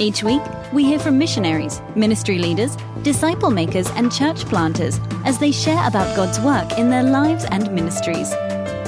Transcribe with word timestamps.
Each 0.00 0.24
week, 0.24 0.40
we 0.72 0.82
hear 0.86 0.98
from 0.98 1.18
missionaries, 1.18 1.82
ministry 1.94 2.38
leaders, 2.38 2.74
disciple 3.02 3.50
makers, 3.50 3.86
and 3.90 4.10
church 4.10 4.46
planters 4.46 4.98
as 5.26 5.38
they 5.38 5.52
share 5.52 5.86
about 5.86 6.16
God's 6.16 6.40
work 6.40 6.78
in 6.78 6.88
their 6.88 7.02
lives 7.02 7.44
and 7.44 7.70
ministries. 7.70 8.32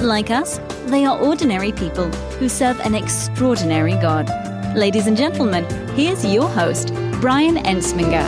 Like 0.01 0.31
us, 0.31 0.57
they 0.87 1.05
are 1.05 1.19
ordinary 1.19 1.71
people 1.71 2.09
who 2.39 2.49
serve 2.49 2.79
an 2.79 2.95
extraordinary 2.95 3.93
God. 3.93 4.27
Ladies 4.75 5.05
and 5.05 5.15
gentlemen, 5.15 5.65
here's 5.95 6.25
your 6.25 6.49
host, 6.49 6.91
Brian 7.21 7.57
Ensminger. 7.57 8.27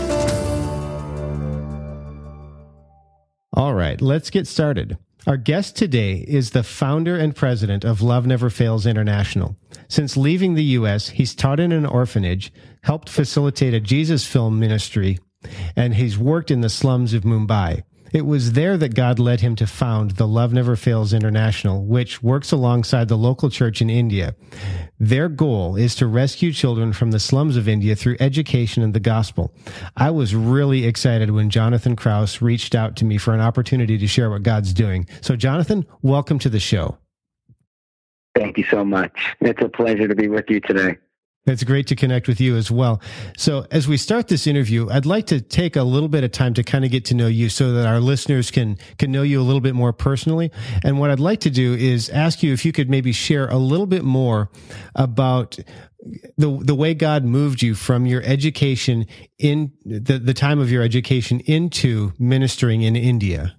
All 3.51 3.73
right, 3.73 3.99
let's 3.99 4.29
get 4.29 4.45
started. 4.45 4.99
Our 5.25 5.37
guest 5.37 5.75
today 5.75 6.23
is 6.27 6.51
the 6.51 6.61
founder 6.61 7.17
and 7.17 7.35
president 7.35 7.83
of 7.83 8.03
Love 8.03 8.27
Never 8.27 8.51
Fails 8.51 8.85
International. 8.85 9.55
Since 9.87 10.17
leaving 10.17 10.55
the 10.55 10.63
U.S., 10.63 11.09
he's 11.09 11.35
taught 11.35 11.59
in 11.59 11.71
an 11.71 11.85
orphanage, 11.85 12.51
helped 12.83 13.09
facilitate 13.09 13.73
a 13.73 13.79
Jesus 13.79 14.25
film 14.25 14.59
ministry, 14.59 15.19
and 15.75 15.95
he's 15.95 16.17
worked 16.17 16.51
in 16.51 16.61
the 16.61 16.69
slums 16.69 17.13
of 17.13 17.23
Mumbai. 17.23 17.83
It 18.15 18.25
was 18.25 18.53
there 18.53 18.77
that 18.77 18.95
God 18.95 19.19
led 19.19 19.41
him 19.41 19.57
to 19.57 19.67
found 19.67 20.11
the 20.11 20.25
Love 20.27 20.53
Never 20.53 20.77
Fails 20.77 21.11
International, 21.11 21.85
which 21.85 22.23
works 22.23 22.53
alongside 22.53 23.09
the 23.09 23.17
local 23.17 23.49
church 23.49 23.81
in 23.81 23.89
India. 23.89 24.35
Their 24.97 25.27
goal 25.27 25.75
is 25.75 25.95
to 25.95 26.07
rescue 26.07 26.53
children 26.53 26.93
from 26.93 27.11
the 27.11 27.19
slums 27.19 27.57
of 27.57 27.67
India 27.67 27.93
through 27.93 28.15
education 28.21 28.83
and 28.83 28.93
the 28.93 29.01
gospel. 29.01 29.53
I 29.97 30.11
was 30.11 30.33
really 30.33 30.85
excited 30.85 31.31
when 31.31 31.49
Jonathan 31.49 31.97
Kraus 31.97 32.41
reached 32.41 32.73
out 32.73 32.95
to 32.97 33.05
me 33.05 33.17
for 33.17 33.33
an 33.33 33.41
opportunity 33.41 33.97
to 33.97 34.07
share 34.07 34.29
what 34.29 34.43
God's 34.43 34.73
doing. 34.73 35.07
So, 35.19 35.35
Jonathan, 35.35 35.85
welcome 36.01 36.39
to 36.39 36.49
the 36.49 36.59
show. 36.59 36.97
Thank 38.55 38.71
you 38.71 38.77
so 38.77 38.85
much. 38.85 39.35
It's 39.41 39.61
a 39.61 39.67
pleasure 39.67 40.07
to 40.07 40.15
be 40.15 40.29
with 40.29 40.45
you 40.47 40.61
today. 40.61 40.95
It's 41.45 41.65
great 41.65 41.87
to 41.87 41.95
connect 41.95 42.29
with 42.29 42.39
you 42.39 42.55
as 42.55 42.71
well. 42.71 43.01
So 43.37 43.67
as 43.69 43.85
we 43.85 43.97
start 43.97 44.29
this 44.29 44.47
interview, 44.47 44.89
I'd 44.89 45.05
like 45.05 45.27
to 45.27 45.41
take 45.41 45.75
a 45.75 45.83
little 45.83 46.07
bit 46.07 46.23
of 46.23 46.31
time 46.31 46.53
to 46.53 46.63
kind 46.63 46.85
of 46.85 46.89
get 46.89 47.03
to 47.05 47.15
know 47.15 47.27
you 47.27 47.49
so 47.49 47.73
that 47.73 47.85
our 47.85 47.99
listeners 47.99 48.51
can, 48.51 48.77
can 48.97 49.11
know 49.11 49.23
you 49.23 49.41
a 49.41 49.43
little 49.43 49.59
bit 49.59 49.75
more 49.75 49.91
personally. 49.91 50.51
And 50.85 51.01
what 51.01 51.11
I'd 51.11 51.19
like 51.19 51.41
to 51.41 51.49
do 51.49 51.73
is 51.73 52.09
ask 52.09 52.41
you 52.43 52.53
if 52.53 52.63
you 52.63 52.71
could 52.71 52.89
maybe 52.89 53.11
share 53.11 53.49
a 53.49 53.57
little 53.57 53.87
bit 53.87 54.05
more 54.05 54.49
about 54.95 55.59
the 56.37 56.59
the 56.63 56.75
way 56.75 56.93
God 56.93 57.25
moved 57.25 57.61
you 57.61 57.73
from 57.73 58.05
your 58.05 58.21
education 58.21 59.07
in 59.37 59.73
the, 59.83 60.19
the 60.19 60.35
time 60.35 60.59
of 60.59 60.71
your 60.71 60.83
education 60.83 61.41
into 61.41 62.13
ministering 62.19 62.83
in 62.83 62.95
India. 62.95 63.57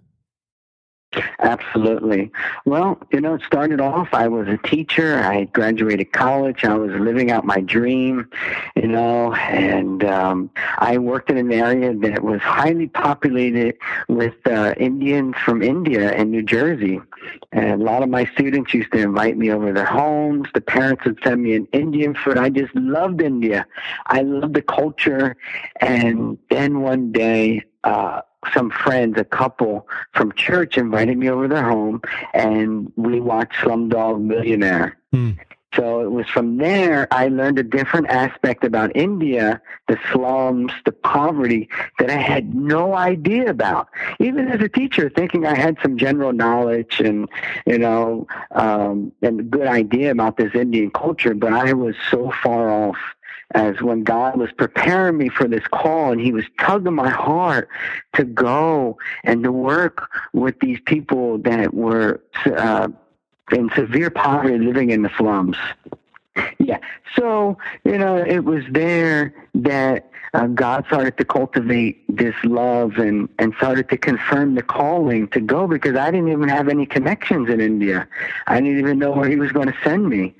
Absolutely. 1.39 2.31
Well, 2.65 2.99
you 3.13 3.21
know, 3.21 3.35
it 3.35 3.43
started 3.47 3.81
off, 3.81 4.09
I 4.13 4.29
was 4.29 4.49
a 4.49 4.57
teacher. 4.59 5.19
I 5.19 5.45
graduated 5.45 6.13
college. 6.13 6.65
I 6.65 6.75
was 6.75 6.91
living 6.93 7.31
out 7.31 7.45
my 7.45 7.61
dream, 7.61 8.29
you 8.75 8.89
know, 8.89 9.35
and 9.35 10.05
um, 10.05 10.51
I 10.79 10.99
worked 10.99 11.31
in 11.31 11.37
an 11.39 11.53
area 11.53 11.95
that 11.95 12.23
was 12.23 12.41
highly 12.41 12.89
populated 12.89 13.77
with 14.09 14.35
uh, 14.47 14.75
Indians 14.79 15.37
from 15.45 15.63
India 15.63 16.13
and 16.13 16.31
New 16.31 16.43
Jersey. 16.43 17.01
And 17.53 17.81
a 17.81 17.85
lot 17.85 18.03
of 18.03 18.09
my 18.09 18.25
students 18.27 18.73
used 18.75 18.93
to 18.93 18.99
invite 18.99 19.37
me 19.37 19.51
over 19.51 19.73
their 19.73 19.87
homes. 19.87 20.49
The 20.55 20.61
parents 20.61 21.05
would 21.05 21.19
send 21.23 21.43
me 21.43 21.55
an 21.55 21.67
Indian 21.73 22.15
food. 22.15 22.39
I 22.39 22.51
just 22.51 22.75
loved 22.75 23.21
India. 23.21 23.67
I 24.07 24.23
loved 24.23 24.55
the 24.55 24.63
culture. 24.63 25.37
And 25.81 26.39
then 26.51 26.81
one 26.81 27.13
day, 27.13 27.63
uh, 27.85 28.21
some 28.53 28.71
friends, 28.71 29.19
a 29.19 29.25
couple 29.25 29.89
from 30.13 30.33
church, 30.33 30.79
invited 30.79 31.19
me 31.19 31.29
over 31.29 31.49
their 31.49 31.65
home, 31.65 32.03
and 32.35 32.93
we 32.97 33.21
watched 33.21 33.55
Slumdog 33.61 34.21
Millionaire. 34.21 34.97
Mm. 35.15 35.39
So 35.77 36.01
it 36.01 36.11
was 36.11 36.27
from 36.29 36.57
there 36.57 37.07
I 37.11 37.29
learned 37.29 37.59
a 37.59 37.63
different 37.63 38.09
aspect 38.09 38.65
about 38.65 38.97
India, 38.97 39.61
the 39.89 39.99
slums, 40.11 40.73
the 40.87 40.93
poverty 40.93 41.69
that 41.99 42.09
I 42.09 42.17
had 42.17 42.55
no 42.55 42.95
idea 42.95 43.51
about. 43.51 43.89
Even 44.19 44.49
as 44.49 44.63
a 44.63 44.71
teacher, 44.71 45.11
thinking 45.11 45.45
I 45.45 45.55
had 45.55 45.77
some 45.83 45.99
general 45.99 46.33
knowledge 46.33 47.01
and 47.01 47.29
you 47.67 47.79
know 47.79 48.27
um, 48.53 49.13
and 49.21 49.41
a 49.41 49.43
good 49.43 49.67
idea 49.67 50.11
about 50.11 50.39
this 50.39 50.55
Indian 50.55 50.91
culture, 50.91 51.35
but 51.35 51.53
I 51.53 51.75
was 51.75 51.95
so 52.11 52.33
far 52.43 52.71
off 52.71 52.97
as 53.55 53.81
when 53.81 54.03
God 54.03 54.37
was 54.37 54.51
preparing 54.53 55.19
me 55.19 55.29
for 55.29 55.47
this 55.47 55.67
call 55.69 56.13
and 56.13 56.21
he 56.21 56.33
was 56.33 56.45
tugging 56.59 56.95
my 56.95 57.09
heart 57.09 57.69
to 58.15 58.25
go 58.25 58.99
and 59.25 59.43
to 59.45 59.53
work 59.53 60.11
with 60.33 60.59
these 60.61 60.81
people 60.85 61.39
that 61.39 61.73
were 61.73 62.21
uh, 62.47 62.89
in 63.53 63.71
severe 63.71 64.11
poverty 64.11 64.59
living 64.59 64.91
in 64.91 65.03
the 65.03 65.11
slums. 65.17 65.57
Yeah. 66.59 66.79
So, 67.17 67.59
you 67.85 67.97
know, 67.97 68.17
it 68.17 68.41
was 68.41 68.65
there 68.71 69.33
that 69.55 70.11
uh, 70.35 70.49
God 70.49 70.85
started 70.87 71.17
to 71.19 71.25
cultivate 71.25 72.05
this 72.15 72.35
love 72.45 72.99
and, 72.99 73.29
and 73.39 73.55
started 73.57 73.89
to 73.91 73.97
confirm 73.97 74.55
the 74.55 74.63
calling 74.63 75.29
to 75.29 75.41
go 75.41 75.67
because 75.67 75.97
I 75.97 76.11
didn't 76.11 76.29
even 76.29 76.49
have 76.49 76.69
any 76.69 76.85
connections 76.85 77.49
in 77.49 77.61
India. 77.61 78.07
I 78.49 78.61
didn't 78.61 78.79
even 78.79 78.99
know 78.99 79.13
where 79.13 79.29
He 79.29 79.37
was 79.37 79.53
going 79.53 79.69
to 79.69 79.77
send 79.83 80.09
me. 80.09 80.35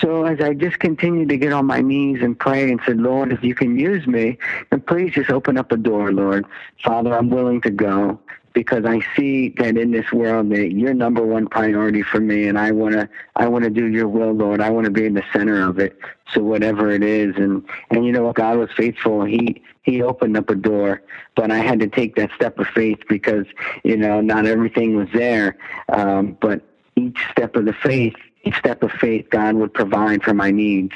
So 0.00 0.24
as 0.24 0.40
I 0.40 0.52
just 0.54 0.80
continued 0.80 1.28
to 1.30 1.38
get 1.38 1.52
on 1.52 1.66
my 1.66 1.80
knees 1.80 2.22
and 2.22 2.38
pray 2.38 2.70
and 2.70 2.80
said, 2.84 2.98
Lord, 2.98 3.32
if 3.32 3.42
you 3.42 3.54
can 3.54 3.78
use 3.78 4.06
me, 4.06 4.36
then 4.70 4.80
please 4.80 5.12
just 5.14 5.30
open 5.30 5.56
up 5.56 5.72
a 5.72 5.76
door, 5.76 6.12
Lord. 6.12 6.44
Father, 6.84 7.14
I'm 7.16 7.30
willing 7.30 7.60
to 7.62 7.70
go 7.70 8.18
because 8.58 8.84
I 8.84 8.98
see 9.14 9.50
that 9.58 9.76
in 9.76 9.92
this 9.92 10.10
world 10.10 10.50
that 10.50 10.72
you're 10.72 10.92
number 10.92 11.24
one 11.24 11.46
priority 11.46 12.02
for 12.02 12.18
me, 12.18 12.48
and 12.48 12.58
I 12.58 12.72
wanna 12.72 13.08
I 13.36 13.46
wanna 13.46 13.70
do 13.70 13.86
your 13.86 14.08
will, 14.08 14.32
Lord. 14.32 14.60
I 14.60 14.68
wanna 14.68 14.90
be 14.90 15.06
in 15.06 15.14
the 15.14 15.22
center 15.32 15.62
of 15.62 15.78
it. 15.78 15.96
So 16.34 16.42
whatever 16.42 16.90
it 16.90 17.04
is, 17.04 17.36
and 17.36 17.62
and 17.90 18.04
you 18.04 18.10
know 18.10 18.24
what, 18.24 18.34
God 18.34 18.58
was 18.58 18.68
faithful. 18.76 19.24
He 19.24 19.62
He 19.82 20.02
opened 20.02 20.36
up 20.36 20.50
a 20.50 20.56
door, 20.56 21.02
but 21.36 21.52
I 21.52 21.58
had 21.58 21.78
to 21.78 21.86
take 21.86 22.16
that 22.16 22.32
step 22.34 22.58
of 22.58 22.66
faith 22.66 22.98
because 23.08 23.46
you 23.84 23.96
know 23.96 24.20
not 24.20 24.44
everything 24.44 24.96
was 24.96 25.06
there, 25.14 25.56
um, 25.92 26.36
but 26.40 26.60
each 26.96 27.18
step 27.30 27.54
of 27.54 27.64
the 27.64 27.72
faith, 27.72 28.16
each 28.42 28.56
step 28.56 28.82
of 28.82 28.90
faith, 28.90 29.30
God 29.30 29.54
would 29.54 29.72
provide 29.72 30.24
for 30.24 30.34
my 30.34 30.50
needs. 30.50 30.94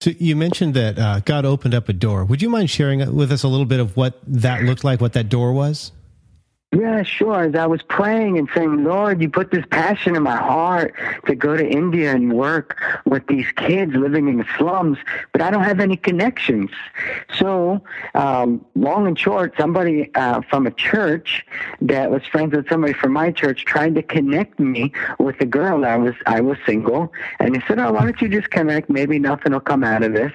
So 0.00 0.10
you 0.18 0.34
mentioned 0.34 0.74
that 0.74 0.98
uh, 0.98 1.20
God 1.20 1.44
opened 1.44 1.74
up 1.74 1.88
a 1.88 1.92
door. 1.92 2.24
Would 2.24 2.42
you 2.42 2.48
mind 2.48 2.68
sharing 2.68 3.14
with 3.14 3.30
us 3.30 3.44
a 3.44 3.48
little 3.48 3.66
bit 3.66 3.78
of 3.78 3.96
what 3.96 4.18
that 4.26 4.64
looked 4.64 4.82
like, 4.82 5.00
what 5.00 5.12
that 5.12 5.28
door 5.28 5.52
was? 5.52 5.92
Yeah, 6.72 7.02
sure. 7.02 7.42
As 7.42 7.56
I 7.56 7.66
was 7.66 7.82
praying 7.82 8.38
and 8.38 8.48
saying, 8.54 8.84
Lord, 8.84 9.20
you 9.20 9.28
put 9.28 9.50
this 9.50 9.64
passion 9.72 10.14
in 10.14 10.22
my 10.22 10.36
heart 10.36 10.94
to 11.26 11.34
go 11.34 11.56
to 11.56 11.66
India 11.66 12.14
and 12.14 12.32
work 12.32 12.80
with 13.04 13.26
these 13.26 13.46
kids 13.56 13.92
living 13.96 14.28
in 14.28 14.36
the 14.36 14.46
slums, 14.56 14.96
but 15.32 15.42
I 15.42 15.50
don't 15.50 15.64
have 15.64 15.80
any 15.80 15.96
connections. 15.96 16.70
So, 17.36 17.82
um, 18.14 18.64
long 18.76 19.08
and 19.08 19.18
short, 19.18 19.52
somebody 19.58 20.14
uh, 20.14 20.42
from 20.42 20.64
a 20.68 20.70
church 20.70 21.44
that 21.80 22.08
was 22.12 22.22
friends 22.30 22.54
with 22.54 22.68
somebody 22.68 22.92
from 22.92 23.14
my 23.14 23.32
church 23.32 23.64
tried 23.64 23.96
to 23.96 24.02
connect 24.02 24.60
me 24.60 24.92
with 25.18 25.40
a 25.40 25.46
girl. 25.46 25.84
I 25.84 25.96
was 25.96 26.14
I 26.26 26.40
was 26.40 26.56
single, 26.66 27.12
and 27.40 27.56
he 27.56 27.62
said, 27.66 27.80
"Oh, 27.80 27.90
why 27.92 28.02
don't 28.02 28.20
you 28.22 28.28
just 28.28 28.50
connect? 28.50 28.88
Maybe 28.88 29.18
nothing 29.18 29.52
will 29.52 29.60
come 29.60 29.82
out 29.82 30.04
of 30.04 30.12
this." 30.12 30.32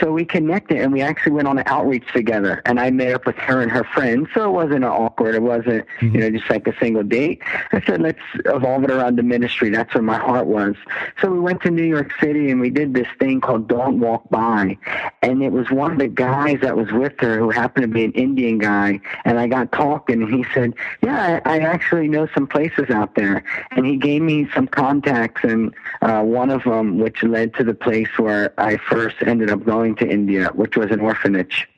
So 0.00 0.12
we 0.12 0.24
connected, 0.24 0.78
and 0.78 0.94
we 0.94 1.02
actually 1.02 1.32
went 1.32 1.46
on 1.46 1.58
an 1.58 1.64
outreach 1.66 2.10
together. 2.14 2.62
And 2.64 2.80
I 2.80 2.90
met 2.90 3.12
up 3.12 3.26
with 3.26 3.36
her 3.36 3.60
and 3.60 3.70
her 3.70 3.84
friends, 3.84 4.28
so 4.32 4.48
it 4.48 4.52
wasn't 4.52 4.84
awkward. 4.86 5.34
It 5.34 5.42
wasn't 5.42 5.73
wasn't, 5.74 5.88
mm-hmm. 6.00 6.14
you 6.14 6.20
know, 6.20 6.30
just 6.38 6.50
like 6.50 6.66
a 6.66 6.76
single 6.78 7.02
date. 7.02 7.40
I 7.72 7.80
said, 7.84 8.00
let's 8.00 8.18
evolve 8.44 8.84
it 8.84 8.90
around 8.90 9.16
the 9.16 9.22
ministry. 9.22 9.70
That's 9.70 9.92
where 9.94 10.02
my 10.02 10.18
heart 10.18 10.46
was. 10.46 10.74
So 11.20 11.30
we 11.30 11.38
went 11.38 11.62
to 11.62 11.70
New 11.70 11.84
York 11.84 12.12
City 12.20 12.50
and 12.50 12.60
we 12.60 12.70
did 12.70 12.94
this 12.94 13.06
thing 13.18 13.40
called 13.40 13.68
Don't 13.68 14.00
Walk 14.00 14.28
By. 14.30 14.78
And 15.22 15.42
it 15.42 15.52
was 15.52 15.70
one 15.70 15.92
of 15.92 15.98
the 15.98 16.08
guys 16.08 16.60
that 16.62 16.76
was 16.76 16.90
with 16.92 17.14
her 17.20 17.38
who 17.38 17.50
happened 17.50 17.84
to 17.84 17.88
be 17.88 18.04
an 18.04 18.12
Indian 18.12 18.58
guy. 18.58 19.00
And 19.24 19.38
I 19.38 19.46
got 19.46 19.72
talking 19.72 20.22
and 20.22 20.32
he 20.32 20.44
said, 20.52 20.74
yeah, 21.02 21.40
I, 21.44 21.56
I 21.56 21.58
actually 21.60 22.08
know 22.08 22.28
some 22.34 22.46
places 22.46 22.90
out 22.90 23.14
there. 23.14 23.44
And 23.72 23.86
he 23.86 23.96
gave 23.96 24.22
me 24.22 24.48
some 24.54 24.66
contacts 24.66 25.42
and 25.44 25.74
uh, 26.02 26.22
one 26.22 26.50
of 26.50 26.64
them, 26.64 26.98
which 26.98 27.22
led 27.22 27.54
to 27.54 27.64
the 27.64 27.74
place 27.74 28.08
where 28.16 28.52
I 28.58 28.76
first 28.76 29.16
ended 29.26 29.50
up 29.50 29.64
going 29.64 29.96
to 29.96 30.08
India, 30.08 30.50
which 30.54 30.76
was 30.76 30.90
an 30.90 31.00
orphanage. 31.00 31.68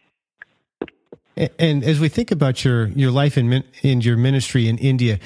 And 1.36 1.84
as 1.84 2.00
we 2.00 2.08
think 2.08 2.30
about 2.30 2.64
your, 2.64 2.86
your 2.88 3.10
life 3.10 3.36
in, 3.36 3.62
in 3.82 4.00
your 4.00 4.16
ministry 4.16 4.68
in 4.68 4.78
India, 4.78 5.18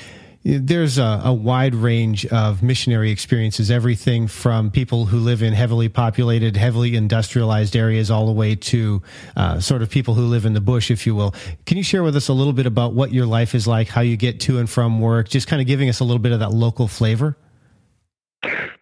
there's 0.42 0.98
a, 0.98 1.20
a, 1.26 1.32
wide 1.32 1.74
range 1.74 2.24
of 2.26 2.62
missionary 2.62 3.10
experiences, 3.10 3.70
everything 3.70 4.26
from 4.26 4.70
people 4.70 5.04
who 5.04 5.18
live 5.18 5.42
in 5.42 5.52
heavily 5.52 5.88
populated, 5.88 6.56
heavily 6.56 6.96
industrialized 6.96 7.76
areas 7.76 8.10
all 8.10 8.26
the 8.26 8.32
way 8.32 8.56
to 8.56 9.02
uh, 9.36 9.60
sort 9.60 9.82
of 9.82 9.90
people 9.90 10.14
who 10.14 10.24
live 10.24 10.46
in 10.46 10.54
the 10.54 10.60
bush, 10.60 10.90
if 10.90 11.06
you 11.06 11.14
will. 11.14 11.34
Can 11.66 11.76
you 11.76 11.84
share 11.84 12.02
with 12.02 12.16
us 12.16 12.28
a 12.28 12.32
little 12.32 12.54
bit 12.54 12.66
about 12.66 12.94
what 12.94 13.12
your 13.12 13.26
life 13.26 13.54
is 13.54 13.66
like, 13.66 13.88
how 13.88 14.00
you 14.00 14.16
get 14.16 14.40
to 14.40 14.58
and 14.58 14.68
from 14.68 14.98
work, 14.98 15.28
just 15.28 15.46
kind 15.46 15.60
of 15.60 15.68
giving 15.68 15.90
us 15.90 16.00
a 16.00 16.04
little 16.04 16.18
bit 16.18 16.32
of 16.32 16.40
that 16.40 16.52
local 16.52 16.88
flavor? 16.88 17.36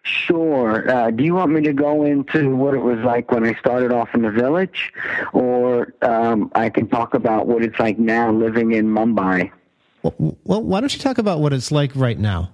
Sure. 0.03 0.89
Uh, 0.89 1.11
do 1.11 1.23
you 1.23 1.33
want 1.33 1.51
me 1.51 1.61
to 1.61 1.73
go 1.73 2.03
into 2.03 2.55
what 2.55 2.73
it 2.73 2.79
was 2.79 2.99
like 2.99 3.31
when 3.31 3.45
I 3.45 3.53
started 3.55 3.91
off 3.91 4.09
in 4.13 4.21
the 4.21 4.31
village, 4.31 4.93
or 5.33 5.58
um, 6.01 6.51
I 6.55 6.69
can 6.69 6.87
talk 6.87 7.13
about 7.13 7.47
what 7.47 7.63
it's 7.63 7.79
like 7.79 7.99
now 7.99 8.31
living 8.31 8.73
in 8.73 8.87
Mumbai? 8.87 9.51
Well, 10.03 10.63
why 10.63 10.79
don't 10.79 10.93
you 10.93 10.99
talk 10.99 11.17
about 11.17 11.39
what 11.39 11.51
it's 11.53 11.71
like 11.71 11.95
right 11.95 12.17
now? 12.17 12.51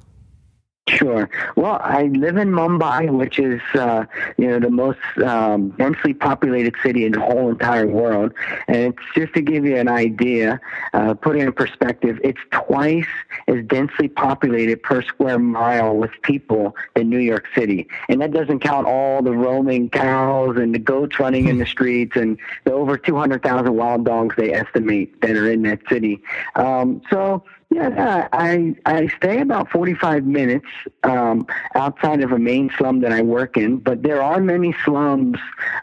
Sure. 0.87 1.27
Well, 1.55 1.79
I 1.83 2.03
live 2.03 2.37
in 2.37 2.49
Mumbai, 2.49 3.09
which 3.09 3.39
is 3.39 3.59
uh, 3.73 4.05
you 4.37 4.47
know 4.47 4.59
the 4.59 4.69
most 4.69 4.99
um, 5.25 5.69
densely 5.71 6.13
populated 6.13 6.75
city 6.83 7.05
in 7.05 7.13
the 7.13 7.21
whole 7.21 7.49
entire 7.49 7.87
world, 7.87 8.33
and 8.67 8.93
it's 8.93 9.03
just 9.15 9.33
to 9.33 9.41
give 9.41 9.65
you 9.65 9.77
an 9.77 9.87
idea, 9.87 10.61
uh, 10.93 11.15
put 11.15 11.37
it 11.37 11.39
in 11.39 11.51
perspective. 11.53 12.19
It's 12.23 12.39
twice 12.51 13.07
as 13.47 13.65
densely 13.65 14.09
populated 14.09 14.83
per 14.83 15.01
square 15.01 15.39
mile 15.39 15.97
with 15.97 16.11
people 16.21 16.75
than 16.93 17.09
New 17.09 17.17
York 17.17 17.47
City, 17.55 17.87
and 18.07 18.21
that 18.21 18.31
doesn't 18.31 18.59
count 18.59 18.85
all 18.85 19.23
the 19.23 19.33
roaming 19.33 19.89
cows 19.89 20.55
and 20.55 20.75
the 20.75 20.79
goats 20.79 21.19
running 21.19 21.47
in 21.47 21.57
the 21.57 21.65
streets 21.65 22.15
and 22.15 22.37
the 22.63 22.73
over 22.73 22.95
two 22.95 23.15
hundred 23.15 23.41
thousand 23.41 23.75
wild 23.75 24.05
dogs 24.05 24.35
they 24.37 24.53
estimate 24.53 25.19
that 25.21 25.31
are 25.31 25.51
in 25.51 25.63
that 25.63 25.79
city. 25.89 26.21
Um, 26.55 27.01
so 27.09 27.43
yeah, 27.71 28.27
I 28.31 28.75
I 28.85 29.07
stay 29.17 29.41
about 29.41 29.69
45 29.69 30.25
minutes 30.25 30.67
um, 31.03 31.45
outside 31.75 32.21
of 32.21 32.31
a 32.31 32.39
main 32.39 32.69
slum 32.77 33.01
that 33.01 33.11
I 33.11 33.21
work 33.21 33.57
in, 33.57 33.77
but 33.77 34.03
there 34.03 34.21
are 34.21 34.39
many 34.39 34.75
slums, 34.85 35.37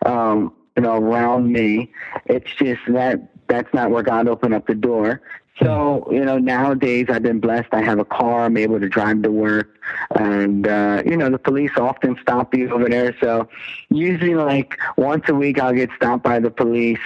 um, 0.06 0.52
you 0.76 0.82
know, 0.82 0.96
around 0.96 1.52
me. 1.52 1.92
It's 2.26 2.52
just 2.54 2.80
that 2.88 3.28
that's 3.48 3.72
not 3.74 3.90
where 3.90 4.02
God 4.02 4.28
opened 4.28 4.54
up 4.54 4.66
the 4.66 4.74
door. 4.74 5.20
So, 5.60 6.08
you 6.10 6.24
know, 6.24 6.38
nowadays 6.38 7.06
I've 7.10 7.22
been 7.22 7.38
blessed. 7.38 7.68
I 7.72 7.82
have 7.82 7.98
a 7.98 8.06
car. 8.06 8.44
I'm 8.44 8.56
able 8.56 8.80
to 8.80 8.88
drive 8.88 9.22
to 9.22 9.30
work. 9.30 9.68
And, 10.16 10.66
uh, 10.66 11.02
you 11.04 11.16
know, 11.16 11.28
the 11.28 11.38
police 11.38 11.72
often 11.76 12.16
stop 12.22 12.54
you 12.54 12.70
over 12.70 12.88
there. 12.88 13.14
So 13.20 13.48
usually 13.90 14.34
like 14.34 14.78
once 14.96 15.24
a 15.28 15.34
week 15.34 15.60
I'll 15.60 15.74
get 15.74 15.90
stopped 15.96 16.22
by 16.24 16.40
the 16.40 16.50
police 16.50 17.00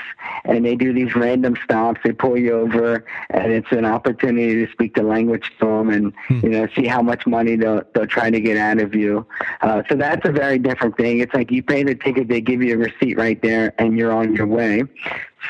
and 0.44 0.64
they 0.64 0.76
do 0.76 0.93
these 0.93 1.16
random 1.16 1.56
stops. 1.64 2.00
They 2.04 2.12
pull 2.12 2.38
you 2.38 2.52
over 2.52 3.04
and 3.31 3.50
it's 3.50 3.72
an 3.72 3.84
opportunity 3.84 4.64
to 4.64 4.70
speak 4.70 4.94
the 4.94 5.02
language 5.02 5.50
to 5.58 5.66
them 5.66 5.90
and, 5.90 6.12
hmm. 6.28 6.40
you 6.44 6.50
know, 6.50 6.69
see 6.76 6.87
how 6.87 7.02
much 7.02 7.26
money 7.26 7.56
they'll, 7.56 7.82
they'll 7.94 8.06
try 8.06 8.31
to 8.31 8.40
get 8.40 8.56
out 8.56 8.78
of 8.78 8.94
you. 8.94 9.26
Uh, 9.62 9.82
so 9.88 9.96
that's 9.96 10.26
a 10.28 10.32
very 10.32 10.58
different 10.58 10.96
thing. 10.96 11.19
It's 11.19 11.34
like 11.34 11.50
you 11.50 11.64
pay 11.64 11.82
the 11.82 11.96
ticket, 11.96 12.28
they 12.28 12.40
give 12.40 12.62
you 12.62 12.75
a 12.75 12.78
receipt 12.78 13.16
right 13.16 13.43
there 13.43 13.75
and 13.78 13.98
you're 13.98 14.12
on 14.12 14.37
your 14.37 14.46
way. 14.46 14.84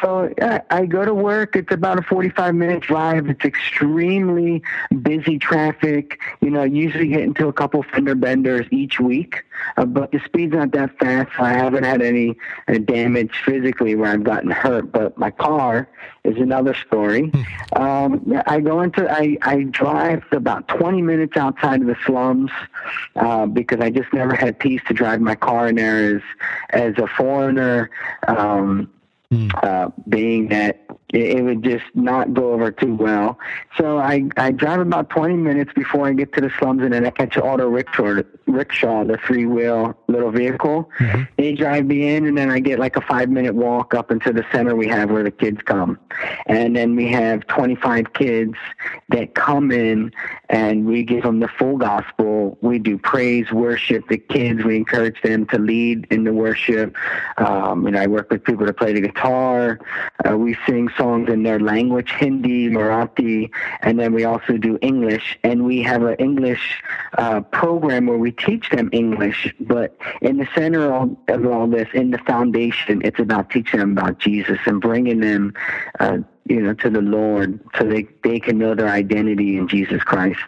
So 0.00 0.32
I 0.70 0.86
go 0.86 1.04
to 1.04 1.14
work. 1.14 1.56
It's 1.56 1.72
about 1.72 1.98
a 1.98 2.02
45 2.02 2.54
minute 2.54 2.80
drive. 2.80 3.28
It's 3.28 3.44
extremely 3.44 4.62
busy 5.02 5.38
traffic. 5.38 6.20
You 6.40 6.50
know, 6.50 6.62
I 6.62 6.66
usually 6.66 7.08
get 7.08 7.20
into 7.20 7.48
a 7.48 7.52
couple 7.52 7.80
of 7.80 7.86
fender 7.86 8.14
benders 8.14 8.66
each 8.70 9.00
week, 9.00 9.44
uh, 9.76 9.84
but 9.84 10.12
the 10.12 10.20
speed's 10.24 10.54
not 10.54 10.72
that 10.72 10.98
fast. 10.98 11.30
So 11.36 11.44
I 11.44 11.52
haven't 11.52 11.84
had 11.84 12.02
any 12.02 12.36
uh, 12.68 12.78
damage 12.78 13.42
physically 13.44 13.94
where 13.94 14.10
I've 14.10 14.24
gotten 14.24 14.50
hurt. 14.50 14.92
But 14.92 15.16
my 15.18 15.30
car 15.30 15.88
is 16.24 16.36
another 16.36 16.74
story. 16.74 17.28
Hmm. 17.28 17.80
Um, 17.80 18.42
I 18.46 18.60
go 18.60 18.80
into, 18.80 19.10
I, 19.10 19.36
I 19.42 19.62
drive 19.64 20.24
about 20.32 20.68
20 20.68 21.02
minutes 21.02 21.36
outside 21.36 21.80
of 21.80 21.86
the 21.86 21.96
slums 22.04 22.50
uh, 23.16 23.46
because 23.46 23.80
I 23.80 23.90
just 23.90 24.12
never 24.12 24.34
had 24.34 24.58
peace 24.58 24.80
to 24.88 24.94
drive 24.94 25.20
my 25.20 25.34
car 25.34 25.68
in 25.68 25.76
there 25.76 26.16
as, 26.16 26.22
as 26.70 26.98
a 26.98 27.06
foreigner. 27.06 27.90
Um, 28.26 28.90
Mm. 29.32 29.50
Uh, 29.64 29.90
being 30.08 30.48
that 30.48 30.86
it, 31.12 31.38
it, 31.38 31.42
would 31.42 31.62
just 31.62 31.84
not 31.94 32.34
go 32.34 32.52
over 32.52 32.70
too 32.70 32.94
well. 32.94 33.38
So 33.76 33.98
I, 33.98 34.28
I 34.36 34.50
drive 34.50 34.80
about 34.80 35.08
20 35.10 35.34
minutes 35.34 35.72
before 35.74 36.08
I 36.08 36.12
get 36.12 36.32
to 36.34 36.40
the 36.40 36.50
slums, 36.58 36.82
and 36.82 36.92
then 36.92 37.06
I 37.06 37.10
catch 37.10 37.36
an 37.36 37.42
auto 37.42 37.68
rickshaw, 37.68 38.22
rickshaw 38.46 39.04
the 39.04 39.16
three 39.18 39.46
wheel 39.46 39.96
little 40.08 40.30
vehicle. 40.30 40.90
Mm-hmm. 40.98 41.22
They 41.36 41.52
drive 41.52 41.86
me 41.86 42.14
in, 42.14 42.26
and 42.26 42.36
then 42.36 42.50
I 42.50 42.58
get 42.58 42.78
like 42.78 42.96
a 42.96 43.00
five 43.00 43.28
minute 43.28 43.54
walk 43.54 43.94
up 43.94 44.10
into 44.10 44.32
the 44.32 44.44
center 44.50 44.74
we 44.74 44.88
have 44.88 45.10
where 45.10 45.22
the 45.22 45.30
kids 45.30 45.60
come. 45.62 45.98
And 46.46 46.74
then 46.74 46.96
we 46.96 47.08
have 47.12 47.46
25 47.46 48.12
kids 48.12 48.54
that 49.10 49.34
come 49.34 49.70
in, 49.70 50.12
and 50.48 50.86
we 50.86 51.04
give 51.04 51.22
them 51.22 51.38
the 51.40 51.48
full 51.48 51.76
gospel. 51.76 52.58
We 52.62 52.78
do 52.78 52.98
praise, 52.98 53.52
worship 53.52 54.08
the 54.08 54.18
kids. 54.18 54.64
We 54.64 54.76
encourage 54.76 55.20
them 55.22 55.46
to 55.46 55.58
lead 55.58 56.06
in 56.10 56.24
the 56.24 56.32
worship. 56.32 56.96
Um, 57.36 57.86
and 57.86 57.96
I 57.96 58.06
work 58.08 58.30
with 58.30 58.42
people 58.42 58.66
to 58.66 58.72
play 58.72 58.92
the 58.92 59.00
guitar. 59.00 59.78
Uh, 60.28 60.36
we 60.36 60.56
sing 60.66 60.88
songs 60.96 61.28
in 61.28 61.42
their 61.42 61.60
language, 61.60 62.10
Hindi, 62.10 62.68
Marathi, 62.68 63.50
and 63.82 63.98
then 63.98 64.12
we 64.12 64.24
also 64.24 64.56
do 64.56 64.78
English. 64.82 65.38
And 65.42 65.64
we 65.64 65.82
have 65.82 66.02
an 66.02 66.16
English 66.16 66.82
uh, 67.18 67.40
program 67.40 68.06
where 68.06 68.18
we 68.18 68.32
teach 68.32 68.70
them 68.70 68.88
English. 68.92 69.54
But 69.60 69.96
in 70.20 70.38
the 70.38 70.48
center 70.54 70.92
of, 70.92 71.16
of 71.28 71.46
all 71.46 71.66
this, 71.66 71.88
in 71.94 72.10
the 72.10 72.18
foundation, 72.18 73.02
it's 73.04 73.20
about 73.20 73.50
teaching 73.50 73.80
them 73.80 73.92
about 73.92 74.18
Jesus 74.18 74.58
and 74.66 74.80
bringing 74.80 75.20
them, 75.20 75.54
uh, 76.00 76.18
you 76.44 76.60
know, 76.62 76.74
to 76.74 76.90
the 76.90 77.02
Lord 77.02 77.60
so 77.78 77.84
they, 77.84 78.06
they 78.22 78.40
can 78.40 78.58
know 78.58 78.74
their 78.74 78.88
identity 78.88 79.56
in 79.56 79.68
Jesus 79.68 80.02
Christ. 80.02 80.40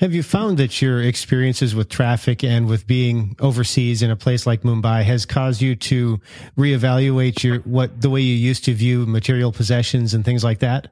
Have 0.00 0.14
you 0.14 0.22
found 0.22 0.56
that 0.56 0.80
your 0.80 1.02
experiences 1.02 1.74
with 1.74 1.90
traffic 1.90 2.42
and 2.42 2.66
with 2.66 2.86
being 2.86 3.36
overseas 3.38 4.00
in 4.00 4.10
a 4.10 4.16
place 4.16 4.46
like 4.46 4.62
Mumbai 4.62 5.02
has 5.02 5.26
caused 5.26 5.60
you 5.60 5.76
to 5.76 6.18
reevaluate 6.56 7.42
your 7.42 7.58
what 7.58 8.00
the 8.00 8.08
way 8.08 8.22
you 8.22 8.34
used 8.34 8.64
to 8.64 8.72
view 8.72 9.04
material 9.04 9.52
possessions 9.52 10.14
and 10.14 10.24
things 10.24 10.42
like 10.42 10.60
that? 10.60 10.90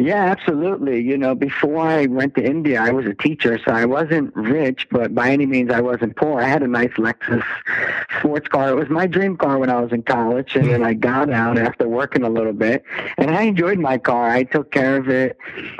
Yeah, 0.00 0.26
absolutely. 0.26 1.00
You 1.00 1.18
know, 1.18 1.34
before 1.34 1.80
I 1.80 2.06
went 2.06 2.36
to 2.36 2.44
India, 2.44 2.80
I 2.80 2.92
was 2.92 3.04
a 3.06 3.14
teacher, 3.14 3.58
so 3.58 3.72
I 3.72 3.84
wasn't 3.84 4.32
rich, 4.36 4.86
but 4.92 5.12
by 5.12 5.32
any 5.32 5.44
means 5.44 5.72
I 5.72 5.80
wasn't 5.80 6.14
poor. 6.14 6.40
I 6.40 6.46
had 6.46 6.62
a 6.62 6.68
nice 6.68 6.92
Lexus 6.92 7.42
sports 8.16 8.46
car. 8.46 8.68
It 8.70 8.76
was 8.76 8.88
my 8.88 9.08
dream 9.08 9.36
car 9.36 9.58
when 9.58 9.70
I 9.70 9.80
was 9.80 9.90
in 9.90 10.04
college, 10.04 10.54
and 10.54 10.70
then 10.70 10.84
I 10.84 10.94
got 10.94 11.30
out 11.30 11.58
after 11.58 11.88
working 11.88 12.22
a 12.22 12.28
little 12.30 12.52
bit, 12.52 12.84
and 13.16 13.32
I 13.32 13.42
enjoyed 13.42 13.80
my 13.80 13.98
car. 13.98 14.30
I 14.30 14.44
took 14.44 14.70
care 14.70 14.98
of 14.98 15.08
it, 15.08 15.36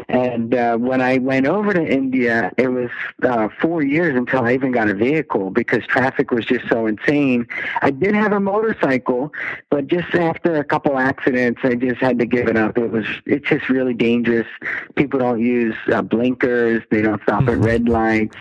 and 0.09 0.53
uh, 0.53 0.77
when 0.79 1.01
I 1.01 1.19
went 1.19 1.47
over 1.47 1.73
to 1.73 1.87
India, 1.87 2.53
it 2.57 2.73
was 2.73 2.91
uh, 3.23 3.49
four 3.61 3.85
years 3.85 4.17
until 4.17 4.41
I 4.41 4.53
even 4.53 4.73
got 4.73 4.89
a 4.89 4.95
vehicle 4.95 5.51
because 5.51 5.87
traffic 5.87 6.33
was 6.33 6.45
just 6.45 6.69
so 6.69 6.87
insane. 6.87 7.47
I 7.83 7.93
did 7.93 8.17
have 8.17 8.33
a 8.33 8.41
motorcycle, 8.41 9.33
but 9.71 9.87
just 9.87 10.13
after 10.17 10.57
a 10.57 10.65
couple 10.65 10.99
accidents, 10.99 11.61
I 11.63 11.77
just 11.77 12.01
had 12.01 12.19
to 12.19 12.27
give 12.27 12.49
it 12.49 12.57
up. 12.57 12.77
It 12.77 12.91
was 12.91 13.07
it's 13.25 13.49
just 13.49 13.69
really 13.69 13.95
dangerous 13.95 14.08
dangerous. 14.09 14.47
People 14.97 15.19
don't 15.21 15.41
use 15.41 15.77
uh, 15.93 16.03
blinkers. 16.03 16.83
They 16.91 17.03
don't 17.03 17.23
stop 17.23 17.43
mm-hmm. 17.43 17.63
at 17.63 17.69
red 17.71 17.89
lights. 17.89 18.37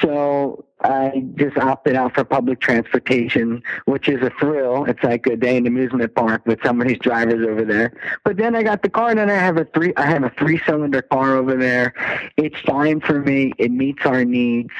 So 0.00 0.64
I 0.84 1.24
just 1.36 1.56
opted 1.56 1.94
out 1.94 2.14
for 2.14 2.24
public 2.24 2.60
transportation, 2.60 3.62
which 3.84 4.08
is 4.08 4.22
a 4.22 4.30
thrill. 4.38 4.84
It's 4.84 5.02
like 5.02 5.26
a 5.26 5.36
day 5.36 5.56
in 5.56 5.64
the 5.64 5.68
amusement 5.68 6.14
park 6.14 6.42
with 6.46 6.58
some 6.64 6.80
of 6.80 6.88
these 6.88 6.98
drivers 6.98 7.46
over 7.46 7.64
there. 7.64 7.92
But 8.24 8.36
then 8.36 8.54
I 8.54 8.62
got 8.62 8.82
the 8.82 8.88
car, 8.88 9.10
and 9.10 9.18
then 9.18 9.30
I 9.30 9.34
have 9.34 9.56
a 9.56 9.64
three. 9.66 9.92
I 9.96 10.06
have 10.06 10.24
a 10.24 10.30
three-cylinder 10.30 11.02
car 11.02 11.36
over 11.36 11.56
there. 11.56 11.94
It's 12.36 12.58
fine 12.60 13.00
for 13.00 13.20
me. 13.20 13.52
It 13.58 13.70
meets 13.70 14.04
our 14.04 14.24
needs, 14.24 14.72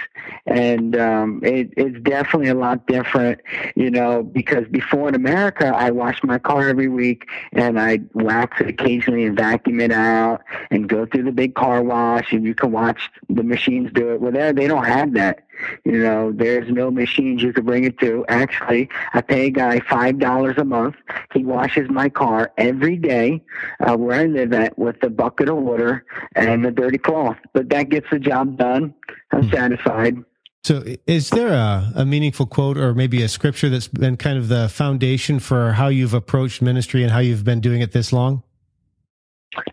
and 0.47 0.97
um, 0.97 1.41
it, 1.45 1.73
it's 1.77 2.01
definitely 2.01 2.49
a 2.49 2.55
lot 2.55 2.87
different, 2.87 3.41
you 3.77 3.91
know. 3.91 4.23
Because 4.23 4.67
before 4.69 5.09
in 5.09 5.15
America, 5.15 5.67
I 5.67 5.91
washed 5.91 6.25
my 6.25 6.39
car 6.39 6.69
every 6.69 6.89
week, 6.89 7.29
and 7.53 7.79
I 7.79 8.01
wax 8.15 8.61
it 8.61 8.69
occasionally 8.69 9.25
and 9.25 9.37
vacuum 9.37 9.81
it 9.81 9.93
out, 9.93 10.43
and 10.71 10.89
go 10.89 11.07
through 11.07 11.25
the 11.25 11.33
big 11.33 11.55
car 11.55 11.83
wash, 11.83 12.33
and 12.33 12.45
you 12.45 12.55
can 12.55 12.73
watch 12.73 13.11
the 13.29 13.43
machines 13.43 13.91
do 13.93 14.13
it. 14.13 14.21
Well, 14.21 14.33
there 14.33 14.53
they 14.53 14.67
don't 14.67 14.85
have 14.85 15.15
that 15.15 15.45
You 15.85 15.99
know, 15.99 16.33
there's 16.33 16.71
no 16.71 16.91
machines 16.91 17.43
you 17.43 17.53
can 17.53 17.65
bring 17.65 17.85
it 17.85 17.99
to. 17.99 18.25
Actually, 18.29 18.89
I 19.15 19.21
pay 19.21 19.47
a 19.47 19.51
guy 19.51 19.81
five 19.81 20.19
dollars 20.19 20.57
a 20.59 20.65
month. 20.65 20.97
He 21.33 21.45
washes 21.45 21.89
my 21.91 22.09
car 22.09 22.53
every 22.59 22.97
day 22.97 23.43
uh, 23.81 23.97
where 23.97 24.21
I 24.21 24.27
live 24.27 24.53
at 24.53 24.79
with 24.79 25.03
a 25.03 25.11
bucket 25.11 25.49
of 25.49 25.57
water 25.57 26.05
and 26.35 26.65
a 26.67 26.71
dirty 26.71 26.99
cloth. 26.99 27.37
But 27.53 27.69
that 27.71 27.89
gets 27.89 28.09
the 28.11 28.19
job 28.19 28.57
done. 28.57 28.95
I'm 29.33 29.43
mm-hmm. 29.43 29.55
satisfied. 29.55 30.25
So, 30.65 30.85
is 31.09 31.31
there 31.31 31.49
a, 31.49 31.93
a 31.97 32.05
meaningful 32.05 32.47
quote 32.47 32.79
or 32.79 32.95
maybe 32.95 33.21
a 33.23 33.29
scripture 33.29 33.69
that's 33.69 33.89
been 33.89 34.17
kind 34.17 34.39
of 34.39 34.47
the 34.47 34.69
foundation 34.69 35.41
for 35.41 35.73
how 35.73 35.89
you've 35.89 36.15
approached 36.15 36.63
ministry 36.63 37.03
and 37.03 37.11
how 37.11 37.19
you've 37.19 37.43
been 37.43 37.61
doing 37.61 37.81
it 37.81 37.91
this 37.91 38.13
long? 38.13 38.45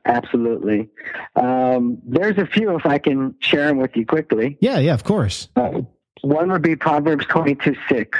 Absolutely. 0.05 0.89
Um, 1.35 1.99
there's 2.05 2.37
a 2.37 2.45
few 2.45 2.75
if 2.75 2.85
I 2.85 2.97
can 2.97 3.35
share 3.39 3.67
them 3.67 3.77
with 3.77 3.95
you 3.95 4.05
quickly. 4.05 4.57
Yeah, 4.61 4.79
yeah, 4.79 4.93
of 4.93 5.03
course. 5.03 5.49
Uh, 5.55 5.81
one 6.21 6.51
would 6.51 6.61
be 6.61 6.75
Proverbs 6.75 7.25
22 7.27 7.75
6. 7.87 8.19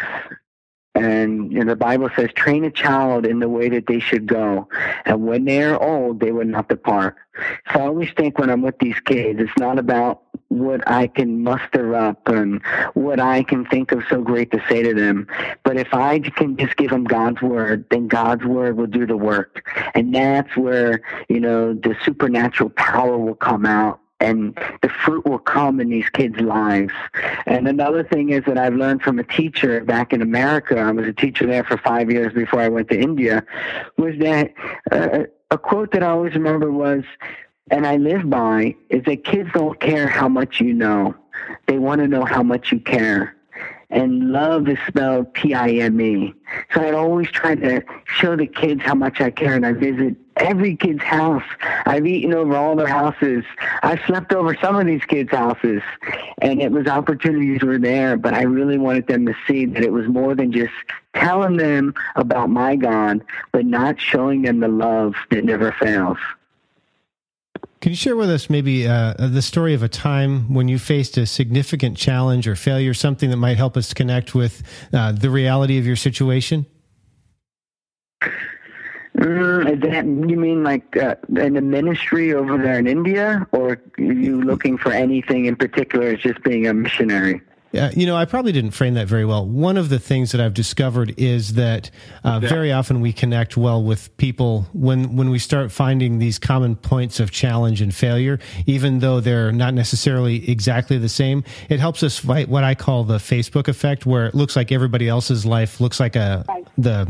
And 0.96 1.52
you 1.52 1.60
know, 1.60 1.66
the 1.66 1.76
Bible 1.76 2.10
says, 2.16 2.30
train 2.34 2.64
a 2.64 2.72
child 2.72 3.26
in 3.26 3.40
the 3.40 3.50
way 3.50 3.70
that 3.70 3.88
they 3.88 4.00
should 4.00 4.26
go. 4.26 4.68
And 5.06 5.26
when 5.26 5.46
they 5.46 5.64
are 5.64 5.82
old, 5.82 6.20
they 6.20 6.32
will 6.32 6.46
not 6.46 6.68
depart. 6.70 7.16
So 7.72 7.80
I 7.80 7.84
always 7.84 8.12
think 8.18 8.38
when 8.38 8.50
I'm 8.50 8.62
with 8.62 8.80
these 8.80 9.00
kids, 9.02 9.40
it's 9.40 9.58
not 9.58 9.80
about 9.80 10.24
what 10.50 10.86
I 10.88 11.08
can 11.08 11.44
muster 11.44 11.96
up 11.96 12.28
and 12.28 12.62
what 12.96 13.20
I 13.20 13.44
can 13.44 13.66
think 13.66 13.92
of 13.92 14.04
so 14.10 14.22
great 14.22 14.52
to 14.52 14.62
say 14.68 14.82
to 14.82 14.94
them. 14.94 15.28
But 15.64 15.78
if 15.78 15.94
I 15.94 16.20
can 16.20 16.58
just 16.58 16.76
give 16.76 16.90
them 16.90 17.04
God's 17.04 17.42
word, 17.42 17.86
then 17.92 18.08
God's 18.08 18.44
word 18.44 18.76
will 18.76 18.88
do 18.88 19.06
the 19.06 19.16
work. 19.16 19.70
And 19.94 20.14
that's 20.14 20.58
where, 20.58 21.02
you 21.30 21.40
know, 21.40 21.74
the 21.76 21.96
supernatural 22.04 22.72
power 22.72 23.18
will 23.18 23.36
come 23.36 23.66
out 23.66 24.00
and 24.20 24.58
the 24.82 24.90
fruit 24.90 25.26
will 25.26 25.40
come 25.40 25.80
in 25.80 25.90
these 25.90 26.10
kids' 26.10 26.40
lives. 26.40 26.94
And 27.46 27.68
another 27.68 28.04
thing 28.04 28.30
is 28.30 28.44
that 28.46 28.58
I've 28.58 28.76
learned 28.76 29.02
from 29.02 29.20
a 29.20 29.24
teacher 29.24 29.84
back 29.84 30.12
in 30.14 30.22
America, 30.22 30.78
I 30.78 30.92
was 30.92 31.08
a 31.08 31.14
teacher 31.14 31.46
there 31.46 31.64
for 31.64 31.78
five 31.78 32.12
years 32.12 32.34
before 32.34 32.60
I 32.60 32.70
went 32.70 32.90
to 32.90 33.00
India, 33.00 33.46
was 33.98 34.16
that 34.20 34.54
uh, 34.92 35.24
a 35.52 35.58
quote 35.58 35.92
that 35.94 36.04
I 36.04 36.10
always 36.10 36.34
remember 36.34 36.72
was, 36.72 37.04
and 37.72 37.88
I 37.88 37.98
live 37.98 38.30
by, 38.30 38.76
is 38.90 39.04
that 39.06 39.24
kids 39.24 39.50
don't 39.54 39.80
care 39.80 40.08
how 40.08 40.28
much 40.28 40.60
you 40.60 40.74
know. 40.74 41.16
They 41.68 41.80
want 41.80 42.02
to 42.02 42.08
know 42.08 42.26
how 42.26 42.44
much 42.44 42.72
you 42.72 42.80
care 42.80 43.36
and 43.90 44.32
love 44.32 44.68
is 44.68 44.78
spelled 44.88 45.34
T-I-M-E. 45.36 46.34
So 46.74 46.82
I'd 46.82 46.94
always 46.94 47.30
try 47.32 47.56
to 47.56 47.84
show 48.06 48.36
the 48.36 48.46
kids 48.46 48.82
how 48.84 48.96
much 48.96 49.20
I 49.20 49.32
care, 49.32 49.56
and 49.56 49.66
I 49.66 49.74
visit 49.74 50.16
every 50.36 50.76
kid's 50.76 51.04
house. 51.04 51.44
I've 51.86 52.06
eaten 52.06 52.34
over 52.34 52.56
all 52.56 52.76
their 52.76 52.88
houses. 52.88 53.44
I've 53.84 54.00
slept 54.06 54.32
over 54.34 54.56
some 54.56 54.76
of 54.76 54.86
these 54.86 55.04
kids' 55.06 55.32
houses, 55.32 55.82
and 56.42 56.62
it 56.62 56.72
was 56.72 56.88
opportunities 56.88 57.62
were 57.62 57.80
there, 57.80 58.16
but 58.16 58.34
I 58.34 58.44
really 58.44 58.78
wanted 58.78 59.08
them 59.08 59.26
to 59.26 59.36
see 59.48 59.66
that 59.66 59.84
it 59.84 59.92
was 59.92 60.08
more 60.08 60.36
than 60.36 60.52
just 60.52 60.74
telling 61.14 61.58
them 61.58 61.94
about 62.16 62.50
my 62.50 62.76
God, 62.76 63.22
but 63.52 63.66
not 63.66 64.00
showing 64.00 64.44
them 64.44 64.60
the 64.60 64.68
love 64.68 65.16
that 65.32 65.44
never 65.44 65.72
fails. 65.74 66.18
Can 67.82 67.94
you 67.94 67.96
share 67.96 68.18
with 68.18 68.30
us 68.30 68.50
maybe 68.50 68.86
uh, 68.88 69.14
the 69.18 69.42
story 69.42 69.74
of 69.74 69.84
a 69.84 69.88
time 69.88 70.54
when 70.54 70.68
you 70.68 70.78
faced 70.78 71.18
a 71.18 71.26
significant 71.26 71.96
challenge 71.96 72.46
or 72.46 72.58
failure, 72.58 72.94
something 72.94 73.30
that 73.30 73.38
might 73.38 73.56
help 73.56 73.78
us 73.78 73.94
connect 73.94 74.36
with 74.36 74.64
uh, 74.92 75.14
the 75.14 75.30
reality 75.30 75.78
of 75.78 75.88
your 75.88 75.96
situation? 75.96 76.66
Mm, 79.18 79.82
that, 79.82 80.06
you 80.30 80.38
mean 80.38 80.64
like 80.64 80.98
uh, 80.98 81.16
in 81.38 81.54
the 81.54 81.62
ministry 81.62 82.34
over 82.34 82.58
there 82.58 82.78
in 82.78 82.86
India, 82.86 83.48
or 83.54 83.72
are 83.98 84.04
you 84.04 84.42
looking 84.42 84.78
for 84.78 84.92
anything 84.92 85.46
in 85.46 85.56
particular 85.56 86.08
as 86.08 86.20
just 86.20 86.44
being 86.44 86.68
a 86.68 86.74
missionary? 86.74 87.42
Uh, 87.74 87.92
you 87.96 88.06
know, 88.06 88.16
I 88.16 88.26
probably 88.26 88.52
didn't 88.52 88.72
frame 88.72 88.96
that 88.96 89.08
very 89.08 89.26
well. 89.26 89.46
One 89.46 89.78
of 89.78 89.90
the 89.90 90.00
things 90.00 90.32
that 90.32 90.42
I've 90.42 90.54
discovered 90.56 91.14
is 91.18 91.54
that 91.54 91.92
uh, 92.24 92.40
very 92.40 92.72
often 92.72 93.00
we 93.00 93.14
connect 93.14 93.58
well 93.58 93.84
with 93.84 94.16
people 94.18 94.68
when 94.74 95.16
when 95.16 95.30
we 95.30 95.38
start 95.38 95.72
finding 95.72 96.18
these 96.18 96.40
common 96.40 96.76
points 96.76 97.20
of 97.20 97.30
challenge 97.30 97.82
and 97.82 97.94
failure, 97.94 98.40
even 98.66 99.00
though 99.00 99.20
they're 99.20 99.52
not 99.52 99.74
necessarily 99.74 100.50
exactly 100.50 100.98
the 100.98 101.10
same. 101.10 101.44
It 101.70 101.80
helps 101.80 102.02
us 102.02 102.18
fight 102.18 102.50
what 102.50 102.64
I 102.64 102.74
call 102.74 103.04
the 103.04 103.18
Facebook 103.18 103.68
effect, 103.68 104.06
where 104.06 104.26
it 104.26 104.34
looks 104.34 104.56
like 104.56 104.72
everybody 104.72 105.08
else's 105.08 105.46
life 105.46 105.80
looks 105.80 106.00
like 106.00 106.16
a 106.16 106.46
the 106.78 107.08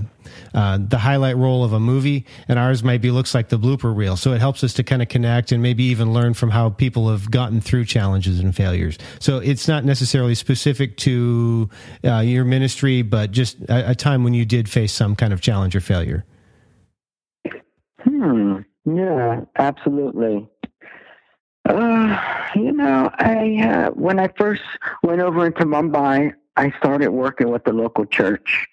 uh, 0.54 0.80
the 0.80 0.98
highlight 0.98 1.38
role 1.38 1.64
of 1.64 1.74
a 1.74 1.80
movie, 1.80 2.26
and 2.48 2.60
ours 2.60 2.84
might 2.84 3.02
be 3.02 3.12
looks 3.12 3.34
like 3.34 3.50
the 3.50 3.60
blooper 3.60 3.96
reel. 3.96 4.18
So 4.18 4.34
it 4.34 4.40
helps 4.40 4.64
us 4.64 4.74
to 4.74 4.84
kind 4.84 5.02
of 5.02 5.08
connect 5.08 5.52
and 5.52 5.62
maybe 5.62 5.84
even 5.86 6.14
learn 6.14 6.34
from 6.34 6.50
how 6.50 6.70
people 6.70 7.10
have 7.10 7.30
gotten 7.30 7.62
through 7.62 7.86
challenges 7.86 8.40
and 8.40 8.56
failures. 8.56 8.98
So 9.20 9.38
it's 9.38 9.68
not 9.68 9.86
necessarily 9.86 10.36
specific 10.36 10.98
to 10.98 11.70
uh, 12.04 12.20
your 12.20 12.46
ministry, 12.46 13.02
but 13.02 13.32
just 13.32 13.60
a, 13.64 13.92
a, 13.92 13.96
time 13.96 14.24
when 14.24 14.34
you 14.34 14.46
did 14.46 14.70
face 14.70 14.94
some 14.94 15.16
kind 15.16 15.34
of 15.34 15.42
challenge 15.42 15.76
or 15.76 15.82
failure. 15.82 16.26
Hmm. 18.04 18.58
Yeah. 18.86 19.42
Absolutely. 19.58 20.48
Uh, 21.68 22.18
you 22.56 22.72
know, 22.72 23.10
I 23.20 23.60
uh, 23.62 23.92
when 23.92 24.20
I 24.20 24.30
first 24.38 24.64
went 25.04 25.22
over 25.22 25.46
into 25.46 25.66
Mumbai, 25.66 26.34
I 26.56 26.72
started 26.78 27.10
working 27.10 27.50
with 27.50 27.64
the 27.64 27.74
local 27.74 28.06
church, 28.06 28.68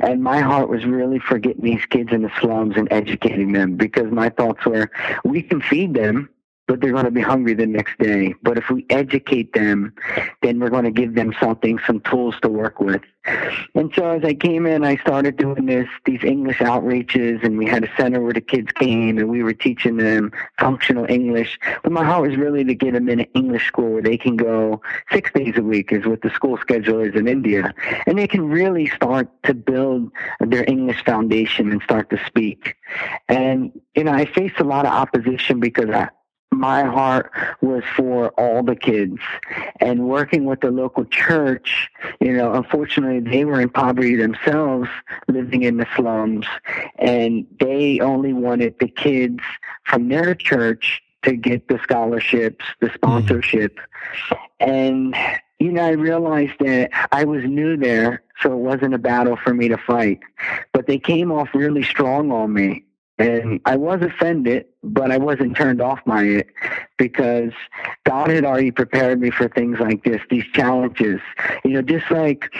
and 0.00 0.22
my 0.22 0.40
heart 0.40 0.68
was 0.68 0.84
really 0.84 1.18
for 1.20 1.38
getting 1.38 1.62
these 1.62 1.84
kids 1.86 2.10
in 2.12 2.22
the 2.22 2.32
slums 2.40 2.76
and 2.76 2.88
educating 2.90 3.52
them 3.52 3.76
because 3.76 4.10
my 4.10 4.28
thoughts 4.28 4.64
were, 4.66 4.90
we 5.24 5.42
can 5.42 5.60
feed 5.60 5.94
them, 5.94 6.28
but 6.68 6.80
they're 6.80 6.92
going 6.92 7.06
to 7.06 7.10
be 7.10 7.22
hungry 7.22 7.54
the 7.54 7.66
next 7.66 7.98
day. 7.98 8.34
But 8.42 8.58
if 8.58 8.70
we 8.70 8.86
educate 8.90 9.54
them, 9.54 9.94
then 10.42 10.60
we're 10.60 10.70
going 10.70 10.84
to 10.84 10.90
give 10.90 11.14
them 11.14 11.34
something, 11.40 11.80
some 11.86 12.00
tools 12.00 12.36
to 12.42 12.48
work 12.48 12.78
with. 12.78 13.02
And 13.74 13.92
so 13.94 14.10
as 14.10 14.24
I 14.24 14.34
came 14.34 14.66
in, 14.66 14.84
I 14.84 14.96
started 14.96 15.36
doing 15.36 15.66
this, 15.66 15.88
these 16.04 16.22
English 16.24 16.58
outreaches, 16.58 17.42
and 17.44 17.58
we 17.58 17.66
had 17.66 17.84
a 17.84 17.96
center 17.96 18.20
where 18.20 18.32
the 18.32 18.40
kids 18.40 18.72
came 18.72 19.18
and 19.18 19.28
we 19.28 19.42
were 19.42 19.52
teaching 19.52 19.96
them 19.96 20.32
functional 20.58 21.06
English. 21.08 21.58
But 21.82 21.92
my 21.92 22.04
heart 22.04 22.28
was 22.28 22.36
really 22.36 22.64
to 22.64 22.74
get 22.74 22.94
them 22.94 23.08
in 23.08 23.20
an 23.20 23.26
English 23.34 23.66
school 23.66 23.92
where 23.92 24.02
they 24.02 24.16
can 24.16 24.36
go 24.36 24.80
six 25.10 25.30
days 25.32 25.54
a 25.56 25.62
week 25.62 25.92
is 25.92 26.06
what 26.06 26.22
the 26.22 26.30
school 26.30 26.56
schedule 26.58 27.00
is 27.00 27.14
in 27.14 27.28
India. 27.28 27.74
And 28.06 28.18
they 28.18 28.26
can 28.26 28.48
really 28.48 28.88
start 28.88 29.28
to 29.44 29.54
build 29.54 30.10
their 30.40 30.64
English 30.68 31.04
foundation 31.04 31.70
and 31.70 31.82
start 31.82 32.10
to 32.10 32.20
speak. 32.26 32.76
And, 33.28 33.72
you 33.94 34.04
know, 34.04 34.12
I 34.12 34.24
faced 34.26 34.58
a 34.58 34.64
lot 34.64 34.86
of 34.86 34.92
opposition 34.92 35.60
because 35.60 35.90
I, 35.90 36.08
my 36.50 36.82
heart 36.82 37.30
was 37.60 37.82
for 37.96 38.30
all 38.30 38.62
the 38.62 38.76
kids. 38.76 39.18
And 39.80 40.08
working 40.08 40.44
with 40.44 40.60
the 40.60 40.70
local 40.70 41.04
church 41.04 41.90
you 42.20 42.32
know 42.32 42.52
unfortunately 42.54 43.20
they 43.20 43.44
were 43.44 43.60
in 43.60 43.68
poverty 43.68 44.16
themselves 44.16 44.88
living 45.28 45.62
in 45.62 45.76
the 45.76 45.86
slums. 45.94 46.46
And 46.96 47.46
they 47.60 48.00
only 48.00 48.32
wanted 48.32 48.78
the 48.78 48.88
kids 48.88 49.40
from 49.84 50.08
their 50.08 50.34
church 50.34 51.02
to 51.22 51.36
get 51.36 51.68
the 51.68 51.78
scholarships 51.82 52.64
the 52.80 52.90
sponsorship. 52.94 53.76
Mm-hmm. 53.76 54.70
and 54.70 55.16
you 55.58 55.72
know 55.72 55.82
i 55.82 55.90
realized 55.90 56.54
that 56.60 56.88
i 57.12 57.24
was 57.24 57.42
new 57.44 57.76
there 57.76 58.22
so 58.40 58.52
it 58.52 58.58
wasn't 58.58 58.94
a 58.94 58.98
battle 58.98 59.36
for 59.36 59.52
me 59.52 59.68
to 59.68 59.76
fight. 59.76 60.20
But 60.72 60.86
they 60.86 60.98
came 60.98 61.32
off 61.32 61.48
really 61.54 61.82
strong 61.82 62.30
on 62.30 62.52
me 62.52 62.84
and 63.18 63.60
I 63.64 63.76
was 63.76 64.00
offended, 64.02 64.66
but 64.82 65.10
I 65.10 65.18
wasn't 65.18 65.56
turned 65.56 65.80
off 65.80 66.04
by 66.04 66.22
it 66.22 66.48
because 66.98 67.52
God 68.04 68.30
had 68.30 68.44
already 68.44 68.70
prepared 68.70 69.20
me 69.20 69.30
for 69.30 69.48
things 69.48 69.78
like 69.80 70.04
this, 70.04 70.20
these 70.30 70.44
challenges. 70.52 71.20
You 71.64 71.72
know, 71.72 71.82
just 71.82 72.10
like 72.10 72.52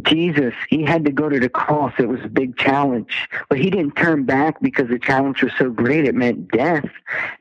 Jesus, 0.00 0.54
he 0.70 0.82
had 0.82 1.04
to 1.04 1.10
go 1.10 1.28
to 1.28 1.38
the 1.38 1.50
cross. 1.50 1.92
It 1.98 2.08
was 2.08 2.20
a 2.24 2.28
big 2.28 2.56
challenge, 2.56 3.28
but 3.48 3.58
he 3.58 3.68
didn't 3.68 3.96
turn 3.96 4.24
back 4.24 4.60
because 4.62 4.88
the 4.88 4.98
challenge 4.98 5.42
was 5.42 5.52
so 5.58 5.70
great. 5.70 6.06
It 6.06 6.14
meant 6.14 6.50
death. 6.50 6.88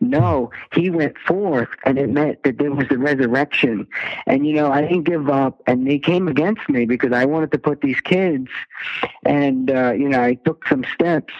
No, 0.01 0.51
he 0.73 0.89
went 0.89 1.17
forth 1.17 1.69
and 1.85 1.97
it 1.97 2.09
meant 2.09 2.43
that 2.43 2.57
there 2.57 2.71
was 2.71 2.87
the 2.89 2.97
resurrection. 2.97 3.87
And, 4.27 4.45
you 4.45 4.53
know, 4.53 4.71
I 4.71 4.81
didn't 4.81 5.03
give 5.03 5.29
up 5.29 5.61
and 5.65 5.87
they 5.87 5.97
came 5.97 6.27
against 6.27 6.67
me 6.67 6.85
because 6.85 7.13
I 7.13 7.23
wanted 7.23 7.51
to 7.51 7.57
put 7.57 7.81
these 7.81 8.01
kids 8.01 8.49
and, 9.23 9.71
uh, 9.71 9.93
you 9.93 10.09
know, 10.09 10.21
I 10.21 10.33
took 10.33 10.67
some 10.67 10.83
steps. 10.93 11.33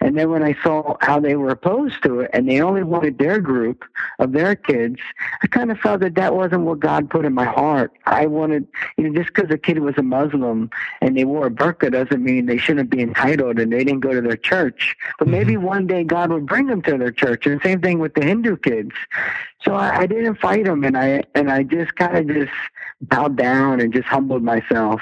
And 0.00 0.16
then 0.16 0.30
when 0.30 0.42
I 0.42 0.54
saw 0.62 0.96
how 1.00 1.20
they 1.20 1.36
were 1.36 1.50
opposed 1.50 2.02
to 2.04 2.20
it 2.20 2.30
and 2.32 2.48
they 2.48 2.60
only 2.60 2.82
wanted 2.84 3.18
their 3.18 3.40
group 3.40 3.84
of 4.18 4.32
their 4.32 4.54
kids, 4.54 4.98
I 5.42 5.46
kind 5.48 5.70
of 5.70 5.78
felt 5.78 6.00
that 6.00 6.14
that 6.14 6.34
wasn't 6.34 6.62
what 6.62 6.80
God 6.80 7.10
put 7.10 7.24
in 7.24 7.34
my 7.34 7.44
heart. 7.44 7.92
I 8.06 8.26
wanted, 8.26 8.66
you 8.96 9.08
know, 9.08 9.22
just 9.22 9.34
because 9.34 9.50
a 9.50 9.58
kid 9.58 9.78
was 9.80 9.94
a 9.98 10.02
Muslim, 10.02 10.53
them 10.58 10.70
and 11.00 11.16
they 11.16 11.24
wore 11.24 11.46
a 11.46 11.50
burqa 11.50 11.92
doesn't 11.92 12.22
mean 12.22 12.46
they 12.46 12.58
shouldn't 12.58 12.90
be 12.90 13.00
entitled 13.00 13.58
and 13.58 13.72
they 13.72 13.84
didn't 13.84 14.00
go 14.00 14.12
to 14.12 14.20
their 14.20 14.36
church. 14.36 14.96
But 15.18 15.26
mm-hmm. 15.26 15.32
maybe 15.32 15.56
one 15.56 15.86
day 15.86 16.04
God 16.04 16.30
would 16.30 16.46
bring 16.46 16.66
them 16.66 16.82
to 16.82 16.96
their 16.96 17.12
church. 17.12 17.46
And 17.46 17.60
same 17.62 17.80
thing 17.80 17.98
with 17.98 18.14
the 18.14 18.24
Hindu 18.24 18.56
kids. 18.58 18.92
So 19.62 19.74
I, 19.74 20.00
I 20.00 20.06
didn't 20.06 20.36
fight 20.36 20.64
them 20.64 20.84
and 20.84 20.96
I 20.96 21.24
and 21.34 21.50
I 21.50 21.62
just 21.62 21.96
kind 21.96 22.16
of 22.16 22.36
just 22.36 22.52
bowed 23.00 23.36
down 23.36 23.80
and 23.80 23.92
just 23.92 24.06
humbled 24.06 24.42
myself. 24.42 25.00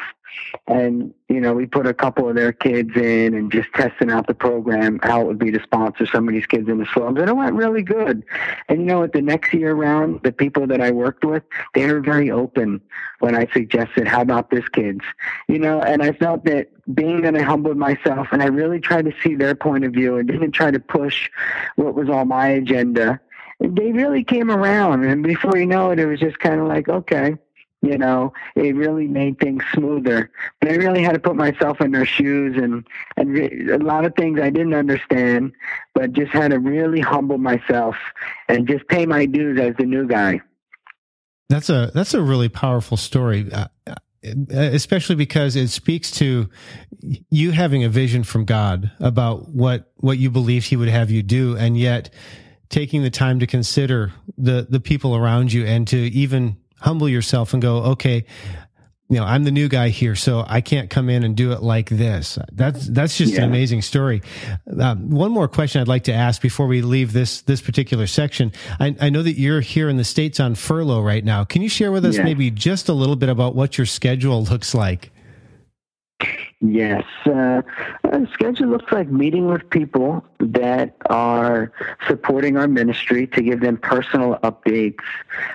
And 0.67 1.12
you 1.29 1.41
know 1.41 1.55
we 1.55 1.67
put 1.67 1.87
a 1.87 1.95
couple 1.95 2.29
of 2.29 2.35
their 2.35 2.53
kids 2.53 2.91
in 2.97 3.35
and 3.35 3.51
just 3.51 3.73
testing 3.75 4.11
out 4.11 4.27
the 4.27 4.35
program 4.35 5.01
how 5.03 5.21
it 5.21 5.27
would 5.27 5.39
be 5.39 5.51
to 5.51 5.62
sponsor 5.62 6.07
some 6.07 6.29
of 6.29 6.35
these 6.35 6.47
kids 6.47 6.69
in 6.69 6.79
the 6.79 6.87
slums. 6.87 7.19
And 7.19 7.29
it 7.29 7.35
went 7.35 7.55
really 7.55 7.83
good. 7.83 8.23
And 8.69 8.81
you 8.81 8.87
know 8.87 9.03
at 9.03 9.12
the 9.12 9.23
next 9.23 9.53
year 9.53 9.75
round 9.75 10.23
the 10.23 10.33
people 10.33 10.67
that 10.67 10.81
i 10.81 10.91
worked 10.91 11.25
with 11.25 11.43
they 11.75 11.91
were 11.91 12.01
very 12.01 12.31
open 12.31 12.81
when 13.21 13.35
i 13.35 13.47
suggested 13.53 14.07
how 14.07 14.23
about 14.23 14.51
this 14.51 14.69
kids? 14.69 15.01
You 15.49 15.59
know 15.59 15.81
and 15.81 16.03
i 16.03 16.12
felt 16.12 16.45
that 16.45 16.69
being 16.95 17.23
that 17.23 17.37
i 17.37 17.43
humbled 17.43 17.77
myself 17.77 18.29
and 18.33 18.43
i 18.43 18.47
really 18.47 18.81
tried 18.81 19.05
to 19.05 19.12
see 19.23 19.35
their 19.35 19.55
point 19.55 19.85
of 19.85 19.93
view 19.93 20.17
and 20.17 20.29
didn't 20.29 20.53
try 20.53 20.71
to 20.71 20.81
push 20.81 21.31
what 21.77 21.95
was 21.95 22.09
on 22.09 22.29
my 22.29 22.49
agenda 22.49 23.21
they 23.61 23.93
really 23.93 24.25
came 24.25 24.51
around. 24.51 25.05
And 25.05 25.23
before 25.23 25.57
you 25.57 25.67
know 25.67 25.91
it 25.91 26.01
it 26.01 26.07
was 26.07 26.21
just 26.21 26.39
kind 26.41 26.61
of 26.61 26.67
like 26.67 26.89
okay 26.89 27.37
you 27.83 27.99
know, 27.99 28.33
it 28.55 28.77
really 28.77 29.09
made 29.09 29.41
things 29.41 29.62
smoother. 29.75 30.31
But 30.61 30.71
I 30.71 30.75
really 30.77 31.03
had 31.03 31.12
to 31.12 31.19
put 31.19 31.35
myself 31.35 31.81
in 31.81 31.91
their 31.91 32.07
shoes 32.07 32.57
and, 32.57 32.87
and 33.17 33.33
re- 33.33 33.71
a 33.71 33.79
lot 33.79 34.05
of 34.05 34.15
things 34.15 34.41
I 34.41 34.51
didn't 34.51 34.75
understand, 34.75 35.53
but 35.93 36.12
just 36.12 36.31
had 36.31 36.53
to 36.53 36.61
really 36.61 37.01
humble 37.01 37.39
myself 37.39 37.97
and 38.49 38.69
just 38.69 38.87
pay 38.87 39.05
my 39.05 39.27
dues 39.27 39.61
as 39.61 39.75
the 39.77 39.85
new 39.85 40.07
guy. 40.07 40.41
That's 41.49 41.69
a, 41.69 41.91
that's 41.93 42.15
a 42.15 42.23
really 42.23 42.49
powerful 42.49 42.97
story. 42.97 43.53
Uh, 43.53 43.67
uh 43.87 43.95
especially 44.25 45.17
because 45.17 45.57
it 45.57 45.67
speaks 45.67 46.12
to 46.12 46.49
you 47.01 47.51
having 47.51 47.83
a 47.83 47.89
vision 47.89 48.23
from 48.23 48.45
God 48.45 48.93
about 49.01 49.49
what 49.49 49.91
what 49.97 50.17
you 50.17 50.31
believed 50.31 50.67
he 50.67 50.77
would 50.77 50.89
have 50.89 51.11
you 51.11 51.25
do 51.25 51.57
and 51.57 51.77
yet 51.77 52.11
taking 52.69 53.03
the 53.03 53.11
time 53.11 53.41
to 53.41 53.49
consider 53.49 54.12
the 54.39 54.65
the 54.71 54.79
people 54.79 55.17
around 55.17 55.53
you 55.53 55.67
and 55.67 55.89
to 55.89 55.97
even 55.97 56.57
humble 56.83 57.09
yourself 57.09 57.53
and 57.53 57.62
go, 57.62 57.79
okay, 57.79 58.25
you 59.12 59.19
know, 59.19 59.25
I'm 59.25 59.45
the 59.45 59.51
new 59.51 59.69
guy 59.69 59.91
here, 59.91 60.17
so 60.17 60.43
I 60.49 60.62
can't 60.62 60.89
come 60.89 61.11
in 61.11 61.23
and 61.23 61.37
do 61.37 61.53
it 61.53 61.62
like 61.62 61.91
this. 61.91 62.39
That's 62.51 62.87
that's 62.89 63.19
just 63.19 63.35
yeah. 63.35 63.43
an 63.43 63.51
amazing 63.51 63.83
story. 63.83 64.23
Um, 64.81 65.11
one 65.11 65.31
more 65.31 65.49
question 65.49 65.83
I'd 65.83 65.89
like 65.89 66.05
to 66.05 66.15
ask 66.15 66.41
before 66.41 66.67
we 66.67 66.81
leave 66.81 67.12
this 67.12 67.43
this 67.43 67.61
particular 67.61 68.07
section. 68.07 68.53
I, 68.81 68.97
I, 68.99 69.11
know 69.11 69.23
that 69.23 69.35
you're 69.35 69.61
here 69.61 69.91
in 69.91 69.99
the 69.99 70.05
states 70.05 70.41
on 70.41 70.55
furlough 70.55 71.03
right 71.03 71.23
now. 71.23 71.45
Can 71.45 71.61
you 71.61 71.69
share 71.69 71.93
with 71.93 72.07
us 72.07 72.17
yeah. 72.17 72.25
maybe 72.25 72.51
just 72.51 72.89
a 72.89 72.95
little 72.95 73.17
bit 73.17 73.29
about 73.29 73.55
what 73.55 73.77
your 73.77 73.87
schedule 73.87 74.45
looks 74.45 74.75
like? 74.75 75.11
Yes. 76.62 77.05
Uh, 77.27 77.61
schedule 78.33 78.69
looks 78.69 78.91
like 78.93 79.09
meeting 79.09 79.47
with 79.47 79.69
people 79.69 80.25
that 80.43 80.97
are 81.07 81.73
supporting 82.09 82.57
our 82.57 82.67
ministry 82.67 83.27
to 83.29 83.43
give 83.43 83.61
them 83.61 83.77
personal 83.77 84.37
updates, 84.43 85.01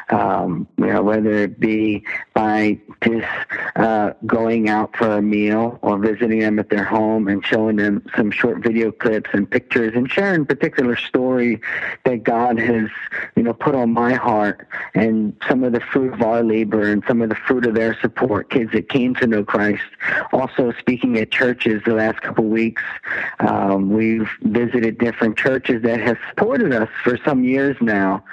um, 0.10 0.67
you 0.77 0.88
know, 0.88 1.03
whether 1.03 1.32
it 1.32 1.60
be 1.60 2.03
by 2.34 2.79
just 3.03 3.27
uh, 3.75 4.13
going 4.25 4.70
out 4.70 4.96
for 4.96 5.17
a 5.17 5.22
meal 5.22 5.77
or 5.82 5.98
visiting 5.98 6.39
them 6.39 6.58
at 6.60 6.70
their 6.70 6.84
home 6.84 7.27
and 7.27 7.46
showing 7.46 7.75
them 7.75 8.03
some 8.15 8.32
short 8.32 8.63
video 8.63 8.91
clips 8.91 9.29
and 9.34 9.50
pictures 9.50 9.94
and 9.96 10.10
sharing 10.10 10.46
particular 10.46 10.96
story 10.96 11.60
that 12.06 12.24
God 12.24 12.58
has, 12.58 12.89
you 13.36 13.44
know, 13.44 13.53
put 13.53 13.75
on 13.75 13.91
my 13.91 14.13
heart 14.13 14.67
and 14.96 15.36
some 15.48 15.63
of 15.63 15.74
the 15.74 15.82
fruit 15.82 16.13
of 16.13 16.22
our 16.22 16.44
labor 16.44 16.84
and 16.89 17.03
some 17.08 17.22
of 17.22 17.29
the 17.29 17.36
fruit 17.36 17.65
of 17.65 17.75
their 17.75 17.98
support, 18.00 18.50
kids 18.50 18.72
that 18.72 18.89
came 18.89 19.15
to 19.15 19.27
know 19.27 19.44
Christ. 19.44 19.84
Also 20.32 20.72
speaking 20.79 21.17
at 21.17 21.32
churches 21.32 21.82
the 21.86 21.94
last 21.94 22.22
couple 22.22 22.46
weeks. 22.46 22.82
Um, 23.39 23.91
we've 23.91 24.29
visited 24.44 24.76
different 24.79 25.38
churches 25.38 25.81
that 25.84 26.00
have 26.00 26.17
supported 26.29 26.74
us 26.74 26.89
for 27.03 27.17
some 27.25 27.43
years 27.43 27.77
now, 27.81 28.24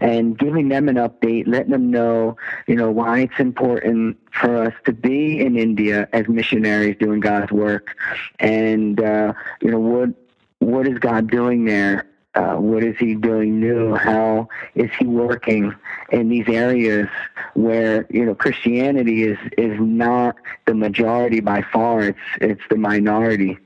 and 0.00 0.38
giving 0.38 0.68
them 0.68 0.88
an 0.88 0.96
update, 0.96 1.46
letting 1.46 1.70
them 1.70 1.90
know, 1.90 2.36
you 2.66 2.74
know, 2.74 2.90
why 2.90 3.20
it's 3.20 3.38
important 3.38 4.16
for 4.32 4.56
us 4.56 4.74
to 4.84 4.92
be 4.92 5.40
in 5.40 5.56
India 5.56 6.08
as 6.12 6.28
missionaries 6.28 6.96
doing 6.98 7.20
God's 7.20 7.52
work, 7.52 7.96
and 8.38 9.00
uh, 9.00 9.32
you 9.60 9.70
know 9.70 9.80
what 9.80 10.10
what 10.58 10.86
is 10.86 10.98
God 10.98 11.30
doing 11.30 11.64
there 11.64 12.06
uh, 12.34 12.54
what 12.54 12.84
is 12.84 12.96
he 12.98 13.14
doing 13.14 13.58
new? 13.58 13.94
How 13.94 14.48
is 14.74 14.90
he 14.98 15.06
working 15.06 15.74
in 16.12 16.28
these 16.28 16.48
areas 16.48 17.08
where 17.54 18.06
you 18.10 18.24
know 18.24 18.34
Christianity 18.34 19.24
is 19.24 19.38
is 19.58 19.76
not 19.80 20.36
the 20.66 20.74
majority 20.74 21.40
by 21.40 21.62
far? 21.72 22.02
It's 22.02 22.18
it's 22.40 22.62
the 22.70 22.76
minority. 22.76 23.58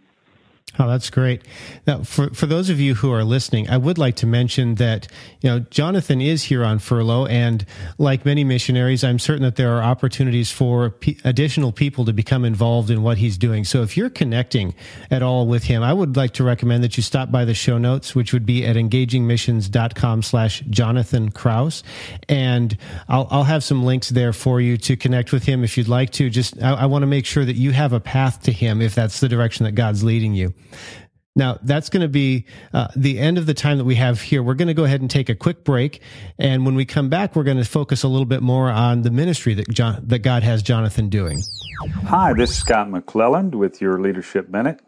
Oh, 0.76 0.88
that's 0.88 1.08
great. 1.08 1.42
Now, 1.86 2.02
for, 2.02 2.30
for 2.30 2.46
those 2.46 2.68
of 2.68 2.80
you 2.80 2.96
who 2.96 3.12
are 3.12 3.22
listening, 3.22 3.70
I 3.70 3.76
would 3.76 3.96
like 3.96 4.16
to 4.16 4.26
mention 4.26 4.74
that, 4.76 5.06
you 5.40 5.48
know, 5.48 5.60
Jonathan 5.70 6.20
is 6.20 6.42
here 6.42 6.64
on 6.64 6.80
furlough. 6.80 7.26
And 7.26 7.64
like 7.96 8.24
many 8.24 8.42
missionaries, 8.42 9.04
I'm 9.04 9.20
certain 9.20 9.44
that 9.44 9.54
there 9.54 9.72
are 9.76 9.82
opportunities 9.84 10.50
for 10.50 10.90
p- 10.90 11.16
additional 11.22 11.70
people 11.70 12.04
to 12.06 12.12
become 12.12 12.44
involved 12.44 12.90
in 12.90 13.04
what 13.04 13.18
he's 13.18 13.38
doing. 13.38 13.64
So 13.64 13.82
if 13.82 13.96
you're 13.96 14.10
connecting 14.10 14.74
at 15.12 15.22
all 15.22 15.46
with 15.46 15.62
him, 15.62 15.84
I 15.84 15.92
would 15.92 16.16
like 16.16 16.32
to 16.34 16.44
recommend 16.44 16.82
that 16.82 16.96
you 16.96 17.04
stop 17.04 17.30
by 17.30 17.44
the 17.44 17.54
show 17.54 17.78
notes, 17.78 18.16
which 18.16 18.32
would 18.32 18.44
be 18.44 18.66
at 18.66 18.74
engagingmissions.com 18.74 20.22
slash 20.22 20.60
Jonathan 20.70 21.30
Kraus. 21.30 21.84
And 22.28 22.76
I'll, 23.08 23.28
I'll 23.30 23.44
have 23.44 23.62
some 23.62 23.84
links 23.84 24.08
there 24.08 24.32
for 24.32 24.60
you 24.60 24.76
to 24.78 24.96
connect 24.96 25.30
with 25.30 25.44
him 25.44 25.62
if 25.62 25.78
you'd 25.78 25.86
like 25.86 26.10
to. 26.12 26.28
Just, 26.28 26.60
I, 26.60 26.72
I 26.72 26.86
want 26.86 27.02
to 27.02 27.06
make 27.06 27.26
sure 27.26 27.44
that 27.44 27.54
you 27.54 27.70
have 27.70 27.92
a 27.92 28.00
path 28.00 28.42
to 28.42 28.50
him 28.52 28.82
if 28.82 28.96
that's 28.96 29.20
the 29.20 29.28
direction 29.28 29.64
that 29.66 29.76
God's 29.76 30.02
leading 30.02 30.34
you. 30.34 30.52
Now, 31.36 31.58
that's 31.62 31.88
going 31.88 32.02
to 32.02 32.08
be 32.08 32.46
uh, 32.72 32.88
the 32.94 33.18
end 33.18 33.38
of 33.38 33.46
the 33.46 33.54
time 33.54 33.78
that 33.78 33.84
we 33.84 33.96
have 33.96 34.20
here. 34.20 34.40
We're 34.40 34.54
going 34.54 34.68
to 34.68 34.74
go 34.74 34.84
ahead 34.84 35.00
and 35.00 35.10
take 35.10 35.28
a 35.28 35.34
quick 35.34 35.64
break. 35.64 36.00
And 36.38 36.64
when 36.64 36.76
we 36.76 36.84
come 36.84 37.08
back, 37.08 37.34
we're 37.34 37.42
going 37.42 37.56
to 37.56 37.64
focus 37.64 38.04
a 38.04 38.08
little 38.08 38.24
bit 38.24 38.40
more 38.40 38.70
on 38.70 39.02
the 39.02 39.10
ministry 39.10 39.52
that, 39.54 39.68
John, 39.68 40.00
that 40.06 40.20
God 40.20 40.44
has 40.44 40.62
Jonathan 40.62 41.08
doing. 41.08 41.42
Hi, 42.04 42.32
this 42.34 42.50
is 42.50 42.56
Scott 42.56 42.88
McClelland 42.88 43.56
with 43.56 43.80
your 43.80 43.98
Leadership 44.00 44.48
Minute. 44.48 44.80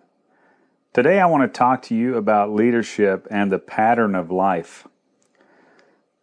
Today, 0.92 1.18
I 1.18 1.26
want 1.26 1.52
to 1.52 1.58
talk 1.58 1.82
to 1.82 1.96
you 1.96 2.16
about 2.16 2.52
leadership 2.52 3.26
and 3.28 3.50
the 3.50 3.58
pattern 3.58 4.14
of 4.14 4.30
life. 4.30 4.86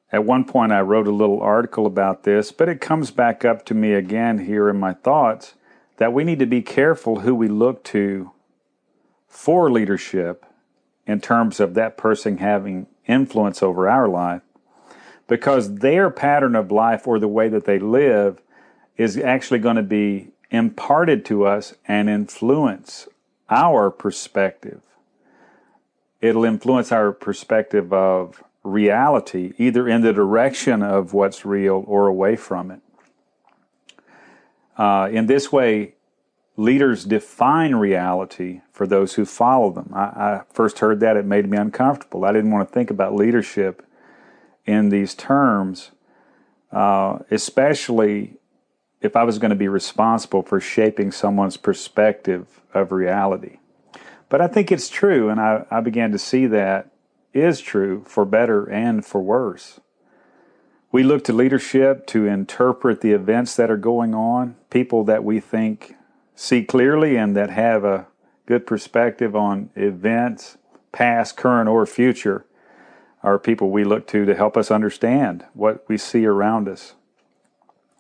At 0.10 0.24
one 0.24 0.46
point, 0.46 0.72
I 0.72 0.82
wrote 0.82 1.08
a 1.08 1.12
little 1.12 1.42
article 1.42 1.86
about 1.86 2.24
this, 2.24 2.52
but 2.52 2.70
it 2.70 2.80
comes 2.80 3.12
back 3.12 3.44
up 3.44 3.66
to 3.66 3.74
me 3.74 3.94
again 3.94 4.46
here 4.46 4.70
in 4.70 4.80
my 4.80 4.94
thoughts 4.94 5.56
that 5.98 6.14
we 6.14 6.24
need 6.24 6.40
to 6.40 6.46
be 6.46 6.62
careful 6.62 7.20
who 7.20 7.36
we 7.36 7.50
look 7.50 7.84
to 7.86 8.32
for 9.34 9.72
leadership 9.72 10.46
in 11.08 11.20
terms 11.20 11.60
of 11.60 11.74
that 11.74 11.98
person 11.98 12.38
having 12.38 12.86
influence 13.08 13.64
over 13.64 13.90
our 13.90 14.08
life 14.08 14.44
because 15.28 15.78
their 15.80 16.12
pattern 16.12 16.56
of 16.56 16.72
life 16.72 17.08
or 17.08 17.18
the 17.18 17.28
way 17.28 17.50
that 17.50 17.66
they 17.66 17.80
live 17.80 18.40
is 18.96 19.18
actually 19.18 19.58
going 19.58 19.76
to 19.76 19.82
be 19.82 20.28
imparted 20.52 21.26
to 21.26 21.46
us 21.48 21.74
and 21.88 22.12
influence 22.12 23.08
our 23.50 23.90
perspective. 23.90 24.82
It'll 26.22 26.46
influence 26.46 26.92
our 26.92 27.12
perspective 27.12 27.92
of 27.92 28.44
reality, 28.64 29.54
either 29.58 29.90
in 29.90 30.04
the 30.04 30.14
direction 30.14 30.84
of 30.84 31.12
what's 31.12 31.44
real 31.44 31.84
or 31.88 32.06
away 32.06 32.36
from 32.36 32.70
it. 32.70 32.82
Uh, 34.78 35.10
in 35.12 35.26
this 35.26 35.52
way, 35.52 35.96
leaders 36.56 37.04
define 37.06 37.76
reality 37.76 38.62
for 38.72 38.86
those 38.86 39.16
who 39.16 39.26
follow 39.26 39.72
them. 39.72 39.92
I, 39.94 40.00
I, 40.00 40.42
first 40.52 40.80
heard 40.80 41.00
that, 41.00 41.18
it 41.18 41.26
made 41.26 41.50
me 41.50 41.58
uncomfortable. 41.58 42.26
I 42.26 42.32
didn't 42.32 42.52
want 42.52 42.68
to 42.68 42.74
think 42.74 42.92
about 42.92 43.16
leadership 43.16 43.86
in 44.66 44.90
these 44.90 45.16
terms, 45.16 45.92
uh, 46.72 47.20
especially 47.32 48.38
if 49.02 49.16
I 49.16 49.24
was 49.24 49.40
going 49.40 49.50
to 49.50 49.56
be 49.56 49.68
responsible 49.68 50.44
for 50.44 50.60
shaping 50.60 51.12
someone's 51.12 51.58
perspective 51.58 52.62
of 52.74 52.92
reality. 52.92 53.58
But 54.30 54.42
I 54.42 54.48
think 54.48 54.72
it's 54.72 54.90
true, 54.90 55.30
and 55.30 55.40
I, 55.40 55.66
I 55.70 55.82
began 55.82 56.12
to 56.12 56.18
see 56.18 56.48
that 56.48 56.92
is 57.34 57.60
true 57.60 58.04
for 58.08 58.26
better 58.26 58.66
and 58.66 59.06
for 59.06 59.22
worse. 59.22 59.80
We 60.92 61.04
look 61.04 61.24
to 61.26 61.34
leadership 61.34 62.06
to 62.08 62.28
interpret 62.28 63.02
the 63.02 63.12
events 63.12 63.56
that 63.56 63.72
are 63.72 63.78
going 63.78 64.14
on, 64.14 64.56
people 64.70 65.04
that 65.06 65.24
we 65.24 65.40
think 65.40 65.96
see 66.36 66.64
clearly 66.64 67.16
and 67.18 67.36
that 67.36 67.50
have 67.50 67.84
a 67.84 68.08
good 68.46 68.66
perspective 68.68 69.36
on 69.36 69.70
events, 69.76 70.58
past, 70.92 71.38
current, 71.38 71.70
or 71.70 71.86
future, 71.86 72.46
are 73.22 73.40
people 73.40 73.70
we 73.70 73.84
look 73.84 74.06
to 74.08 74.26
to 74.26 74.36
help 74.36 74.58
us 74.58 74.70
understand 74.70 75.46
what 75.54 75.86
we 75.88 75.98
see 75.98 76.26
around 76.26 76.68
us. 76.68 76.96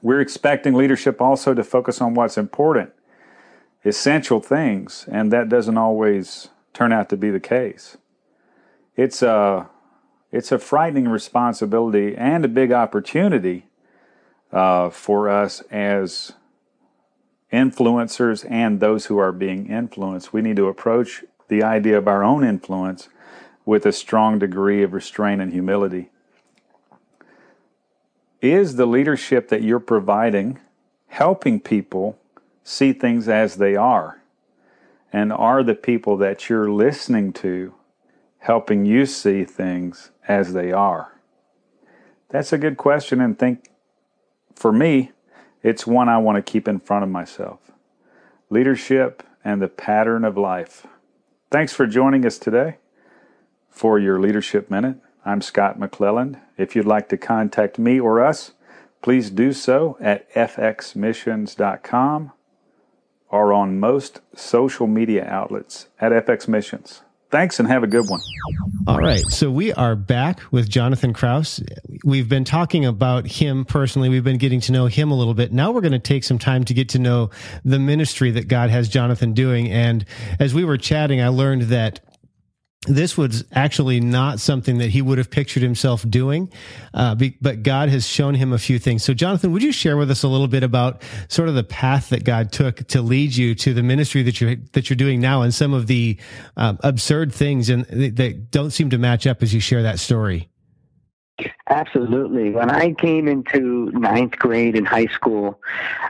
We're 0.01 0.19
expecting 0.19 0.73
leadership 0.73 1.21
also 1.21 1.53
to 1.53 1.63
focus 1.63 2.01
on 2.01 2.13
what's 2.13 2.37
important, 2.37 2.91
essential 3.85 4.41
things, 4.41 5.05
and 5.09 5.31
that 5.31 5.47
doesn't 5.47 5.77
always 5.77 6.49
turn 6.73 6.91
out 6.91 7.07
to 7.09 7.17
be 7.17 7.29
the 7.29 7.39
case. 7.39 7.97
It's 8.97 9.21
a 9.21 9.69
it's 10.31 10.51
a 10.51 10.59
frightening 10.59 11.07
responsibility 11.07 12.17
and 12.17 12.43
a 12.43 12.47
big 12.47 12.71
opportunity 12.71 13.67
uh, 14.51 14.89
for 14.89 15.29
us 15.29 15.61
as 15.69 16.33
influencers 17.53 18.49
and 18.49 18.79
those 18.79 19.05
who 19.05 19.17
are 19.19 19.31
being 19.31 19.67
influenced. 19.69 20.33
We 20.33 20.41
need 20.41 20.55
to 20.57 20.67
approach 20.67 21.23
the 21.47 21.63
idea 21.63 21.97
of 21.97 22.07
our 22.07 22.23
own 22.23 22.43
influence 22.43 23.09
with 23.63 23.85
a 23.85 23.93
strong 23.93 24.39
degree 24.39 24.81
of 24.83 24.91
restraint 24.91 25.39
and 25.39 25.53
humility. 25.53 26.09
Is 28.41 28.75
the 28.75 28.87
leadership 28.87 29.47
that 29.49 29.61
you're 29.61 29.79
providing 29.79 30.59
helping 31.07 31.59
people 31.59 32.17
see 32.63 32.91
things 32.91 33.29
as 33.29 33.55
they 33.55 33.75
are? 33.75 34.21
And 35.13 35.31
are 35.31 35.63
the 35.63 35.75
people 35.75 36.17
that 36.17 36.49
you're 36.49 36.71
listening 36.71 37.31
to 37.33 37.75
helping 38.39 38.83
you 38.83 39.05
see 39.05 39.45
things 39.45 40.09
as 40.27 40.53
they 40.53 40.71
are? 40.71 41.13
That's 42.29 42.51
a 42.51 42.57
good 42.57 42.77
question, 42.77 43.21
and 43.21 43.37
think 43.37 43.69
for 44.55 44.71
me, 44.71 45.11
it's 45.63 45.87
one 45.87 46.09
I 46.09 46.17
want 46.17 46.35
to 46.35 46.51
keep 46.51 46.67
in 46.67 46.79
front 46.79 47.03
of 47.03 47.09
myself. 47.09 47.59
Leadership 48.49 49.23
and 49.43 49.61
the 49.61 49.67
pattern 49.67 50.25
of 50.25 50.37
life. 50.37 50.85
Thanks 51.49 51.73
for 51.73 51.87
joining 51.87 52.25
us 52.25 52.37
today 52.37 52.77
for 53.69 53.97
your 53.97 54.19
Leadership 54.19 54.69
Minute. 54.69 54.97
I'm 55.25 55.41
Scott 55.41 55.79
McClelland. 55.79 56.39
If 56.57 56.75
you'd 56.75 56.85
like 56.85 57.09
to 57.09 57.17
contact 57.17 57.79
me 57.79 57.99
or 57.99 58.23
us, 58.23 58.51
please 59.01 59.29
do 59.29 59.53
so 59.53 59.97
at 60.01 60.31
fxmissions.com 60.33 62.31
or 63.29 63.53
on 63.53 63.79
most 63.79 64.19
social 64.35 64.85
media 64.85 65.25
outlets 65.25 65.87
at 65.99 66.11
FX 66.11 66.47
Missions. 66.47 67.01
Thanks 67.33 67.59
and 67.59 67.67
have 67.67 67.81
a 67.81 67.87
good 67.87 68.07
one. 68.07 68.21
All 68.85 68.99
right. 68.99 69.25
So 69.25 69.49
we 69.49 69.73
are 69.73 69.95
back 69.95 70.39
with 70.51 70.69
Jonathan 70.69 71.13
Kraus. 71.13 71.59
We've 72.05 72.29
been 72.29 72.43
talking 72.43 72.85
about 72.85 73.25
him 73.25 73.65
personally. 73.65 74.07
We've 74.07 74.23
been 74.23 74.37
getting 74.37 74.59
to 74.61 74.71
know 74.71 74.85
him 74.85 75.09
a 75.09 75.15
little 75.15 75.33
bit. 75.33 75.51
Now 75.51 75.71
we're 75.71 75.81
going 75.81 75.93
to 75.93 75.99
take 75.99 76.23
some 76.23 76.37
time 76.37 76.63
to 76.65 76.75
get 76.75 76.89
to 76.89 76.99
know 76.99 77.31
the 77.65 77.79
ministry 77.79 78.29
that 78.29 78.47
God 78.47 78.69
has 78.69 78.87
Jonathan 78.87 79.33
doing. 79.33 79.71
And 79.71 80.05
as 80.39 80.53
we 80.53 80.63
were 80.63 80.77
chatting, 80.77 81.21
I 81.21 81.29
learned 81.29 81.63
that 81.63 82.01
this 82.87 83.17
was 83.17 83.45
actually 83.53 83.99
not 83.99 84.39
something 84.39 84.77
that 84.79 84.89
he 84.89 85.01
would 85.01 85.17
have 85.17 85.29
pictured 85.29 85.63
himself 85.63 86.07
doing, 86.09 86.51
uh, 86.93 87.15
be, 87.15 87.37
but 87.41 87.63
God 87.63 87.89
has 87.89 88.07
shown 88.07 88.35
him 88.35 88.51
a 88.51 88.57
few 88.57 88.79
things. 88.79 89.03
So, 89.03 89.13
Jonathan, 89.13 89.51
would 89.53 89.63
you 89.63 89.71
share 89.71 89.97
with 89.97 90.11
us 90.11 90.23
a 90.23 90.27
little 90.27 90.47
bit 90.47 90.63
about 90.63 91.01
sort 91.29 91.49
of 91.49 91.55
the 91.55 91.63
path 91.63 92.09
that 92.09 92.23
God 92.23 92.51
took 92.51 92.87
to 92.87 93.01
lead 93.01 93.35
you 93.35 93.55
to 93.55 93.73
the 93.73 93.83
ministry 93.83 94.21
that 94.23 94.41
you 94.41 94.57
that 94.73 94.89
you're 94.89 94.97
doing 94.97 95.21
now, 95.21 95.41
and 95.41 95.53
some 95.53 95.73
of 95.73 95.87
the 95.87 96.17
um, 96.57 96.77
absurd 96.83 97.33
things 97.33 97.69
and 97.69 97.85
that 97.85 98.51
don't 98.51 98.71
seem 98.71 98.89
to 98.89 98.97
match 98.97 99.25
up 99.27 99.41
as 99.41 99.53
you 99.53 99.59
share 99.59 99.83
that 99.83 99.99
story? 99.99 100.49
Absolutely. 101.69 102.51
When 102.51 102.69
I 102.69 102.93
came 102.93 103.27
into 103.27 103.89
ninth 103.93 104.37
grade 104.37 104.75
in 104.75 104.85
high 104.85 105.07
school, 105.07 105.59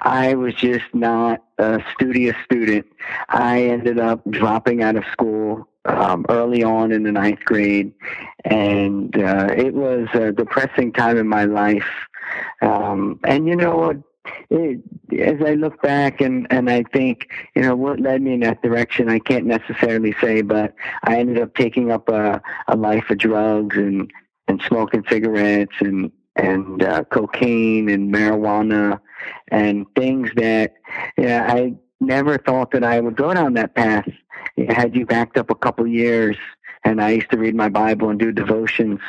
I 0.02 0.34
was 0.36 0.54
just 0.56 0.84
not 0.94 1.44
a 1.58 1.82
studious 1.94 2.36
student. 2.44 2.86
I 3.30 3.64
ended 3.64 4.00
up 4.00 4.22
dropping 4.30 4.84
out 4.84 4.98
of 4.98 5.06
school 5.12 5.68
um, 5.86 6.26
early 6.30 6.64
on 6.64 6.92
in 6.92 7.04
the 7.04 7.12
ninth 7.12 7.44
grade, 7.46 7.94
and 8.46 9.16
uh, 9.18 9.50
it 9.56 9.74
was 9.74 10.08
a 10.14 10.32
depressing 10.32 10.92
time 10.94 11.18
in 11.18 11.28
my 11.28 11.46
life. 11.46 11.90
Um, 12.62 13.20
and 13.24 13.48
you 13.48 13.56
know 13.56 13.76
what? 13.78 13.98
It, 14.50 14.80
as 15.20 15.46
I 15.46 15.56
look 15.56 15.82
back 15.82 16.22
and, 16.22 16.48
and 16.50 16.70
I 16.70 16.84
think, 16.94 17.30
you 17.56 17.62
know, 17.62 17.76
what 17.76 18.00
led 18.00 18.22
me 18.22 18.36
in 18.36 18.40
that 18.40 18.62
direction, 18.62 19.10
I 19.10 19.20
can't 19.20 19.46
necessarily 19.46 20.16
say, 20.22 20.42
but 20.42 20.74
I 21.04 21.20
ended 21.20 21.40
up 21.40 21.54
taking 21.56 21.92
up 21.92 22.08
a, 22.08 22.42
a 22.70 22.78
life 22.78 23.10
of 23.10 23.18
drugs 23.18 23.76
and, 23.76 24.10
and 24.48 24.62
smoking 24.62 25.04
cigarettes 25.10 25.76
and, 25.82 26.10
and 26.38 26.82
uh, 26.82 27.04
cocaine 27.06 27.90
and 27.90 28.14
marijuana 28.14 29.02
and 29.50 29.86
things 29.96 30.30
that 30.38 30.74
yeah, 31.18 31.46
I 31.52 31.74
never 32.00 32.38
thought 32.38 32.72
that 32.72 32.84
I 32.84 33.00
would 33.00 33.16
go 33.16 33.34
down 33.34 33.54
that 33.54 33.76
path. 33.76 34.08
Had 34.70 34.96
you 34.96 35.06
backed 35.06 35.38
up 35.38 35.50
a 35.50 35.56
couple 35.56 35.86
years, 35.88 36.38
and 36.86 37.02
I 37.02 37.12
used 37.12 37.32
to 37.32 37.38
read 37.38 37.56
my 37.56 37.70
Bible 37.70 38.10
and 38.10 38.20
do 38.20 38.32
devotions. 38.32 39.00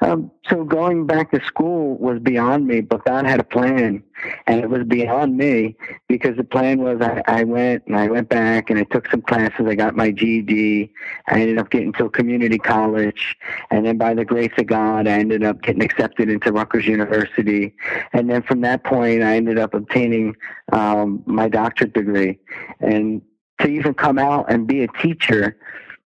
Um, 0.00 0.30
so 0.48 0.64
going 0.64 1.06
back 1.06 1.32
to 1.32 1.44
school 1.44 1.96
was 1.98 2.20
beyond 2.20 2.66
me, 2.66 2.80
but 2.80 3.04
God 3.04 3.26
had 3.26 3.40
a 3.40 3.44
plan, 3.44 4.02
and 4.46 4.60
it 4.60 4.70
was 4.70 4.84
beyond 4.84 5.36
me 5.36 5.76
because 6.06 6.36
the 6.36 6.44
plan 6.44 6.80
was 6.82 7.00
I, 7.00 7.22
I 7.26 7.44
went 7.44 7.84
and 7.86 7.96
I 7.96 8.08
went 8.08 8.28
back 8.28 8.70
and 8.70 8.78
I 8.78 8.84
took 8.84 9.10
some 9.10 9.22
classes. 9.22 9.66
I 9.66 9.74
got 9.74 9.96
my 9.96 10.10
GED. 10.10 10.92
I 11.28 11.40
ended 11.40 11.58
up 11.58 11.70
getting 11.70 11.92
to 11.94 12.04
a 12.04 12.10
community 12.10 12.58
college, 12.58 13.36
and 13.70 13.84
then 13.84 13.98
by 13.98 14.14
the 14.14 14.24
grace 14.24 14.52
of 14.56 14.66
God, 14.66 15.08
I 15.08 15.18
ended 15.18 15.42
up 15.42 15.60
getting 15.62 15.82
accepted 15.82 16.28
into 16.28 16.52
Rutgers 16.52 16.86
University, 16.86 17.74
and 18.12 18.30
then 18.30 18.42
from 18.42 18.60
that 18.60 18.84
point, 18.84 19.22
I 19.22 19.36
ended 19.36 19.58
up 19.58 19.74
obtaining 19.74 20.36
um, 20.72 21.22
my 21.26 21.48
doctorate 21.48 21.94
degree, 21.94 22.38
and 22.80 23.22
to 23.60 23.68
even 23.68 23.94
come 23.94 24.18
out 24.18 24.50
and 24.50 24.66
be 24.66 24.84
a 24.84 24.88
teacher 25.02 25.56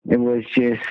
it 0.08 0.18
was 0.18 0.44
just 0.54 0.82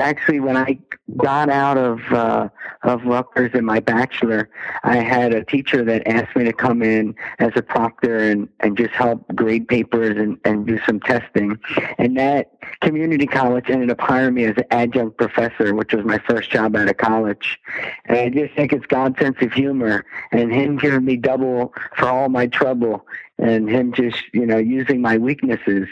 actually 0.00 0.40
when 0.40 0.56
I 0.56 0.78
got 1.16 1.48
out 1.48 1.76
of 1.76 2.00
uh, 2.10 2.48
of 2.82 3.04
Rutgers 3.04 3.52
in 3.54 3.64
my 3.64 3.80
bachelor, 3.80 4.50
I 4.82 4.96
had 4.96 5.32
a 5.32 5.44
teacher 5.44 5.84
that 5.84 6.06
asked 6.06 6.36
me 6.36 6.44
to 6.44 6.52
come 6.52 6.82
in 6.82 7.14
as 7.38 7.52
a 7.56 7.62
proctor 7.62 8.18
and, 8.18 8.48
and 8.60 8.76
just 8.76 8.92
help 8.92 9.24
grade 9.34 9.68
papers 9.68 10.16
and, 10.16 10.38
and 10.44 10.66
do 10.66 10.78
some 10.86 11.00
testing. 11.00 11.58
And 11.98 12.16
that 12.18 12.52
community 12.80 13.26
college 13.26 13.70
ended 13.70 13.90
up 13.90 14.00
hiring 14.00 14.34
me 14.34 14.44
as 14.44 14.56
an 14.56 14.64
adjunct 14.70 15.16
professor, 15.16 15.74
which 15.74 15.92
was 15.92 16.04
my 16.04 16.18
first 16.18 16.50
job 16.50 16.76
out 16.76 16.88
of 16.88 16.96
college. 16.96 17.58
And 18.06 18.18
I 18.18 18.28
just 18.28 18.54
think 18.54 18.72
it's 18.72 18.86
God's 18.86 19.18
sense 19.18 19.36
of 19.40 19.52
humor 19.52 20.04
and 20.32 20.52
him 20.52 20.76
giving 20.76 21.04
me 21.04 21.16
double 21.16 21.72
for 21.96 22.08
all 22.08 22.28
my 22.28 22.46
trouble 22.46 23.06
and 23.38 23.68
him 23.68 23.92
just, 23.92 24.22
you 24.32 24.46
know, 24.46 24.58
using 24.58 25.00
my 25.00 25.18
weaknesses 25.18 25.88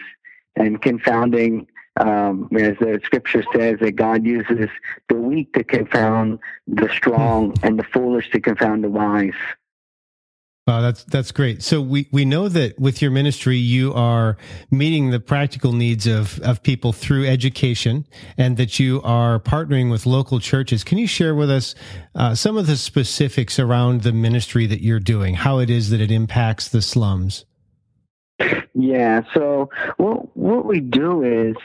and 0.56 0.82
confounding 0.82 1.66
um, 2.00 2.48
as 2.56 2.76
the 2.78 3.00
scripture 3.04 3.44
says 3.54 3.78
that 3.80 3.92
God 3.96 4.24
uses 4.24 4.68
the 5.08 5.14
weak 5.14 5.52
to 5.54 5.64
confound 5.64 6.38
the 6.66 6.88
strong 6.88 7.54
and 7.62 7.78
the 7.78 7.84
foolish 7.84 8.30
to 8.30 8.40
confound 8.40 8.84
the 8.84 8.90
wise. 8.90 9.32
Wow, 10.64 10.80
that's 10.80 11.02
that's 11.02 11.32
great. 11.32 11.60
So 11.60 11.80
we, 11.80 12.08
we 12.12 12.24
know 12.24 12.48
that 12.48 12.78
with 12.78 13.02
your 13.02 13.10
ministry, 13.10 13.56
you 13.56 13.92
are 13.94 14.36
meeting 14.70 15.10
the 15.10 15.18
practical 15.18 15.72
needs 15.72 16.06
of, 16.06 16.38
of 16.38 16.62
people 16.62 16.92
through 16.92 17.26
education, 17.26 18.06
and 18.38 18.56
that 18.58 18.78
you 18.78 19.02
are 19.02 19.40
partnering 19.40 19.90
with 19.90 20.06
local 20.06 20.38
churches. 20.38 20.84
Can 20.84 20.98
you 20.98 21.08
share 21.08 21.34
with 21.34 21.50
us 21.50 21.74
uh, 22.14 22.36
some 22.36 22.56
of 22.56 22.68
the 22.68 22.76
specifics 22.76 23.58
around 23.58 24.02
the 24.02 24.12
ministry 24.12 24.66
that 24.66 24.80
you're 24.80 25.00
doing, 25.00 25.34
how 25.34 25.58
it 25.58 25.68
is 25.68 25.90
that 25.90 26.00
it 26.00 26.12
impacts 26.12 26.68
the 26.68 26.80
slums? 26.80 27.44
Yeah. 28.74 29.22
So 29.34 29.70
what 29.98 30.36
what 30.36 30.64
we 30.64 30.80
do 30.80 31.22
is 31.22 31.56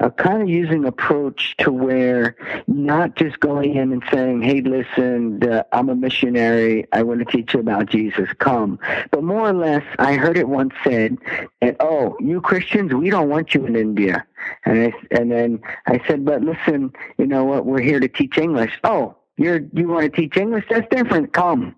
uh, 0.00 0.10
kind 0.10 0.42
of 0.42 0.48
using 0.48 0.84
approach 0.84 1.56
to 1.58 1.72
where 1.72 2.36
not 2.66 3.16
just 3.16 3.40
going 3.40 3.76
in 3.76 3.92
and 3.92 4.02
saying, 4.12 4.42
"Hey, 4.42 4.60
listen, 4.60 5.42
I'm 5.72 5.88
a 5.88 5.94
missionary. 5.94 6.86
I 6.92 7.02
want 7.02 7.20
to 7.20 7.24
teach 7.24 7.54
you 7.54 7.60
about 7.60 7.86
Jesus. 7.86 8.28
Come." 8.38 8.78
But 9.10 9.24
more 9.24 9.48
or 9.48 9.52
less, 9.52 9.84
I 9.98 10.14
heard 10.14 10.36
it 10.36 10.48
once 10.48 10.74
said, 10.84 11.16
"And 11.60 11.76
oh, 11.80 12.16
you 12.20 12.40
Christians, 12.40 12.92
we 12.92 13.10
don't 13.10 13.28
want 13.28 13.54
you 13.54 13.64
in 13.66 13.76
India." 13.76 14.26
And 14.64 14.78
I, 14.78 14.92
and 15.10 15.30
then 15.30 15.60
I 15.86 16.00
said, 16.06 16.24
"But 16.24 16.42
listen, 16.42 16.92
you 17.18 17.26
know 17.26 17.44
what? 17.44 17.66
We're 17.66 17.80
here 17.80 18.00
to 18.00 18.08
teach 18.08 18.38
English." 18.38 18.78
Oh, 18.84 19.16
you're 19.40 19.60
you 19.72 19.88
want 19.88 20.04
to 20.04 20.20
teach 20.20 20.36
English? 20.36 20.64
That's 20.68 20.86
different. 20.90 21.32
Come, 21.32 21.74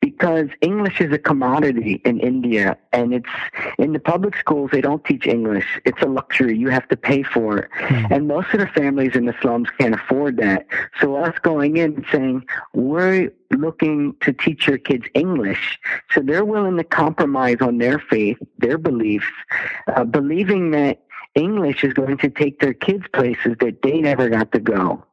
because 0.00 0.48
English 0.62 0.98
is 0.98 1.12
a 1.12 1.18
commodity 1.18 2.00
in 2.06 2.18
India, 2.20 2.78
and 2.92 3.12
it's 3.12 3.28
in 3.78 3.92
the 3.92 3.98
public 3.98 4.34
schools. 4.38 4.70
They 4.72 4.80
don't 4.80 5.04
teach 5.04 5.26
English. 5.26 5.66
It's 5.84 6.00
a 6.00 6.06
luxury. 6.06 6.56
You 6.56 6.68
have 6.68 6.88
to 6.88 6.96
pay 6.96 7.22
for 7.22 7.58
it, 7.58 7.70
mm-hmm. 7.72 8.12
and 8.12 8.28
most 8.28 8.54
of 8.54 8.60
the 8.60 8.66
families 8.66 9.14
in 9.14 9.26
the 9.26 9.34
slums 9.42 9.68
can't 9.78 9.94
afford 9.94 10.38
that. 10.38 10.66
So 11.00 11.16
us 11.16 11.38
going 11.42 11.76
in 11.76 11.96
and 11.96 12.06
saying 12.10 12.46
we're 12.72 13.30
looking 13.50 14.16
to 14.22 14.32
teach 14.32 14.66
your 14.66 14.78
kids 14.78 15.04
English, 15.12 15.78
so 16.10 16.22
they're 16.22 16.46
willing 16.46 16.78
to 16.78 16.84
compromise 16.84 17.58
on 17.60 17.76
their 17.76 17.98
faith, 17.98 18.38
their 18.56 18.78
beliefs, 18.78 19.26
uh, 19.94 20.04
believing 20.04 20.70
that 20.70 21.02
English 21.34 21.84
is 21.84 21.92
going 21.92 22.16
to 22.18 22.30
take 22.30 22.60
their 22.60 22.74
kids 22.74 23.04
places 23.12 23.56
that 23.60 23.82
they 23.82 24.00
never 24.00 24.28
got 24.28 24.52
to 24.52 24.60
go. 24.60 25.04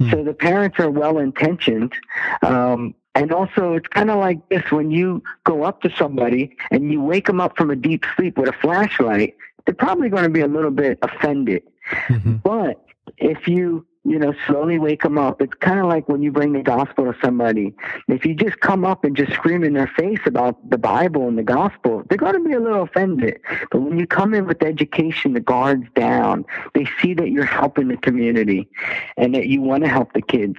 Mm. 0.00 0.10
So 0.10 0.24
the 0.24 0.34
parents 0.34 0.78
are 0.78 0.90
well 0.90 1.18
intentioned. 1.18 1.94
Um, 2.42 2.94
and 3.14 3.32
also, 3.32 3.74
it's 3.74 3.86
kind 3.88 4.10
of 4.10 4.18
like 4.18 4.48
this 4.48 4.70
when 4.70 4.90
you 4.90 5.22
go 5.44 5.62
up 5.62 5.82
to 5.82 5.90
somebody 5.96 6.56
and 6.70 6.90
you 6.90 7.00
wake 7.00 7.26
them 7.26 7.40
up 7.40 7.56
from 7.56 7.70
a 7.70 7.76
deep 7.76 8.04
sleep 8.16 8.36
with 8.36 8.48
a 8.48 8.52
flashlight, 8.52 9.36
they're 9.64 9.74
probably 9.74 10.08
going 10.08 10.24
to 10.24 10.30
be 10.30 10.40
a 10.40 10.48
little 10.48 10.72
bit 10.72 10.98
offended. 11.02 11.62
Mm-hmm. 12.08 12.36
But 12.42 12.84
if 13.18 13.46
you 13.46 13.86
you 14.04 14.18
know, 14.18 14.34
slowly 14.46 14.78
wake 14.78 15.02
them 15.02 15.16
up. 15.16 15.40
It's 15.40 15.54
kind 15.54 15.80
of 15.80 15.86
like 15.86 16.08
when 16.08 16.22
you 16.22 16.30
bring 16.30 16.52
the 16.52 16.62
gospel 16.62 17.10
to 17.10 17.18
somebody. 17.22 17.74
If 18.06 18.26
you 18.26 18.34
just 18.34 18.60
come 18.60 18.84
up 18.84 19.02
and 19.02 19.16
just 19.16 19.32
scream 19.32 19.64
in 19.64 19.72
their 19.72 19.86
face 19.86 20.20
about 20.26 20.68
the 20.68 20.76
Bible 20.76 21.26
and 21.26 21.38
the 21.38 21.42
gospel, 21.42 22.02
they're 22.08 22.18
going 22.18 22.34
to 22.34 22.46
be 22.46 22.52
a 22.52 22.60
little 22.60 22.82
offended. 22.82 23.40
But 23.70 23.80
when 23.80 23.98
you 23.98 24.06
come 24.06 24.34
in 24.34 24.46
with 24.46 24.62
education, 24.62 25.32
the 25.32 25.40
guards 25.40 25.86
down, 25.94 26.44
they 26.74 26.86
see 27.00 27.14
that 27.14 27.30
you're 27.30 27.44
helping 27.46 27.88
the 27.88 27.96
community 27.96 28.68
and 29.16 29.34
that 29.34 29.46
you 29.46 29.62
want 29.62 29.84
to 29.84 29.88
help 29.88 30.12
the 30.12 30.22
kids. 30.22 30.58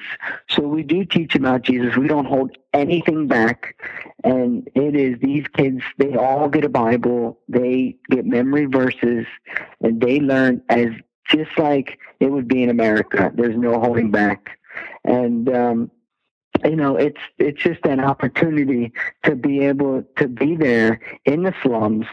So 0.49 0.63
we 0.63 0.81
do 0.81 1.05
teach 1.05 1.35
about 1.35 1.61
Jesus. 1.61 1.95
We 1.95 2.07
don't 2.07 2.25
hold 2.25 2.57
anything 2.73 3.27
back. 3.27 3.79
And 4.23 4.67
it 4.73 4.95
is 4.95 5.19
these 5.19 5.45
kids, 5.55 5.81
they 5.99 6.15
all 6.15 6.49
get 6.49 6.65
a 6.65 6.69
Bible, 6.69 7.39
they 7.47 7.95
get 8.09 8.25
memory 8.25 8.65
verses, 8.65 9.27
and 9.81 10.01
they 10.01 10.19
learn 10.19 10.63
as 10.69 10.87
just 11.25 11.57
like 11.57 11.99
it 12.19 12.31
would 12.31 12.47
be 12.47 12.63
in 12.63 12.69
America. 12.69 13.31
There's 13.35 13.57
no 13.57 13.79
holding 13.79 14.11
back. 14.11 14.57
And 15.03 15.49
um, 15.49 15.91
you 16.63 16.75
know, 16.75 16.95
it's 16.95 17.19
it's 17.37 17.61
just 17.61 17.85
an 17.85 17.99
opportunity 17.99 18.93
to 19.23 19.35
be 19.35 19.59
able 19.59 20.03
to 20.17 20.27
be 20.27 20.55
there 20.55 20.99
in 21.25 21.43
the 21.43 21.53
slums, 21.61 22.05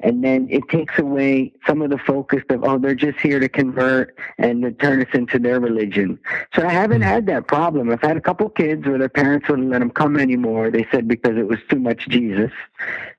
and 0.00 0.22
then 0.22 0.46
it 0.50 0.68
takes 0.68 0.98
away 0.98 1.52
some 1.66 1.82
of 1.82 1.90
the 1.90 1.98
focus 1.98 2.42
of 2.50 2.62
oh, 2.64 2.78
they're 2.78 2.94
just 2.94 3.18
here 3.18 3.40
to 3.40 3.48
convert 3.48 4.16
and 4.38 4.62
to 4.62 4.72
turn 4.72 5.02
us 5.02 5.08
into 5.14 5.38
their 5.38 5.60
religion. 5.60 6.18
So 6.54 6.64
I 6.64 6.70
haven't 6.70 7.02
had 7.02 7.26
that 7.26 7.48
problem. 7.48 7.90
I've 7.90 8.00
had 8.00 8.16
a 8.16 8.20
couple 8.20 8.48
kids 8.50 8.86
where 8.86 8.98
their 8.98 9.08
parents 9.08 9.48
wouldn't 9.48 9.70
let 9.70 9.80
them 9.80 9.90
come 9.90 10.16
anymore. 10.16 10.70
They 10.70 10.86
said 10.90 11.08
because 11.08 11.36
it 11.36 11.48
was 11.48 11.58
too 11.68 11.80
much 11.80 12.08
Jesus. 12.08 12.52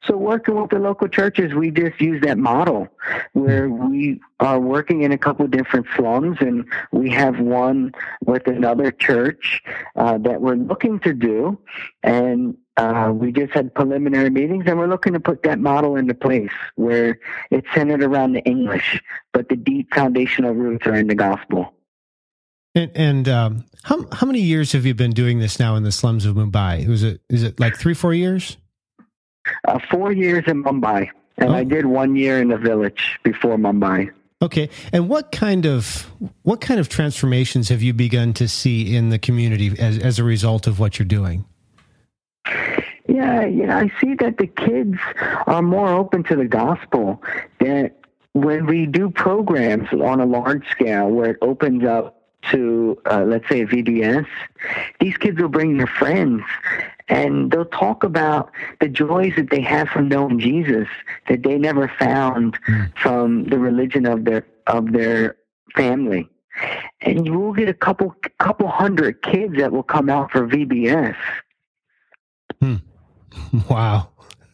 So 0.04 0.16
working 0.18 0.60
with 0.60 0.70
the 0.70 0.80
local 0.80 1.08
churches, 1.08 1.54
we 1.54 1.72
just 1.72 2.00
use 2.00 2.22
that 2.22 2.38
model 2.38 2.88
where 3.34 3.70
we 3.70 4.20
are 4.40 4.60
working 4.60 5.02
in 5.02 5.12
a 5.12 5.18
couple 5.18 5.46
different 5.48 5.86
slums, 5.96 6.38
and 6.40 6.66
we 6.92 7.10
have 7.10 7.40
one 7.40 7.92
with 8.26 8.48
another 8.48 8.92
church 8.92 9.62
uh, 9.96 10.18
that 10.20 10.42
we're 10.42 10.56
looking 10.56 11.00
to 11.02 11.14
do, 11.14 11.60
and 12.04 12.58
uh, 12.78 13.12
we 13.14 13.32
just 13.32 13.52
had 13.54 13.74
preliminary 13.76 14.30
meetings, 14.30 14.64
and 14.66 14.80
we're 14.80 14.88
looking 14.88 15.14
to 15.14 15.20
put 15.20 15.44
that 15.44 15.60
model 15.60 15.98
into 15.98 16.14
place 16.14 16.52
where 16.76 17.20
it's 17.52 17.68
centered 17.76 18.02
around 18.02 18.34
the 18.34 18.42
English, 18.44 19.02
but 19.34 19.50
the 19.50 19.56
deep 19.58 19.94
foundational 19.94 20.54
roots 20.54 20.88
are 20.88 20.96
in 20.96 21.08
the 21.08 21.16
gospel. 21.16 21.74
And, 22.76 22.92
and 22.96 23.30
um, 23.30 23.66
how 23.84 24.06
how 24.12 24.28
many 24.28 24.40
years 24.40 24.72
have 24.72 24.86
you 24.86 24.94
been 24.94 25.12
doing 25.12 25.40
this 25.40 25.60
now 25.60 25.76
in 25.76 25.84
the 25.84 25.92
slums 25.92 26.26
of 26.26 26.36
Mumbai? 26.36 26.88
Was 26.88 27.04
it 27.04 27.20
is 27.30 27.44
it 27.44 27.60
like 27.60 27.76
three 27.76 27.94
four 27.94 28.14
years? 28.14 28.58
Uh, 29.68 29.80
four 29.90 30.12
years 30.12 30.44
in 30.48 30.64
Mumbai, 30.64 31.10
and 31.40 31.50
oh. 31.50 31.56
I 31.56 31.64
did 31.64 31.88
one 31.88 32.16
year 32.16 32.40
in 32.40 32.50
the 32.50 32.58
village 32.58 33.20
before 33.24 33.58
Mumbai. 33.58 34.12
Okay, 34.42 34.70
and 34.94 35.10
what 35.10 35.34
kind 35.34 35.66
of 35.66 36.10
what 36.44 36.62
kind 36.62 36.80
of 36.80 36.88
transformations 36.88 37.68
have 37.68 37.82
you 37.82 37.94
begun 37.94 38.34
to 38.36 38.48
see 38.48 38.96
in 38.96 39.10
the 39.10 39.20
community 39.20 39.78
as 39.78 39.98
as 40.00 40.18
a 40.18 40.24
result 40.24 40.66
of 40.66 40.80
what 40.80 40.98
you're 40.98 41.06
doing? 41.06 41.44
Yeah, 43.08 43.46
yeah, 43.46 43.78
I 43.78 43.92
see 44.00 44.14
that 44.16 44.38
the 44.38 44.48
kids 44.48 44.98
are 45.46 45.62
more 45.62 45.90
open 45.90 46.24
to 46.24 46.38
the 46.38 46.46
gospel. 46.46 47.22
That 47.60 47.98
when 48.32 48.66
we 48.66 48.86
do 48.86 49.10
programs 49.10 49.90
on 49.92 50.22
a 50.22 50.26
large 50.26 50.66
scale 50.70 51.10
where 51.10 51.32
it 51.32 51.38
opens 51.42 51.84
up 51.84 52.24
to 52.52 52.98
uh, 53.12 53.26
let's 53.26 53.50
say 53.50 53.66
VBS, 53.66 54.26
these 55.02 55.18
kids 55.18 55.42
will 55.42 55.50
bring 55.50 55.78
their 55.78 55.88
friends 55.88 56.44
and 57.10 57.52
they'll 57.52 57.66
talk 57.66 58.04
about 58.04 58.52
the 58.80 58.88
joys 58.88 59.34
that 59.36 59.50
they 59.50 59.62
have 59.62 59.90
from 59.90 60.08
knowing 60.08 60.40
Jesus 60.40 60.88
that 61.28 61.44
they 61.44 61.58
never 61.58 61.92
found 62.00 62.58
mm. 62.68 62.98
from 62.98 63.46
the 63.46 63.58
religion 63.58 64.06
of 64.06 64.26
their 64.26 64.46
of 64.68 64.92
their 64.94 65.36
family. 65.76 66.30
And 67.02 67.26
you 67.26 67.40
will 67.40 67.54
get 67.54 67.68
a 67.68 67.74
couple 67.74 68.16
couple 68.40 68.68
hundred 68.68 69.22
kids 69.24 69.56
that 69.58 69.72
will 69.72 69.84
come 69.84 70.10
out 70.10 70.32
for 70.32 70.48
VBS. 70.48 71.16
Hmm. 72.62 72.76
Wow. 73.70 74.10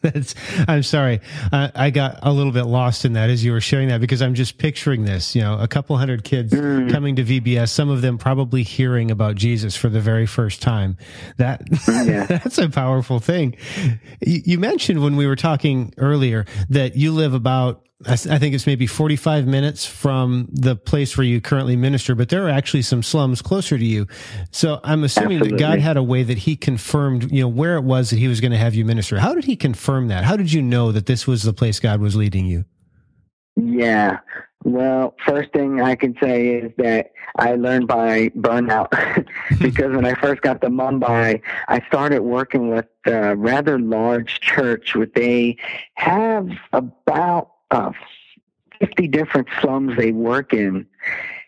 That's, 0.06 0.34
I'm 0.68 0.82
sorry. 0.82 1.20
Uh, 1.52 1.68
I 1.74 1.90
got 1.90 2.20
a 2.22 2.32
little 2.32 2.52
bit 2.52 2.64
lost 2.64 3.04
in 3.04 3.14
that 3.14 3.30
as 3.30 3.44
you 3.44 3.52
were 3.52 3.60
sharing 3.60 3.88
that 3.88 4.00
because 4.00 4.22
I'm 4.22 4.34
just 4.34 4.58
picturing 4.58 5.04
this, 5.04 5.34
you 5.34 5.42
know, 5.42 5.58
a 5.58 5.68
couple 5.68 5.96
hundred 5.96 6.24
kids 6.24 6.52
mm. 6.52 6.90
coming 6.90 7.16
to 7.16 7.24
VBS, 7.24 7.70
some 7.70 7.90
of 7.90 8.02
them 8.02 8.18
probably 8.18 8.62
hearing 8.62 9.10
about 9.10 9.34
Jesus 9.34 9.76
for 9.76 9.88
the 9.88 10.00
very 10.00 10.26
first 10.26 10.62
time. 10.62 10.96
That, 11.38 11.62
yeah. 11.88 12.26
that's 12.26 12.58
a 12.58 12.68
powerful 12.68 13.18
thing. 13.18 13.56
You, 14.20 14.42
you 14.44 14.58
mentioned 14.58 15.02
when 15.02 15.16
we 15.16 15.26
were 15.26 15.36
talking 15.36 15.92
earlier 15.96 16.46
that 16.70 16.96
you 16.96 17.12
live 17.12 17.34
about 17.34 17.82
I, 18.04 18.16
think 18.16 18.54
it's 18.54 18.66
maybe 18.66 18.86
45 18.86 19.46
minutes 19.46 19.86
from 19.86 20.48
the 20.52 20.76
place 20.76 21.16
where 21.16 21.24
you 21.24 21.40
currently 21.40 21.76
minister, 21.76 22.14
but 22.14 22.28
there 22.28 22.46
are 22.46 22.50
actually 22.50 22.82
some 22.82 23.02
slums 23.02 23.40
closer 23.40 23.78
to 23.78 23.84
you. 23.84 24.06
So 24.50 24.80
I'm 24.84 25.02
assuming 25.02 25.38
Absolutely. 25.38 25.56
that 25.56 25.58
God 25.58 25.78
had 25.78 25.96
a 25.96 26.02
way 26.02 26.22
that 26.22 26.36
he 26.38 26.56
confirmed, 26.56 27.32
you 27.32 27.40
know, 27.40 27.48
where 27.48 27.76
it 27.76 27.84
was 27.84 28.10
that 28.10 28.18
he 28.18 28.28
was 28.28 28.42
going 28.42 28.50
to 28.50 28.58
have 28.58 28.74
you 28.74 28.84
minister. 28.84 29.18
How 29.18 29.34
did 29.34 29.44
he 29.44 29.56
confirm 29.56 30.08
that? 30.08 30.24
How 30.24 30.36
did 30.36 30.52
you 30.52 30.60
know 30.60 30.92
that 30.92 31.06
this 31.06 31.26
was 31.26 31.42
the 31.42 31.54
place 31.54 31.80
God 31.80 32.00
was 32.00 32.14
leading 32.14 32.44
you? 32.44 32.66
Yeah. 33.56 34.18
Well, 34.64 35.14
first 35.24 35.52
thing 35.52 35.80
I 35.80 35.94
can 35.94 36.14
say 36.20 36.48
is 36.48 36.72
that 36.76 37.12
I 37.36 37.54
learned 37.54 37.88
by 37.88 38.28
burnout 38.30 38.90
because 39.60 39.94
when 39.94 40.04
I 40.04 40.14
first 40.14 40.42
got 40.42 40.60
to 40.60 40.68
Mumbai, 40.68 41.40
I 41.68 41.80
started 41.86 42.22
working 42.22 42.68
with 42.68 42.86
a 43.06 43.36
rather 43.36 43.78
large 43.78 44.40
church 44.40 44.94
where 44.94 45.06
they 45.06 45.56
have 45.94 46.50
about 46.72 47.52
uh, 47.76 47.92
50 48.80 49.08
different 49.08 49.48
slums 49.60 49.96
they 49.96 50.12
work 50.12 50.52
in. 50.52 50.86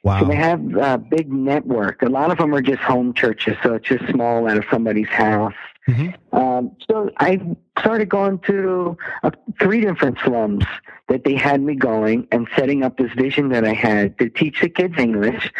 Wow. 0.03 0.21
So 0.21 0.27
they 0.27 0.37
have 0.37 0.61
a 0.77 0.99
big 0.99 1.33
network. 1.33 2.03
A 2.03 2.07
lot 2.09 2.31
of 2.31 2.39
them 2.39 2.55
are 2.55 2.63
just 2.63 2.81
home 2.81 3.13
churches, 3.15 3.57
so 3.63 3.75
it's 3.75 3.89
just 3.89 4.09
small 4.09 4.49
out 4.49 4.57
of 4.57 4.65
somebody's 4.71 5.09
house. 5.09 5.55
Mm-hmm. 5.89 6.37
Um, 6.37 6.77
so 6.89 7.11
I 7.17 7.41
started 7.79 8.11
going 8.11 8.39
to 8.41 8.97
uh, 9.23 9.31
three 9.59 9.81
different 9.81 10.19
slums 10.23 10.65
that 11.09 11.25
they 11.25 11.35
had 11.35 11.63
me 11.63 11.75
going 11.75 12.29
and 12.31 12.47
setting 12.55 12.83
up 12.83 12.99
this 12.99 13.11
vision 13.15 13.49
that 13.49 13.65
I 13.65 13.73
had 13.73 14.19
to 14.19 14.29
teach 14.29 14.61
the 14.61 14.69
kids 14.69 14.99
English, 14.99 15.51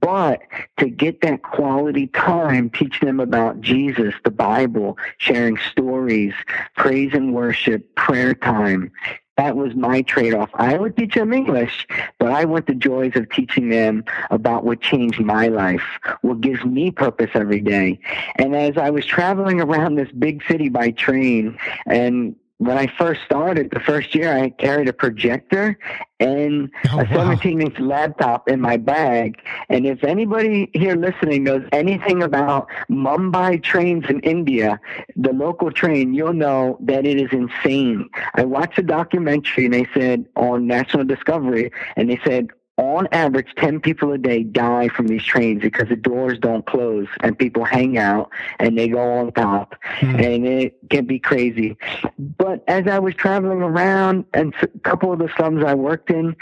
but 0.00 0.40
to 0.78 0.88
get 0.90 1.20
that 1.20 1.42
quality 1.42 2.08
time, 2.08 2.70
teach 2.70 2.98
them 3.00 3.20
about 3.20 3.60
Jesus, 3.60 4.14
the 4.24 4.32
Bible, 4.32 4.98
sharing 5.18 5.56
stories, 5.70 6.34
praise 6.76 7.14
and 7.14 7.32
worship, 7.32 7.94
prayer 7.94 8.34
time, 8.34 8.90
that 9.38 9.56
was 9.56 9.74
my 9.74 10.02
trade 10.02 10.34
off. 10.34 10.50
I 10.54 10.76
would 10.76 10.96
teach 10.96 11.14
them 11.14 11.32
English, 11.32 11.86
but 12.18 12.32
I 12.32 12.44
want 12.44 12.66
the 12.66 12.74
joys 12.74 13.12
of 13.14 13.30
teaching 13.30 13.70
them 13.70 14.04
about 14.30 14.64
what 14.64 14.80
changed 14.80 15.20
my 15.20 15.46
life, 15.46 15.82
what 16.22 16.40
gives 16.40 16.64
me 16.64 16.90
purpose 16.90 17.30
every 17.34 17.60
day. 17.60 18.00
And 18.36 18.54
as 18.54 18.76
I 18.76 18.90
was 18.90 19.06
traveling 19.06 19.60
around 19.60 19.94
this 19.94 20.10
big 20.10 20.42
city 20.48 20.68
by 20.68 20.90
train 20.90 21.56
and 21.86 22.34
when 22.58 22.76
I 22.76 22.88
first 22.98 23.20
started, 23.24 23.70
the 23.70 23.80
first 23.80 24.14
year, 24.14 24.36
I 24.36 24.50
carried 24.50 24.88
a 24.88 24.92
projector 24.92 25.78
and 26.20 26.70
oh, 26.92 27.00
a 27.00 27.08
17 27.08 27.60
inch 27.60 27.78
laptop 27.78 28.48
in 28.48 28.60
my 28.60 28.76
bag. 28.76 29.40
And 29.68 29.86
if 29.86 30.02
anybody 30.02 30.68
here 30.74 30.96
listening 30.96 31.44
knows 31.44 31.62
anything 31.70 32.22
about 32.22 32.68
Mumbai 32.90 33.62
trains 33.62 34.06
in 34.08 34.18
India, 34.20 34.80
the 35.14 35.32
local 35.32 35.70
train, 35.70 36.14
you'll 36.14 36.32
know 36.32 36.76
that 36.80 37.06
it 37.06 37.20
is 37.20 37.28
insane. 37.32 38.08
I 38.34 38.44
watched 38.44 38.78
a 38.78 38.82
documentary 38.82 39.66
and 39.66 39.74
they 39.74 39.86
said 39.94 40.26
on 40.34 40.66
National 40.66 41.04
Discovery, 41.04 41.70
and 41.96 42.10
they 42.10 42.20
said 42.24 42.48
on 42.78 43.08
average, 43.10 43.48
10 43.56 43.80
people 43.80 44.12
a 44.12 44.18
day 44.18 44.44
die 44.44 44.88
from 44.88 45.08
these 45.08 45.24
trains 45.24 45.60
because 45.60 45.88
the 45.88 45.96
doors 45.96 46.38
don't 46.38 46.64
close 46.64 47.08
and 47.20 47.38
people 47.38 47.64
hang 47.64 47.98
out 47.98 48.30
and 48.60 48.78
they 48.78 48.88
go 48.88 49.18
on 49.18 49.32
top 49.32 49.74
mm. 49.98 50.24
and 50.24 50.46
it 50.46 50.78
can 50.88 51.04
be 51.04 51.18
crazy. 51.18 51.76
But 52.18 52.64
as 52.68 52.86
I 52.86 53.00
was 53.00 53.14
traveling 53.14 53.62
around 53.62 54.24
and 54.32 54.54
a 54.62 54.68
couple 54.80 55.12
of 55.12 55.18
the 55.18 55.28
slums 55.36 55.64
I 55.64 55.74
worked 55.74 56.10
in, 56.10 56.36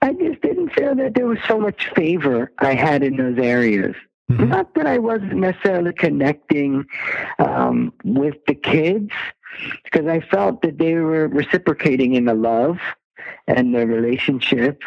I 0.00 0.14
just 0.14 0.40
didn't 0.40 0.70
feel 0.70 0.94
that 0.94 1.14
there 1.14 1.26
was 1.26 1.38
so 1.46 1.60
much 1.60 1.90
favor 1.94 2.50
I 2.58 2.74
had 2.74 3.02
in 3.02 3.16
those 3.16 3.38
areas. 3.38 3.94
Mm-hmm. 4.30 4.48
Not 4.48 4.74
that 4.74 4.86
I 4.86 4.98
wasn't 4.98 5.36
necessarily 5.36 5.92
connecting 5.92 6.84
um, 7.38 7.92
with 8.04 8.36
the 8.46 8.54
kids, 8.54 9.10
because 9.84 10.06
I 10.06 10.20
felt 10.20 10.62
that 10.62 10.78
they 10.78 10.94
were 10.94 11.28
reciprocating 11.28 12.14
in 12.14 12.26
the 12.26 12.34
love 12.34 12.78
and 13.46 13.74
the 13.74 13.86
relationship. 13.86 14.82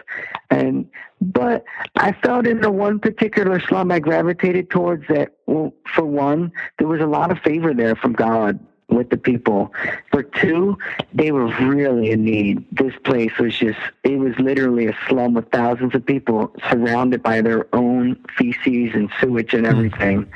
And 0.49 0.89
but 1.21 1.63
I 1.97 2.13
felt 2.13 2.47
in 2.47 2.61
the 2.61 2.71
one 2.71 2.99
particular 2.99 3.59
slum 3.59 3.91
I 3.91 3.99
gravitated 3.99 4.69
towards 4.69 5.07
that. 5.07 5.33
Well, 5.45 5.73
for 5.93 6.05
one, 6.05 6.51
there 6.79 6.87
was 6.87 7.01
a 7.01 7.05
lot 7.05 7.31
of 7.31 7.39
favor 7.39 7.73
there 7.73 7.95
from 7.95 8.13
God 8.13 8.59
with 8.91 9.09
the 9.09 9.17
people. 9.17 9.73
For 10.11 10.23
two, 10.23 10.77
they 11.13 11.31
were 11.31 11.47
really 11.63 12.11
in 12.11 12.25
need. 12.25 12.65
This 12.71 12.93
place 13.03 13.31
was 13.39 13.57
just, 13.57 13.79
it 14.03 14.17
was 14.19 14.37
literally 14.37 14.87
a 14.87 14.97
slum 15.07 15.33
with 15.33 15.49
thousands 15.51 15.95
of 15.95 16.05
people 16.05 16.53
surrounded 16.69 17.23
by 17.23 17.41
their 17.41 17.73
own 17.73 18.17
feces 18.37 18.93
and 18.93 19.09
sewage 19.19 19.53
and 19.53 19.65
everything. 19.65 20.29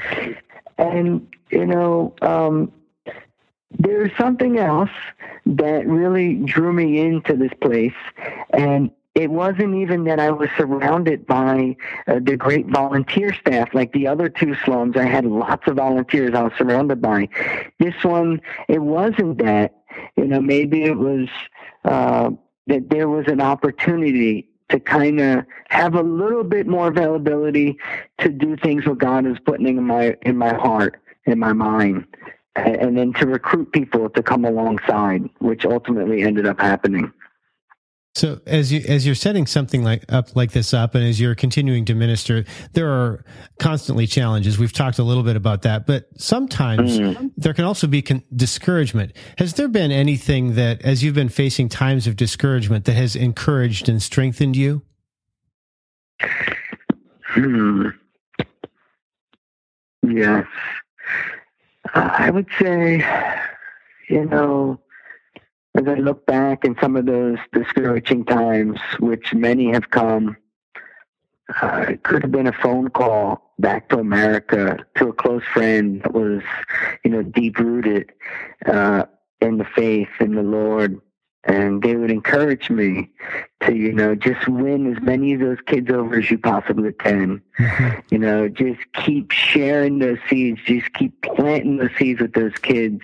And, 0.78 1.28
you 1.50 1.66
know, 1.66 2.14
um, 2.22 2.72
there's 3.80 4.12
something 4.18 4.58
else 4.58 4.90
that 5.46 5.86
really 5.88 6.36
drew 6.36 6.74
me 6.74 7.00
into 7.00 7.36
this 7.36 7.52
place 7.62 7.94
and 8.52 8.92
it 9.16 9.32
wasn't 9.32 9.74
even 9.76 10.04
that 10.04 10.20
I 10.20 10.30
was 10.30 10.50
surrounded 10.58 11.26
by 11.26 11.78
uh, 12.08 12.20
the 12.22 12.36
great 12.36 12.68
volunteer 12.68 13.34
staff 13.34 13.74
like 13.74 13.94
the 13.94 14.08
other 14.08 14.28
two 14.28 14.56
slums. 14.66 14.98
I 14.98 15.06
had 15.06 15.26
lots 15.26 15.68
of 15.68 15.78
volunteers 15.78 16.36
I 16.36 16.44
was 16.44 16.52
surrounded 16.58 17.02
by. 17.02 17.30
This 17.80 17.96
one, 18.04 18.42
it 18.68 18.80
wasn't 18.80 19.38
that. 19.38 19.74
You 20.18 20.26
know, 20.26 20.42
maybe 20.42 20.84
it 20.84 20.98
was 20.98 21.30
uh, 21.86 22.32
that 22.68 22.90
there 22.90 23.08
was 23.08 23.26
an 23.28 23.40
opportunity 23.40 24.50
to 24.68 24.82
kind 24.82 25.22
of 25.22 25.46
have 25.70 25.96
a 25.96 26.04
little 26.04 26.44
bit 26.44 26.68
more 26.68 26.90
availability 26.90 27.78
to 28.18 28.28
do 28.28 28.58
things 28.58 28.86
what 28.86 28.98
God 28.98 29.26
is 29.26 29.38
putting 29.46 29.68
in 29.68 29.84
my 29.84 30.18
in 30.24 30.38
my 30.38 30.54
heart, 30.54 31.02
in 31.26 31.40
my 31.40 31.54
mind 31.54 32.06
and 32.56 32.98
then 32.98 33.14
to 33.14 33.28
recruit 33.28 33.72
people 33.72 34.10
to 34.10 34.24
come 34.24 34.46
alongside, 34.46 35.30
which 35.40 35.66
ultimately 35.66 36.24
ended 36.24 36.46
up 36.46 36.60
happening. 36.60 37.12
So 38.16 38.40
as 38.48 38.72
you 38.72 38.82
as 38.88 39.06
you're 39.06 39.14
setting 39.14 39.46
something 39.46 39.84
like 39.84 40.06
up 40.08 40.38
like 40.38 40.54
this 40.54 40.74
up, 40.74 40.96
and 40.96 41.04
as 41.04 41.20
you're 41.20 41.36
continuing 41.36 41.84
to 41.86 41.94
minister, 41.94 42.46
there 42.72 42.90
are 42.90 43.26
constantly 43.60 44.08
challenges. 44.08 44.58
We've 44.58 44.72
talked 44.72 45.00
a 45.00 45.04
little 45.04 45.24
bit 45.24 45.36
about 45.36 45.64
that, 45.64 45.86
but 45.86 46.08
sometimes 46.16 46.98
mm. 46.98 47.32
there 47.36 47.54
can 47.54 47.66
also 47.66 47.88
be 47.88 48.02
con- 48.02 48.24
discouragement. 48.34 49.12
Has 49.38 49.56
there 49.56 49.68
been 49.68 49.92
anything 49.92 50.56
that, 50.56 50.82
as 50.82 51.04
you've 51.04 51.14
been 51.14 51.28
facing 51.28 51.68
times 51.68 52.08
of 52.08 52.16
discouragement, 52.16 52.86
that 52.86 52.94
has 52.94 53.18
encouraged 53.18 53.90
and 53.90 54.02
strengthened 54.02 54.56
you? 54.56 54.82
Hmm. 57.26 57.90
Yes, 60.04 60.46
I 61.96 62.30
would 62.30 62.48
say, 62.60 63.06
you 64.10 64.26
know 64.26 64.80
as 65.76 65.88
I 65.88 65.96
look 65.96 66.26
back 66.26 66.64
in 66.64 66.76
some 66.82 66.96
of 66.96 67.06
those 67.06 67.38
discouraging 67.52 68.26
times, 68.26 68.80
which 69.00 69.34
many 69.34 69.72
have 69.74 69.90
come, 69.90 70.38
uh, 71.62 71.86
it 71.90 72.04
could 72.04 72.22
have 72.22 72.32
been 72.32 72.48
a 72.48 72.54
phone 72.54 72.90
call 72.90 73.54
back 73.60 73.90
to 73.90 74.00
America 74.00 74.78
to 74.96 75.10
a 75.10 75.14
close 75.14 75.44
friend 75.54 76.02
that 76.04 76.14
was, 76.14 76.42
you 77.04 77.12
know, 77.12 77.24
deep 77.24 77.60
rooted 77.60 78.12
uh, 78.66 79.06
in 79.42 79.58
the 79.58 79.66
faith 79.76 80.08
in 80.20 80.36
the 80.36 80.44
Lord, 80.44 81.00
and 81.46 81.82
they 81.84 81.96
would 81.96 82.12
encourage 82.12 82.70
me 82.70 83.10
to 83.62 83.76
you 83.76 83.92
know 83.92 84.16
just 84.16 84.48
win 84.48 84.92
as 84.92 85.02
many 85.02 85.34
of 85.34 85.40
those 85.40 85.60
kids 85.66 85.90
over 85.90 86.16
as 86.18 86.30
you 86.30 86.38
possibly 86.38 86.92
can 86.94 87.42
mm-hmm. 87.60 88.00
you 88.10 88.18
know 88.18 88.48
just 88.48 88.80
keep 88.94 89.32
sharing 89.32 90.00
those 90.00 90.18
seeds 90.30 90.60
just 90.66 90.92
keep 90.94 91.20
planting 91.22 91.78
those 91.78 91.92
seeds 91.98 92.20
with 92.20 92.34
those 92.34 92.56
kids 92.62 93.02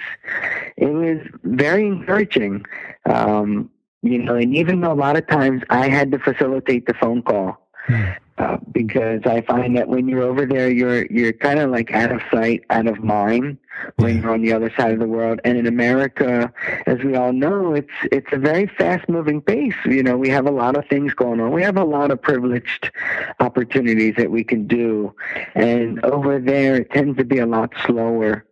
it 0.78 0.88
was 0.88 1.20
very 1.44 1.86
encouraging 1.86 2.66
um, 3.06 3.70
you 4.02 4.18
know 4.18 4.36
and 4.36 4.56
even 4.56 4.82
though 4.82 4.92
a 4.92 4.94
lot 4.94 5.16
of 5.16 5.28
times 5.28 5.62
i 5.70 5.88
had 5.88 6.12
to 6.12 6.20
facilitate 6.20 6.86
the 6.88 6.94
phone 6.96 7.22
call. 7.22 7.61
Uh, 7.90 8.58
because 8.72 9.22
I 9.26 9.42
find 9.42 9.78
that 9.78 9.88
when 9.88 10.08
you're 10.08 10.24
over 10.24 10.46
there, 10.46 10.70
you're 10.70 11.06
you're 11.06 11.34
kind 11.34 11.60
of 11.60 11.70
like 11.70 11.92
out 11.92 12.12
of 12.12 12.22
sight, 12.32 12.64
out 12.70 12.88
of 12.88 13.04
mind 13.04 13.58
when 13.98 14.22
you're 14.22 14.32
on 14.32 14.42
the 14.42 14.54
other 14.54 14.72
side 14.76 14.94
of 14.94 15.00
the 15.00 15.08
world. 15.08 15.40
And 15.44 15.58
in 15.58 15.68
America, 15.68 16.52
as 16.88 17.00
we 17.04 17.16
all 17.16 17.34
know, 17.34 17.74
it's 17.74 17.92
it's 18.12 18.28
a 18.32 18.38
very 18.38 18.66
fast 18.66 19.08
moving 19.08 19.42
pace. 19.42 19.76
You 19.86 20.02
know, 20.02 20.18
we 20.18 20.30
have 20.30 20.48
a 20.48 20.52
lot 20.52 20.76
of 20.76 20.88
things 20.88 21.14
going 21.14 21.40
on. 21.40 21.52
We 21.52 21.62
have 21.62 21.78
a 21.78 21.84
lot 21.84 22.10
of 22.12 22.22
privileged 22.22 22.92
opportunities 23.40 24.16
that 24.18 24.32
we 24.32 24.44
can 24.44 24.66
do, 24.66 25.14
and 25.54 26.04
over 26.06 26.40
there 26.40 26.78
it 26.78 26.92
tends 26.92 27.18
to 27.18 27.26
be 27.26 27.40
a 27.40 27.46
lot 27.46 27.74
slower. 27.86 28.46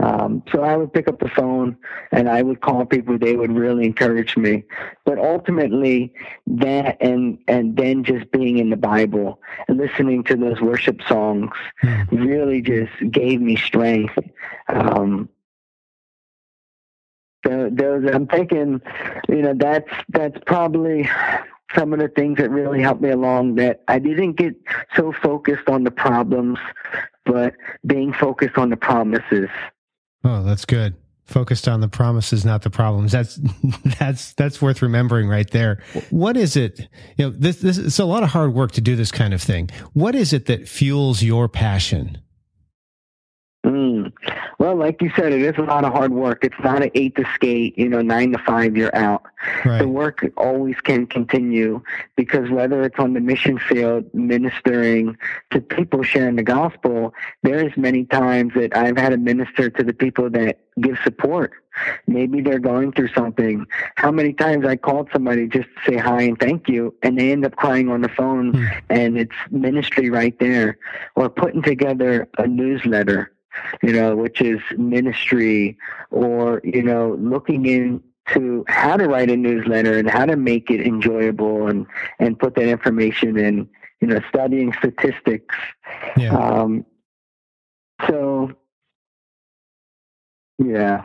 Um, 0.00 0.42
so 0.50 0.62
I 0.62 0.76
would 0.76 0.92
pick 0.92 1.08
up 1.08 1.20
the 1.20 1.28
phone 1.28 1.76
and 2.12 2.28
I 2.28 2.42
would 2.42 2.60
call 2.60 2.84
people. 2.84 3.18
They 3.18 3.36
would 3.36 3.52
really 3.52 3.86
encourage 3.86 4.36
me. 4.36 4.64
But 5.04 5.18
ultimately, 5.18 6.12
that 6.46 6.96
and 7.00 7.38
and 7.48 7.76
then 7.76 8.04
just 8.04 8.30
being 8.30 8.58
in 8.58 8.70
the 8.70 8.76
Bible 8.76 9.40
and 9.68 9.78
listening 9.78 10.24
to 10.24 10.36
those 10.36 10.60
worship 10.60 11.00
songs 11.08 11.50
hmm. 11.80 12.02
really 12.10 12.60
just 12.62 12.92
gave 13.10 13.40
me 13.40 13.56
strength. 13.56 14.18
Um, 14.68 15.28
so 17.46 17.68
those 17.70 18.08
I'm 18.12 18.26
thinking, 18.26 18.80
you 19.28 19.42
know, 19.42 19.54
that's 19.54 19.90
that's 20.08 20.38
probably 20.46 21.08
some 21.74 21.92
of 21.92 21.98
the 21.98 22.08
things 22.08 22.38
that 22.38 22.50
really 22.50 22.80
helped 22.80 23.02
me 23.02 23.10
along 23.10 23.56
that 23.56 23.82
I 23.88 23.98
didn't 23.98 24.34
get 24.34 24.54
so 24.96 25.12
focused 25.12 25.68
on 25.68 25.84
the 25.84 25.90
problems, 25.90 26.58
but 27.24 27.54
being 27.86 28.12
focused 28.12 28.58
on 28.58 28.70
the 28.70 28.76
promises. 28.76 29.48
Oh, 30.24 30.42
that's 30.42 30.64
good. 30.64 30.94
Focused 31.24 31.68
on 31.68 31.80
the 31.80 31.88
promises, 31.88 32.44
not 32.44 32.62
the 32.62 32.70
problems. 32.70 33.12
That's 33.12 33.36
that's 33.98 34.34
that's 34.34 34.60
worth 34.60 34.82
remembering 34.82 35.28
right 35.28 35.50
there. 35.50 35.82
What 36.10 36.36
is 36.36 36.56
it? 36.56 36.80
You 37.16 37.26
know, 37.26 37.30
this 37.30 37.56
this 37.56 37.78
it's 37.78 37.98
a 37.98 38.04
lot 38.04 38.22
of 38.22 38.30
hard 38.30 38.52
work 38.52 38.72
to 38.72 38.80
do 38.80 38.94
this 38.94 39.10
kind 39.10 39.32
of 39.32 39.40
thing. 39.40 39.70
What 39.94 40.14
is 40.14 40.32
it 40.32 40.46
that 40.46 40.68
fuels 40.68 41.22
your 41.22 41.48
passion? 41.48 42.18
Well, 44.58 44.76
like 44.76 45.02
you 45.02 45.10
said, 45.16 45.32
it 45.32 45.42
is 45.42 45.54
a 45.58 45.62
lot 45.62 45.84
of 45.84 45.92
hard 45.92 46.12
work. 46.12 46.44
It's 46.44 46.58
not 46.62 46.82
an 46.82 46.90
eight 46.94 47.16
to 47.16 47.24
skate, 47.34 47.76
you 47.78 47.88
know, 47.88 48.02
nine 48.02 48.32
to 48.32 48.38
five, 48.38 48.76
you're 48.76 48.94
out. 48.94 49.24
Right. 49.64 49.78
The 49.78 49.88
work 49.88 50.24
always 50.36 50.80
can 50.80 51.06
continue 51.06 51.82
because 52.16 52.50
whether 52.50 52.82
it's 52.82 52.98
on 52.98 53.14
the 53.14 53.20
mission 53.20 53.58
field, 53.58 54.12
ministering 54.14 55.16
to 55.50 55.60
people 55.60 56.02
sharing 56.02 56.36
the 56.36 56.42
gospel, 56.42 57.14
there's 57.42 57.76
many 57.76 58.04
times 58.04 58.54
that 58.54 58.76
I've 58.76 58.96
had 58.96 59.10
to 59.10 59.16
minister 59.16 59.70
to 59.70 59.82
the 59.82 59.92
people 59.92 60.30
that 60.30 60.60
give 60.80 60.98
support. 61.04 61.52
Maybe 62.06 62.40
they're 62.40 62.58
going 62.58 62.92
through 62.92 63.08
something. 63.08 63.66
How 63.96 64.10
many 64.10 64.32
times 64.32 64.64
I 64.66 64.76
called 64.76 65.08
somebody 65.12 65.48
just 65.48 65.68
to 65.68 65.92
say 65.92 65.96
hi 65.96 66.22
and 66.22 66.38
thank 66.38 66.68
you, 66.68 66.94
and 67.02 67.18
they 67.18 67.32
end 67.32 67.44
up 67.44 67.56
crying 67.56 67.88
on 67.88 68.00
the 68.00 68.08
phone, 68.08 68.52
mm. 68.52 68.82
and 68.90 69.18
it's 69.18 69.34
ministry 69.50 70.10
right 70.10 70.38
there. 70.38 70.78
Or 71.16 71.28
putting 71.28 71.62
together 71.62 72.28
a 72.38 72.46
newsletter 72.46 73.33
you 73.82 73.92
know, 73.92 74.16
which 74.16 74.40
is 74.40 74.60
ministry 74.76 75.76
or, 76.10 76.60
you 76.64 76.82
know, 76.82 77.16
looking 77.20 77.66
into 77.66 78.64
how 78.68 78.96
to 78.96 79.06
write 79.06 79.30
a 79.30 79.36
newsletter 79.36 79.98
and 79.98 80.08
how 80.10 80.26
to 80.26 80.36
make 80.36 80.70
it 80.70 80.80
enjoyable 80.80 81.68
and, 81.68 81.86
and 82.18 82.38
put 82.38 82.54
that 82.54 82.68
information 82.68 83.38
in, 83.38 83.68
you 84.00 84.08
know, 84.08 84.20
studying 84.28 84.72
statistics. 84.74 85.54
Yeah. 86.16 86.36
Um, 86.36 86.84
so, 88.06 88.52
yeah. 90.58 91.04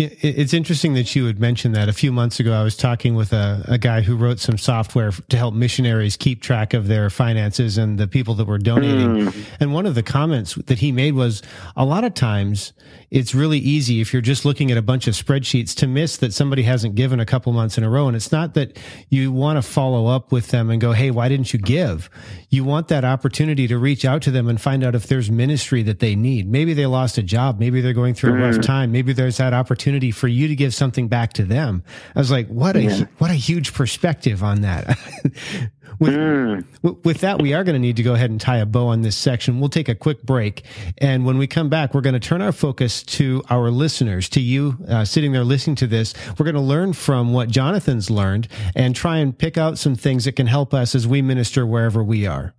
It's 0.00 0.54
interesting 0.54 0.94
that 0.94 1.14
you 1.14 1.24
would 1.24 1.38
mention 1.38 1.72
that. 1.72 1.88
A 1.88 1.92
few 1.92 2.10
months 2.10 2.40
ago, 2.40 2.52
I 2.52 2.62
was 2.62 2.74
talking 2.76 3.14
with 3.14 3.34
a, 3.34 3.62
a 3.68 3.76
guy 3.76 4.00
who 4.00 4.16
wrote 4.16 4.38
some 4.38 4.56
software 4.56 5.10
to 5.10 5.36
help 5.36 5.54
missionaries 5.54 6.16
keep 6.16 6.40
track 6.40 6.72
of 6.72 6.88
their 6.88 7.10
finances 7.10 7.76
and 7.76 7.98
the 7.98 8.08
people 8.08 8.34
that 8.34 8.46
were 8.46 8.58
donating. 8.58 9.26
Mm. 9.26 9.44
And 9.60 9.74
one 9.74 9.84
of 9.84 9.94
the 9.94 10.02
comments 10.02 10.54
that 10.54 10.78
he 10.78 10.90
made 10.90 11.14
was 11.14 11.42
a 11.76 11.84
lot 11.84 12.04
of 12.04 12.14
times 12.14 12.72
it's 13.10 13.34
really 13.34 13.58
easy 13.58 14.00
if 14.00 14.12
you're 14.12 14.22
just 14.22 14.44
looking 14.44 14.70
at 14.70 14.78
a 14.78 14.82
bunch 14.82 15.06
of 15.06 15.14
spreadsheets 15.14 15.74
to 15.76 15.86
miss 15.86 16.16
that 16.18 16.32
somebody 16.32 16.62
hasn't 16.62 16.94
given 16.94 17.20
a 17.20 17.26
couple 17.26 17.52
months 17.52 17.76
in 17.76 17.84
a 17.84 17.90
row. 17.90 18.06
And 18.06 18.16
it's 18.16 18.32
not 18.32 18.54
that 18.54 18.78
you 19.10 19.32
want 19.32 19.56
to 19.56 19.62
follow 19.62 20.06
up 20.06 20.32
with 20.32 20.48
them 20.48 20.70
and 20.70 20.80
go, 20.80 20.92
Hey, 20.92 21.10
why 21.10 21.28
didn't 21.28 21.52
you 21.52 21.58
give? 21.58 22.08
You 22.48 22.64
want 22.64 22.88
that 22.88 23.04
opportunity 23.04 23.66
to 23.66 23.78
reach 23.78 24.04
out 24.04 24.22
to 24.22 24.30
them 24.30 24.48
and 24.48 24.60
find 24.60 24.82
out 24.82 24.94
if 24.94 25.08
there's 25.08 25.30
ministry 25.30 25.82
that 25.82 25.98
they 25.98 26.14
need. 26.14 26.50
Maybe 26.50 26.72
they 26.72 26.86
lost 26.86 27.18
a 27.18 27.22
job. 27.22 27.58
Maybe 27.58 27.80
they're 27.80 27.92
going 27.92 28.14
through 28.14 28.34
a 28.34 28.38
rough 28.38 28.56
mm. 28.56 28.62
time. 28.62 28.92
Maybe 28.92 29.12
there's 29.12 29.36
that 29.38 29.52
opportunity 29.52 29.89
for 30.12 30.28
you 30.28 30.48
to 30.48 30.56
give 30.56 30.74
something 30.74 31.08
back 31.08 31.32
to 31.34 31.44
them. 31.44 31.82
I 32.14 32.18
was 32.18 32.30
like, 32.30 32.48
what 32.48 32.76
a, 32.76 32.82
yeah. 32.82 33.04
what 33.18 33.30
a 33.30 33.34
huge 33.34 33.74
perspective 33.74 34.42
on 34.42 34.62
that. 34.62 34.98
With, 35.98 36.14
mm. 36.14 37.04
with 37.04 37.20
that, 37.20 37.42
we 37.42 37.52
are 37.52 37.62
going 37.62 37.74
to 37.74 37.80
need 37.80 37.96
to 37.96 38.02
go 38.02 38.14
ahead 38.14 38.30
and 38.30 38.40
tie 38.40 38.56
a 38.56 38.64
bow 38.64 38.86
on 38.86 39.02
this 39.02 39.16
section. 39.16 39.60
We'll 39.60 39.68
take 39.68 39.88
a 39.88 39.94
quick 39.94 40.22
break. 40.22 40.64
And 40.96 41.26
when 41.26 41.36
we 41.36 41.46
come 41.46 41.68
back, 41.68 41.92
we're 41.92 42.00
going 42.00 42.14
to 42.14 42.20
turn 42.20 42.40
our 42.40 42.52
focus 42.52 43.02
to 43.02 43.42
our 43.50 43.70
listeners, 43.70 44.28
to 44.30 44.40
you 44.40 44.78
uh, 44.88 45.04
sitting 45.04 45.32
there 45.32 45.44
listening 45.44 45.76
to 45.76 45.86
this. 45.86 46.14
We're 46.38 46.44
going 46.44 46.54
to 46.54 46.60
learn 46.60 46.94
from 46.94 47.34
what 47.34 47.50
Jonathan's 47.50 48.08
learned 48.08 48.48
and 48.74 48.96
try 48.96 49.18
and 49.18 49.36
pick 49.36 49.58
out 49.58 49.76
some 49.78 49.94
things 49.94 50.24
that 50.24 50.36
can 50.36 50.46
help 50.46 50.72
us 50.72 50.94
as 50.94 51.06
we 51.06 51.20
minister 51.20 51.66
wherever 51.66 52.02
we 52.02 52.26
are. 52.26 52.54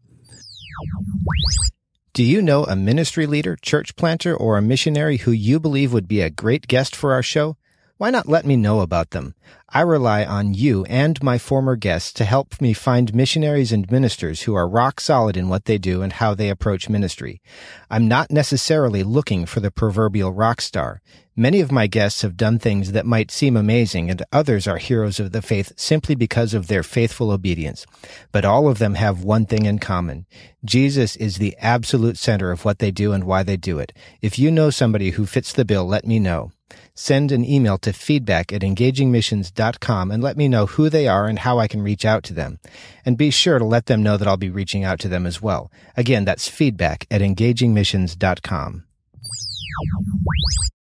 Do 2.14 2.26
you 2.26 2.42
know 2.42 2.66
a 2.66 2.76
ministry 2.76 3.26
leader, 3.26 3.56
church 3.56 3.96
planter, 3.96 4.36
or 4.36 4.58
a 4.58 4.62
missionary 4.62 5.20
who 5.20 5.32
you 5.32 5.62
believe 5.62 5.94
would 5.94 6.10
be 6.10 6.20
a 6.20 6.30
great 6.30 6.68
guest 6.68 6.94
for 6.94 7.14
our 7.14 7.24
show? 7.24 7.56
Why 7.96 8.10
not 8.10 8.28
let 8.28 8.46
me 8.46 8.58
know 8.58 8.82
about 8.82 9.12
them? 9.12 9.34
I 9.74 9.82
rely 9.82 10.26
on 10.26 10.54
you 10.54 10.84
and 10.90 11.24
my 11.24 11.38
former 11.38 11.78
guests 11.78 12.12
to 12.14 12.26
help 12.26 12.60
me 12.60 12.74
find 12.74 13.16
missionaries 13.16 13.72
and 13.72 13.90
ministers 13.90 14.42
who 14.42 14.54
are 14.54 14.68
rock 14.68 15.00
solid 15.00 15.38
in 15.38 15.48
what 15.48 15.64
they 15.64 15.78
do 15.78 16.02
and 16.02 16.12
how 16.12 16.36
they 16.36 16.50
approach 16.50 16.90
ministry. 16.90 17.42
I'm 17.90 18.06
not 18.06 18.32
necessarily 18.32 19.02
looking 19.02 19.46
for 19.46 19.62
the 19.62 19.72
proverbial 19.72 20.34
rock 20.34 20.60
star. 20.60 21.02
Many 21.38 21.62
of 21.62 21.72
my 21.72 21.88
guests 21.88 22.22
have 22.22 22.36
done 22.36 22.60
things 22.60 22.92
that 22.92 23.06
might 23.06 23.32
seem 23.32 23.56
amazing 23.56 24.10
and 24.10 24.22
others 24.34 24.68
are 24.68 24.78
heroes 24.78 25.22
of 25.22 25.32
the 25.32 25.42
faith 25.42 25.72
simply 25.78 26.16
because 26.16 26.54
of 26.54 26.68
their 26.68 26.84
faithful 26.84 27.32
obedience. 27.32 27.86
But 28.34 28.44
all 28.44 28.68
of 28.68 28.78
them 28.78 28.96
have 28.96 29.24
one 29.24 29.46
thing 29.46 29.66
in 29.66 29.80
common. 29.80 30.26
Jesus 30.66 31.16
is 31.16 31.38
the 31.38 31.56
absolute 31.60 32.18
center 32.18 32.52
of 32.52 32.66
what 32.66 32.80
they 32.80 32.92
do 32.92 33.14
and 33.14 33.24
why 33.24 33.44
they 33.44 33.56
do 33.56 33.80
it. 33.80 33.94
If 34.22 34.38
you 34.38 34.52
know 34.52 34.70
somebody 34.70 35.12
who 35.12 35.26
fits 35.26 35.54
the 35.54 35.64
bill, 35.64 35.86
let 35.86 36.06
me 36.06 36.20
know 36.20 36.52
send 36.94 37.32
an 37.32 37.46
email 37.46 37.78
to 37.80 37.94
feedback 37.94 38.52
at 38.54 38.62
engagingmissions.com 38.62 40.12
and 40.12 40.22
let 40.24 40.38
me 40.38 40.48
know 40.48 40.66
who 40.66 40.90
they 40.90 41.08
are 41.08 41.28
and 41.28 41.40
how 41.40 41.60
I 41.60 41.68
can 41.68 41.82
reach 41.82 42.06
out 42.06 42.24
to 42.24 42.34
them. 42.34 42.60
And 43.06 43.18
be 43.18 43.30
sure 43.30 43.60
to 43.60 43.66
let 43.66 43.86
them 43.86 44.04
know 44.04 44.18
that 44.18 44.28
I'll 44.28 44.38
be 44.38 44.50
reaching 44.50 44.84
out 44.84 45.00
to 45.00 45.08
them 45.08 45.26
as 45.26 45.42
well. 45.42 45.72
Again, 45.98 46.26
that's 46.26 46.48
feedback 46.48 47.08
at 47.10 47.22
engagingmissions.com. 47.22 48.84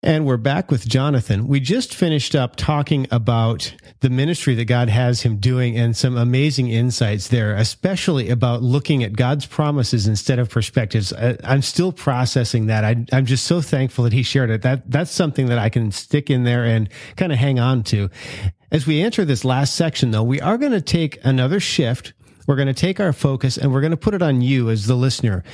And 0.06 0.26
we're 0.26 0.36
back 0.36 0.70
with 0.70 0.86
Jonathan. 0.86 1.48
We 1.48 1.62
just 1.62 1.96
finished 1.96 2.36
up 2.36 2.58
talking 2.58 3.08
about 3.10 3.74
the 4.02 4.10
ministry 4.10 4.54
that 4.56 4.66
God 4.66 4.90
has 4.90 5.22
him 5.22 5.38
doing 5.38 5.78
and 5.78 5.96
some 5.96 6.18
amazing 6.18 6.68
insights 6.68 7.30
there, 7.30 7.56
especially 7.56 8.30
about 8.30 8.62
looking 8.62 9.02
at 9.06 9.14
God's 9.14 9.46
promises 9.46 10.06
instead 10.06 10.40
of 10.40 10.50
perspectives. 10.50 11.14
I, 11.14 11.38
am 11.46 11.62
still 11.62 11.94
processing 11.94 12.66
that. 12.66 12.84
I, 12.84 13.06
am 13.14 13.26
just 13.26 13.46
so 13.46 13.62
thankful 13.62 14.04
that 14.04 14.12
he 14.12 14.24
shared 14.24 14.50
it. 14.50 14.64
That, 14.64 14.92
that's 14.92 15.10
something 15.10 15.46
that 15.46 15.58
I 15.58 15.70
can 15.70 15.94
stick 15.94 16.30
in 16.30 16.44
there 16.44 16.66
and 16.66 16.90
kind 17.16 17.32
of 17.32 17.38
hang 17.38 17.62
on 17.62 17.84
to. 17.84 18.10
As 18.72 18.86
we 18.86 19.00
enter 19.02 19.24
this 19.24 19.46
last 19.46 19.74
section, 19.74 20.12
though, 20.12 20.24
we 20.24 20.42
are 20.42 20.58
going 20.58 20.74
to 20.74 20.82
take 20.82 21.18
another 21.24 21.62
shift. 21.62 22.12
We're 22.46 22.58
going 22.58 22.68
to 22.68 22.74
take 22.74 23.00
our 23.00 23.14
focus 23.14 23.58
and 23.58 23.72
we're 23.72 23.80
going 23.80 23.92
to 23.92 23.98
put 23.98 24.16
it 24.16 24.22
on 24.22 24.42
you 24.42 24.70
as 24.70 24.86
the 24.86 24.96
listener. 24.96 25.46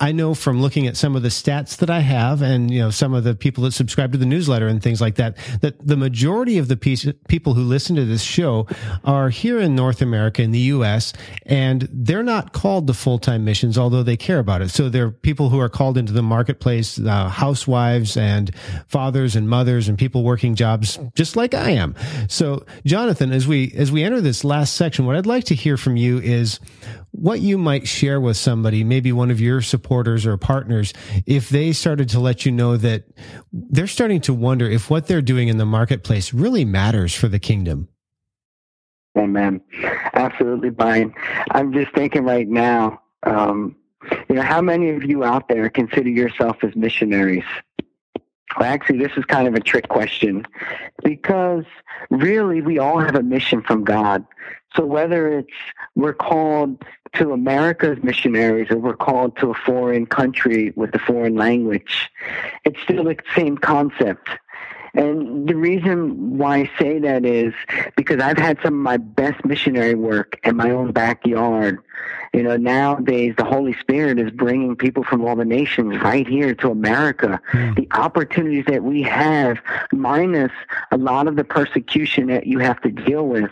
I 0.00 0.12
know 0.12 0.34
from 0.34 0.62
looking 0.62 0.86
at 0.86 0.96
some 0.96 1.14
of 1.14 1.22
the 1.22 1.28
stats 1.28 1.76
that 1.76 1.90
I 1.90 2.00
have 2.00 2.40
and, 2.40 2.70
you 2.70 2.80
know, 2.80 2.90
some 2.90 3.12
of 3.12 3.22
the 3.22 3.34
people 3.34 3.64
that 3.64 3.72
subscribe 3.72 4.12
to 4.12 4.18
the 4.18 4.24
newsletter 4.24 4.66
and 4.66 4.82
things 4.82 4.98
like 4.98 5.16
that, 5.16 5.36
that 5.60 5.86
the 5.86 5.96
majority 5.96 6.56
of 6.56 6.68
the 6.68 6.76
piece, 6.76 7.06
people 7.28 7.52
who 7.52 7.62
listen 7.62 7.96
to 7.96 8.06
this 8.06 8.22
show 8.22 8.66
are 9.04 9.28
here 9.28 9.58
in 9.58 9.74
North 9.74 10.00
America, 10.00 10.40
in 10.40 10.52
the 10.52 10.58
U.S., 10.58 11.12
and 11.44 11.86
they're 11.92 12.22
not 12.22 12.54
called 12.54 12.86
to 12.86 12.94
full-time 12.94 13.44
missions, 13.44 13.76
although 13.76 14.02
they 14.02 14.16
care 14.16 14.38
about 14.38 14.62
it. 14.62 14.70
So 14.70 14.88
they're 14.88 15.10
people 15.10 15.50
who 15.50 15.60
are 15.60 15.68
called 15.68 15.98
into 15.98 16.14
the 16.14 16.22
marketplace, 16.22 16.98
uh, 16.98 17.28
housewives 17.28 18.16
and 18.16 18.54
fathers 18.88 19.36
and 19.36 19.50
mothers 19.50 19.86
and 19.86 19.98
people 19.98 20.24
working 20.24 20.54
jobs 20.54 20.98
just 21.14 21.36
like 21.36 21.52
I 21.52 21.72
am. 21.72 21.94
So, 22.28 22.64
Jonathan, 22.86 23.32
as 23.32 23.46
we, 23.46 23.72
as 23.76 23.92
we 23.92 24.02
enter 24.02 24.22
this 24.22 24.44
last 24.44 24.76
section, 24.76 25.04
what 25.04 25.16
I'd 25.16 25.26
like 25.26 25.44
to 25.44 25.54
hear 25.54 25.76
from 25.76 25.98
you 25.98 26.18
is 26.20 26.58
what 27.12 27.40
you 27.40 27.58
might 27.58 27.88
share 27.88 28.20
with 28.20 28.36
somebody, 28.36 28.84
maybe 28.84 29.12
one 29.12 29.30
of 29.30 29.40
your 29.40 29.60
supporters 29.62 30.26
or 30.26 30.36
partners, 30.36 30.92
if 31.26 31.48
they 31.48 31.72
started 31.72 32.08
to 32.10 32.20
let 32.20 32.46
you 32.46 32.52
know 32.52 32.76
that 32.76 33.04
they're 33.52 33.86
starting 33.86 34.20
to 34.22 34.34
wonder 34.34 34.68
if 34.68 34.90
what 34.90 35.06
they're 35.06 35.22
doing 35.22 35.48
in 35.48 35.58
the 35.58 35.66
marketplace 35.66 36.32
really 36.32 36.64
matters 36.64 37.14
for 37.14 37.28
the 37.28 37.38
kingdom. 37.38 37.88
Amen. 39.18 39.60
Absolutely, 40.14 40.70
Brian. 40.70 41.12
I'm 41.50 41.72
just 41.72 41.92
thinking 41.92 42.24
right 42.24 42.48
now, 42.48 43.02
um, 43.24 43.76
you 44.28 44.36
know, 44.36 44.42
how 44.42 44.60
many 44.60 44.90
of 44.90 45.04
you 45.04 45.24
out 45.24 45.48
there 45.48 45.68
consider 45.68 46.08
yourself 46.08 46.58
as 46.62 46.74
missionaries? 46.76 47.44
Well, 48.58 48.68
actually, 48.68 48.98
this 48.98 49.12
is 49.16 49.24
kind 49.24 49.46
of 49.46 49.54
a 49.54 49.60
trick 49.60 49.88
question 49.88 50.46
because 51.04 51.64
really 52.10 52.60
we 52.60 52.78
all 52.78 52.98
have 52.98 53.14
a 53.14 53.22
mission 53.22 53.62
from 53.62 53.84
God. 53.84 54.24
So 54.74 54.84
whether 54.84 55.38
it's 55.38 55.52
we're 55.94 56.14
called 56.14 56.82
to 57.14 57.32
America's 57.32 58.02
missionaries 58.02 58.70
or 58.70 58.76
we're 58.76 58.96
called 58.96 59.36
to 59.38 59.50
a 59.50 59.54
foreign 59.54 60.06
country 60.06 60.72
with 60.76 60.94
a 60.94 60.98
foreign 60.98 61.34
language, 61.34 62.10
it's 62.64 62.80
still 62.82 63.04
the 63.04 63.16
same 63.34 63.56
concept. 63.56 64.28
And 64.94 65.48
the 65.48 65.54
reason 65.54 66.38
why 66.38 66.58
I 66.58 66.70
say 66.78 66.98
that 66.98 67.24
is 67.24 67.54
because 67.96 68.20
I've 68.20 68.38
had 68.38 68.58
some 68.62 68.74
of 68.74 68.80
my 68.80 68.96
best 68.96 69.44
missionary 69.44 69.94
work 69.94 70.40
in 70.42 70.56
my 70.56 70.70
own 70.70 70.92
backyard 70.92 71.78
you 72.32 72.44
know, 72.44 72.56
nowadays 72.56 73.34
the 73.36 73.44
Holy 73.44 73.74
Spirit 73.74 74.18
is 74.20 74.30
bringing 74.30 74.76
people 74.76 75.02
from 75.02 75.24
all 75.24 75.34
the 75.34 75.44
nations 75.44 76.00
right 76.00 76.26
here 76.26 76.54
to 76.54 76.70
America. 76.70 77.40
Mm. 77.52 77.74
The 77.74 77.88
opportunities 77.90 78.64
that 78.66 78.84
we 78.84 79.02
have, 79.02 79.58
minus 79.92 80.52
a 80.92 80.96
lot 80.96 81.26
of 81.26 81.34
the 81.34 81.42
persecution 81.42 82.28
that 82.28 82.46
you 82.46 82.60
have 82.60 82.80
to 82.82 82.90
deal 82.90 83.26
with. 83.26 83.50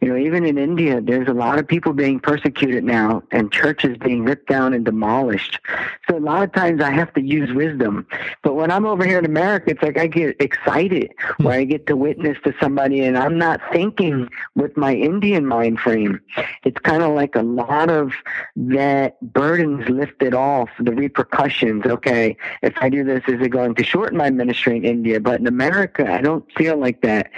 You 0.00 0.08
know, 0.08 0.16
even 0.16 0.46
in 0.46 0.56
India, 0.56 1.02
there's 1.02 1.28
a 1.28 1.34
lot 1.34 1.58
of 1.58 1.68
people 1.68 1.92
being 1.92 2.18
persecuted 2.18 2.82
now 2.82 3.22
and 3.30 3.52
churches 3.52 3.98
being 3.98 4.24
ripped 4.24 4.48
down 4.48 4.72
and 4.72 4.84
demolished. 4.84 5.60
So 6.08 6.16
a 6.16 6.20
lot 6.20 6.42
of 6.44 6.52
times 6.52 6.80
I 6.80 6.90
have 6.90 7.12
to 7.14 7.20
use 7.20 7.52
wisdom. 7.52 8.06
But 8.42 8.54
when 8.54 8.70
I'm 8.70 8.86
over 8.86 9.04
here 9.04 9.18
in 9.18 9.26
America, 9.26 9.70
it's 9.70 9.82
like 9.82 9.98
I 9.98 10.06
get 10.06 10.40
excited 10.40 11.12
mm. 11.18 11.44
where 11.44 11.58
I 11.58 11.64
get 11.64 11.86
to 11.88 11.96
witness 11.96 12.38
to 12.44 12.54
somebody 12.58 13.00
and 13.00 13.18
I'm 13.18 13.36
not 13.36 13.60
thinking 13.70 14.30
with 14.54 14.76
my 14.78 14.94
Indian 14.94 15.44
mind 15.44 15.78
frame. 15.78 16.20
It's 16.64 16.78
kind 16.80 17.02
of 17.02 17.14
like 17.14 17.36
a 17.36 17.42
lot 17.42 17.83
of 17.90 18.12
that 18.56 19.20
burdens 19.20 19.88
lifted 19.88 20.34
off, 20.34 20.70
the 20.78 20.92
repercussions. 20.92 21.84
Okay, 21.86 22.36
if 22.62 22.74
I 22.78 22.88
do 22.88 23.04
this, 23.04 23.22
is 23.28 23.40
it 23.40 23.50
going 23.50 23.74
to 23.74 23.84
shorten 23.84 24.16
my 24.16 24.30
ministry 24.30 24.76
in 24.76 24.84
India? 24.84 25.20
But 25.20 25.40
in 25.40 25.46
America, 25.46 26.10
I 26.10 26.20
don't 26.20 26.50
feel 26.52 26.76
like 26.76 27.02
that. 27.02 27.30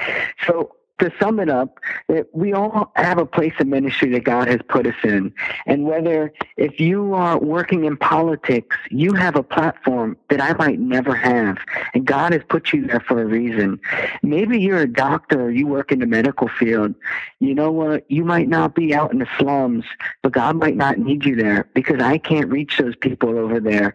So 0.46 0.75
to 0.98 1.12
sum 1.20 1.40
it 1.40 1.48
up, 1.48 1.78
that 2.08 2.26
we 2.32 2.52
all 2.52 2.90
have 2.96 3.18
a 3.18 3.26
place 3.26 3.52
of 3.58 3.66
ministry 3.66 4.10
that 4.10 4.24
God 4.24 4.48
has 4.48 4.60
put 4.68 4.86
us 4.86 4.94
in. 5.04 5.32
And 5.66 5.84
whether 5.84 6.32
if 6.56 6.80
you 6.80 7.14
are 7.14 7.38
working 7.38 7.84
in 7.84 7.96
politics, 7.96 8.76
you 8.90 9.12
have 9.14 9.36
a 9.36 9.42
platform 9.42 10.16
that 10.30 10.40
I 10.40 10.54
might 10.54 10.78
never 10.78 11.14
have. 11.14 11.58
And 11.94 12.06
God 12.06 12.32
has 12.32 12.42
put 12.48 12.72
you 12.72 12.86
there 12.86 13.00
for 13.00 13.20
a 13.20 13.26
reason. 13.26 13.80
Maybe 14.22 14.58
you're 14.58 14.80
a 14.80 14.92
doctor 14.92 15.42
or 15.42 15.50
you 15.50 15.66
work 15.66 15.92
in 15.92 15.98
the 15.98 16.06
medical 16.06 16.48
field. 16.48 16.94
You 17.40 17.54
know 17.54 17.70
what? 17.70 18.10
You 18.10 18.24
might 18.24 18.48
not 18.48 18.74
be 18.74 18.94
out 18.94 19.12
in 19.12 19.18
the 19.18 19.28
slums, 19.38 19.84
but 20.22 20.32
God 20.32 20.56
might 20.56 20.76
not 20.76 20.98
need 20.98 21.24
you 21.24 21.36
there 21.36 21.68
because 21.74 22.00
I 22.00 22.18
can't 22.18 22.48
reach 22.48 22.78
those 22.78 22.96
people 22.96 23.38
over 23.38 23.60
there. 23.60 23.94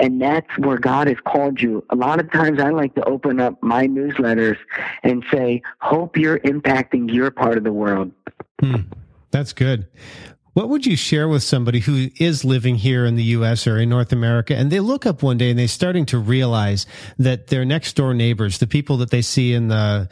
And 0.00 0.20
that's 0.20 0.58
where 0.58 0.78
God 0.78 1.06
has 1.06 1.18
called 1.24 1.60
you. 1.60 1.84
A 1.90 1.96
lot 1.96 2.18
of 2.18 2.30
times 2.32 2.60
I 2.60 2.70
like 2.70 2.96
to 2.96 3.04
open 3.04 3.38
up 3.38 3.62
my 3.62 3.86
newsletters 3.86 4.58
and 5.04 5.24
say, 5.30 5.62
hope 5.78 6.16
you're 6.24 6.38
impacting 6.40 7.12
your 7.12 7.30
part 7.30 7.58
of 7.58 7.64
the 7.64 7.72
world. 7.72 8.10
Hmm. 8.60 8.76
That's 9.30 9.52
good. 9.52 9.86
What 10.54 10.70
would 10.70 10.86
you 10.86 10.96
share 10.96 11.28
with 11.28 11.42
somebody 11.42 11.80
who 11.80 12.08
is 12.18 12.44
living 12.44 12.76
here 12.76 13.04
in 13.04 13.16
the 13.16 13.24
US 13.24 13.66
or 13.66 13.78
in 13.78 13.90
North 13.90 14.12
America 14.12 14.56
and 14.56 14.70
they 14.70 14.80
look 14.80 15.04
up 15.04 15.22
one 15.22 15.36
day 15.36 15.50
and 15.50 15.58
they're 15.58 15.68
starting 15.68 16.06
to 16.06 16.18
realize 16.18 16.86
that 17.18 17.48
their 17.48 17.64
next 17.64 17.94
door 17.94 18.14
neighbors, 18.14 18.58
the 18.58 18.66
people 18.66 18.96
that 18.98 19.10
they 19.10 19.20
see 19.20 19.52
in 19.52 19.68
the 19.68 20.08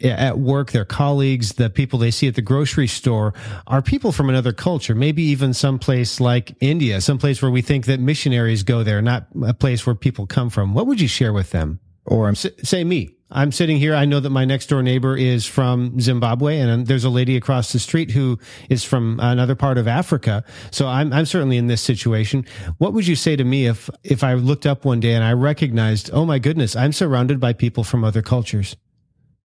at 0.00 0.38
work, 0.38 0.72
their 0.72 0.84
colleagues, 0.84 1.52
the 1.52 1.70
people 1.70 1.98
they 1.98 2.10
see 2.10 2.26
at 2.26 2.34
the 2.34 2.42
grocery 2.42 2.88
store 2.88 3.34
are 3.66 3.82
people 3.82 4.10
from 4.10 4.28
another 4.28 4.52
culture, 4.52 4.94
maybe 4.94 5.22
even 5.22 5.52
some 5.52 5.78
place 5.78 6.18
like 6.18 6.56
India, 6.60 7.00
some 7.00 7.18
place 7.18 7.42
where 7.42 7.50
we 7.50 7.62
think 7.62 7.86
that 7.86 8.00
missionaries 8.00 8.62
go 8.62 8.82
there, 8.82 9.02
not 9.02 9.26
a 9.44 9.54
place 9.54 9.86
where 9.86 9.94
people 9.94 10.26
come 10.26 10.50
from. 10.50 10.74
What 10.74 10.86
would 10.86 11.00
you 11.00 11.08
share 11.08 11.32
with 11.32 11.50
them? 11.50 11.78
Or 12.04 12.34
say 12.34 12.82
me. 12.82 13.10
I'm 13.32 13.50
sitting 13.50 13.78
here. 13.78 13.94
I 13.94 14.04
know 14.04 14.20
that 14.20 14.30
my 14.30 14.44
next 14.44 14.66
door 14.66 14.82
neighbor 14.82 15.16
is 15.16 15.46
from 15.46 15.98
Zimbabwe 16.00 16.58
and 16.58 16.86
there's 16.86 17.04
a 17.04 17.10
lady 17.10 17.36
across 17.36 17.72
the 17.72 17.78
street 17.78 18.10
who 18.10 18.38
is 18.68 18.84
from 18.84 19.18
another 19.20 19.54
part 19.54 19.78
of 19.78 19.88
Africa. 19.88 20.44
So 20.70 20.86
I'm, 20.86 21.12
I'm 21.12 21.26
certainly 21.26 21.56
in 21.56 21.66
this 21.66 21.80
situation. 21.80 22.44
What 22.78 22.92
would 22.92 23.06
you 23.06 23.16
say 23.16 23.36
to 23.36 23.44
me 23.44 23.66
if, 23.66 23.88
if 24.04 24.22
I 24.22 24.34
looked 24.34 24.66
up 24.66 24.84
one 24.84 25.00
day 25.00 25.14
and 25.14 25.24
I 25.24 25.32
recognized, 25.32 26.10
oh 26.12 26.26
my 26.26 26.38
goodness, 26.38 26.76
I'm 26.76 26.92
surrounded 26.92 27.40
by 27.40 27.54
people 27.54 27.84
from 27.84 28.04
other 28.04 28.22
cultures? 28.22 28.76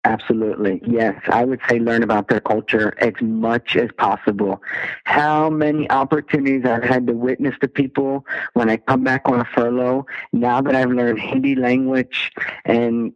Absolutely. 0.05 0.81
Yes. 0.87 1.21
I 1.29 1.45
would 1.45 1.61
say 1.69 1.81
learn 1.81 2.03
about 2.03 2.29
their 2.29 2.41
culture 2.41 2.95
as 2.99 3.13
much 3.21 3.77
as 3.77 3.91
possible. 3.99 4.63
How 5.05 5.51
many 5.51 5.91
opportunities 5.91 6.65
I've 6.65 6.85
had 6.85 7.07
to 7.09 7.13
witness 7.13 7.55
to 7.61 7.69
people 7.69 8.25
when 8.55 8.71
I 8.71 8.77
come 8.79 9.05
back 9.05 9.23
on 9.27 9.41
a 9.41 9.45
furlough, 9.45 10.07
now 10.33 10.63
that 10.63 10.75
I've 10.75 10.91
learned 10.91 11.19
Hindi 11.19 11.57
language 11.57 12.31
and 12.65 13.13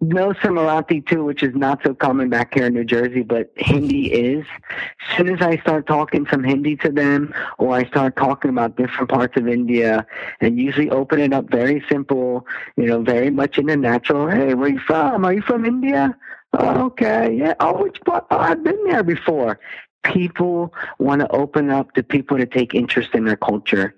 no 0.00 0.32
Marathi 0.32 1.06
too, 1.06 1.24
which 1.24 1.42
is 1.42 1.54
not 1.54 1.80
so 1.82 1.94
common 1.94 2.28
back 2.28 2.54
here 2.54 2.66
in 2.66 2.74
New 2.74 2.84
Jersey, 2.84 3.22
but 3.22 3.50
Hindi 3.56 4.12
is. 4.12 4.44
As 4.70 5.16
soon 5.16 5.34
as 5.34 5.40
I 5.40 5.56
start 5.58 5.86
talking 5.86 6.26
some 6.30 6.44
Hindi 6.44 6.76
to 6.76 6.90
them, 6.90 7.34
or 7.58 7.74
I 7.74 7.84
start 7.84 8.16
talking 8.16 8.50
about 8.50 8.76
different 8.76 9.10
parts 9.10 9.36
of 9.36 9.48
India, 9.48 10.06
and 10.40 10.58
usually 10.58 10.90
open 10.90 11.20
it 11.20 11.32
up 11.32 11.50
very 11.50 11.84
simple, 11.88 12.46
you 12.76 12.86
know, 12.86 13.02
very 13.02 13.30
much 13.30 13.58
in 13.58 13.66
the 13.66 13.76
natural. 13.76 14.28
Hey, 14.28 14.54
where 14.54 14.66
are 14.66 14.72
you 14.72 14.80
from? 14.80 15.24
Are 15.24 15.32
you 15.32 15.42
from 15.42 15.64
India? 15.64 16.16
Oh, 16.52 16.86
okay, 16.86 17.34
yeah. 17.34 17.54
Oh, 17.60 17.82
which 17.82 18.00
part? 18.02 18.26
Oh, 18.30 18.38
I've 18.38 18.62
been 18.62 18.82
there 18.84 19.02
before 19.02 19.58
people 20.12 20.72
want 20.98 21.20
to 21.20 21.28
open 21.30 21.70
up 21.70 21.92
to 21.92 22.02
people 22.02 22.36
to 22.38 22.46
take 22.46 22.74
interest 22.74 23.10
in 23.14 23.24
their 23.24 23.36
culture. 23.36 23.94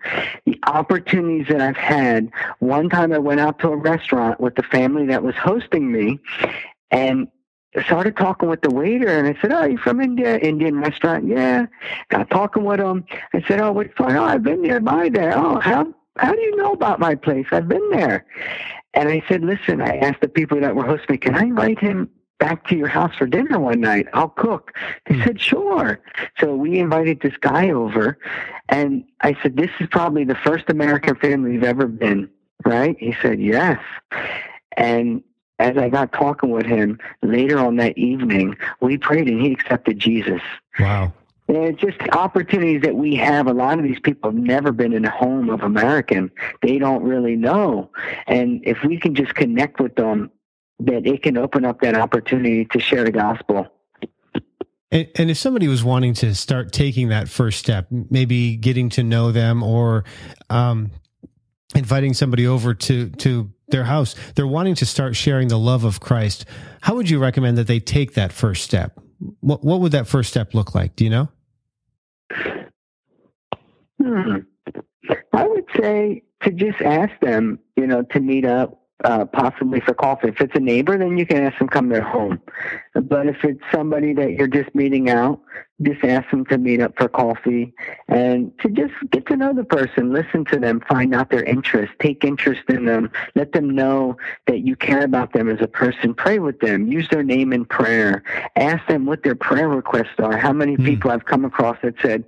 The 0.47 0.59
opportunities 0.67 1.49
that 1.49 1.61
I've 1.61 1.77
had, 1.77 2.31
one 2.59 2.89
time 2.89 3.13
I 3.13 3.19
went 3.19 3.41
out 3.41 3.59
to 3.61 3.69
a 3.69 3.77
restaurant 3.77 4.41
with 4.41 4.55
the 4.55 4.63
family 4.63 5.07
that 5.07 5.23
was 5.23 5.35
hosting 5.37 5.93
me 5.93 6.19
and 6.91 7.29
started 7.85 8.17
talking 8.17 8.49
with 8.49 8.63
the 8.63 8.71
waiter 8.71 9.09
and 9.09 9.29
I 9.29 9.41
said, 9.41 9.53
Oh, 9.53 9.65
you 9.65 9.79
from 9.79 10.01
India? 10.01 10.39
Indian 10.39 10.79
restaurant? 10.79 11.27
Yeah. 11.27 11.67
Got 12.09 12.31
talking 12.31 12.65
with 12.65 12.81
him. 12.81 13.05
I 13.35 13.43
said, 13.43 13.61
Oh, 13.61 13.73
what's 13.73 13.95
fun? 13.95 14.17
Oh, 14.17 14.25
I've 14.25 14.43
been 14.43 14.63
there 14.63 14.81
by 14.81 15.11
there. 15.11 15.37
Oh, 15.37 15.61
how 15.61 15.93
how 16.17 16.33
do 16.33 16.41
you 16.41 16.57
know 16.57 16.73
about 16.73 16.99
my 16.99 17.15
place? 17.15 17.47
I've 17.53 17.69
been 17.69 17.91
there. 17.91 18.27
And 18.95 19.09
I 19.09 19.23
said, 19.29 19.45
Listen, 19.45 19.81
I 19.83 19.99
asked 19.99 20.23
the 20.23 20.29
people 20.29 20.61
that 20.61 20.75
were 20.75 20.87
hosting 20.87 21.15
me, 21.15 21.19
can 21.19 21.35
I 21.35 21.43
invite 21.43 21.79
him 21.79 22.11
back 22.39 22.67
to 22.69 22.77
your 22.77 22.89
house 22.89 23.15
for 23.17 23.27
dinner 23.27 23.59
one 23.59 23.81
night. 23.81 24.07
I'll 24.13 24.29
cook. 24.29 24.73
They 25.07 25.17
hmm. 25.17 25.25
said, 25.25 25.41
sure. 25.41 26.01
So 26.39 26.55
we 26.55 26.79
invited 26.79 27.21
this 27.21 27.37
guy 27.41 27.71
over 27.71 28.19
and 28.69 29.05
I 29.21 29.37
said, 29.43 29.57
this 29.57 29.71
is 29.81 29.89
probably 29.91 30.25
the 30.25 30.37
first 30.37 30.69
American 30.69 31.17
family 31.17 31.55
you've 31.55 31.65
ever 31.65 31.87
been, 31.87 32.31
right? 32.65 32.97
He 32.99 33.15
said, 33.21 33.41
yes. 33.41 33.81
And 34.77 35.23
as 35.59 35.77
I 35.77 35.89
got 35.89 36.13
talking 36.13 36.51
with 36.51 36.67
him 36.67 36.99
later 37.23 37.59
on 37.59 37.77
that 37.77 37.99
evening, 37.99 38.57
we 38.81 38.97
prayed 38.97 39.29
and 39.29 39.41
he 39.41 39.53
accepted 39.53 39.99
Jesus. 39.99 40.41
Wow. 40.79 41.13
And 41.49 41.57
it's 41.57 41.81
just 41.81 41.99
opportunities 42.13 42.83
that 42.83 42.95
we 42.95 43.17
have. 43.17 43.47
A 43.47 43.55
lot 43.55 43.79
of 43.79 43.85
these 43.85 43.99
people 43.99 44.31
have 44.31 44.39
never 44.39 44.71
been 44.71 44.93
in 44.93 45.07
a 45.07 45.11
home 45.11 45.49
of 45.49 45.63
American. 45.63 46.31
They 46.63 46.79
don't 46.79 47.03
really 47.03 47.37
know. 47.37 47.91
And 48.27 48.61
if 48.65 48.85
we 48.85 49.01
can 49.01 49.15
just 49.15 49.35
connect 49.35 49.81
with 49.81 49.95
them 49.97 50.31
that 50.81 51.07
it 51.07 51.23
can 51.23 51.37
open 51.37 51.65
up 51.65 51.81
that 51.81 51.97
opportunity 51.97 52.65
to 52.67 52.79
share 52.79 53.05
the 53.05 53.11
gospel. 53.11 53.67
And, 54.91 55.09
and, 55.17 55.31
if 55.31 55.37
somebody 55.37 55.69
was 55.69 55.85
wanting 55.85 56.15
to 56.15 56.35
start 56.35 56.73
taking 56.73 57.09
that 57.09 57.29
first 57.29 57.59
step, 57.59 57.89
maybe 57.91 58.57
getting 58.57 58.89
to 58.91 59.03
know 59.03 59.33
them 59.33 59.63
or 59.63 60.05
um, 60.49 60.93
inviting 61.75 62.15
somebody 62.15 62.47
over 62.47 62.73
to 62.75 63.11
to 63.11 63.53
their 63.69 63.85
house. 63.85 64.15
They're 64.35 64.47
wanting 64.47 64.75
to 64.77 64.87
start 64.87 65.15
sharing 65.15 65.49
the 65.49 65.59
love 65.59 65.85
of 65.85 66.01
Christ. 66.01 66.47
How 66.81 66.95
would 66.95 67.11
you 67.11 67.19
recommend 67.19 67.59
that 67.59 67.67
they 67.67 67.81
take 67.81 68.15
that 68.15 68.33
first 68.33 68.65
step? 68.65 68.99
What 69.41 69.63
what 69.65 69.81
would 69.81 69.93
that 69.93 70.07
first 70.07 70.31
step 70.31 70.55
look 70.55 70.75
like? 70.75 70.97
Do 70.97 71.05
you 71.05 71.11
know? 71.11 71.29
Hmm. 74.03 74.37
I 75.33 75.47
would 75.47 75.65
say 75.79 76.23
to 76.43 76.51
just 76.51 76.81
ask 76.81 77.13
them, 77.21 77.59
you 77.77 77.87
know, 77.87 78.03
to 78.03 78.21
meet 78.21 78.45
up 78.45 78.83
uh, 79.05 79.25
possibly 79.27 79.81
for 79.81 79.95
coffee. 79.95 80.29
If 80.29 80.41
it's 80.41 80.55
a 80.55 80.61
neighbor, 80.61 80.99
then 80.99 81.17
you 81.19 81.27
can 81.27 81.39
ask 81.39 81.59
them 81.59 81.69
come 81.69 81.89
to 81.89 81.95
their 81.95 82.03
home. 82.03 82.41
But 82.95 83.29
if 83.29 83.45
it's 83.45 83.63
somebody 83.73 84.13
that 84.15 84.33
you're 84.33 84.49
just 84.49 84.75
meeting 84.75 85.09
out, 85.09 85.41
just 85.83 86.03
ask 86.03 86.29
them 86.31 86.45
to 86.47 86.59
meet 86.59 86.81
up 86.81 86.95
for 86.97 87.09
coffee 87.09 87.73
and 88.09 88.53
to 88.59 88.69
just 88.69 88.95
get 89.11 89.27
to 89.27 89.37
know 89.37 89.55
the 89.55 89.63
person, 89.63 90.13
listen 90.13 90.45
to 90.47 90.59
them, 90.59 90.83
find 90.89 91.15
out 91.15 91.31
their 91.31 91.45
interests, 91.45 91.95
take 92.01 92.25
interest 92.25 92.63
in 92.69 92.85
them, 92.87 93.11
let 93.37 93.53
them 93.53 93.71
know 93.71 94.17
that 94.49 94.61
you 94.67 94.75
care 94.75 95.05
about 95.05 95.33
them 95.33 95.49
as 95.49 95.61
a 95.61 95.69
person, 95.69 96.15
pray 96.15 96.41
with 96.41 96.59
them, 96.59 96.91
use 96.91 97.09
their 97.11 97.23
name 97.23 97.53
in 97.53 97.65
prayer, 97.65 98.25
ask 98.57 98.85
them 98.89 99.07
what 99.07 99.23
their 99.23 99.37
prayer 99.37 99.69
requests 99.69 100.19
are. 100.19 100.37
How 100.37 100.53
many 100.53 100.77
mm. 100.77 100.85
people 100.85 101.13
I've 101.13 101.27
come 101.27 101.45
across 101.45 101.77
that 101.83 101.95
said, 102.03 102.25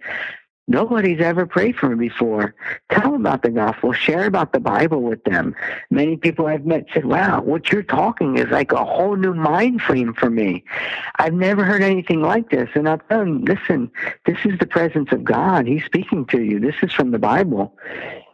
Nobody's 0.71 1.21
ever 1.21 1.47
prayed 1.47 1.75
for 1.75 1.89
me 1.89 2.09
before. 2.09 2.55
Tell 2.93 3.11
them 3.11 3.27
about 3.27 3.43
the 3.43 3.51
gospel. 3.51 3.93
Share 3.93 4.27
about 4.27 4.53
the 4.53 4.61
Bible 4.61 5.03
with 5.03 5.25
them. 5.25 5.57
Many 5.91 6.17
people 6.17 6.47
I've 6.47 6.65
met 6.65 6.87
said, 6.95 7.07
wow, 7.07 7.43
what 7.43 7.73
you're 7.73 7.83
talking 7.83 8.39
is 8.39 8.49
like 8.51 8.71
a 8.71 8.85
whole 8.85 9.17
new 9.17 9.35
mind 9.35 9.83
frame 9.83 10.15
for 10.15 10.31
me. 10.31 10.63
I've 11.19 11.35
never 11.35 11.65
heard 11.65 11.83
anything 11.83 12.23
like 12.23 12.51
this. 12.51 12.69
And 12.77 12.89
I've 12.89 13.07
done, 13.09 13.45
listen, 13.47 13.91
this 14.27 14.39
is 14.45 14.61
the 14.61 14.67
presence 14.67 15.11
of 15.11 15.25
God. 15.25 15.67
He's 15.67 15.85
speaking 15.85 16.25
to 16.27 16.41
you. 16.41 16.61
This 16.61 16.77
is 16.85 16.93
from 16.93 17.11
the 17.11 17.19
Bible. 17.19 17.77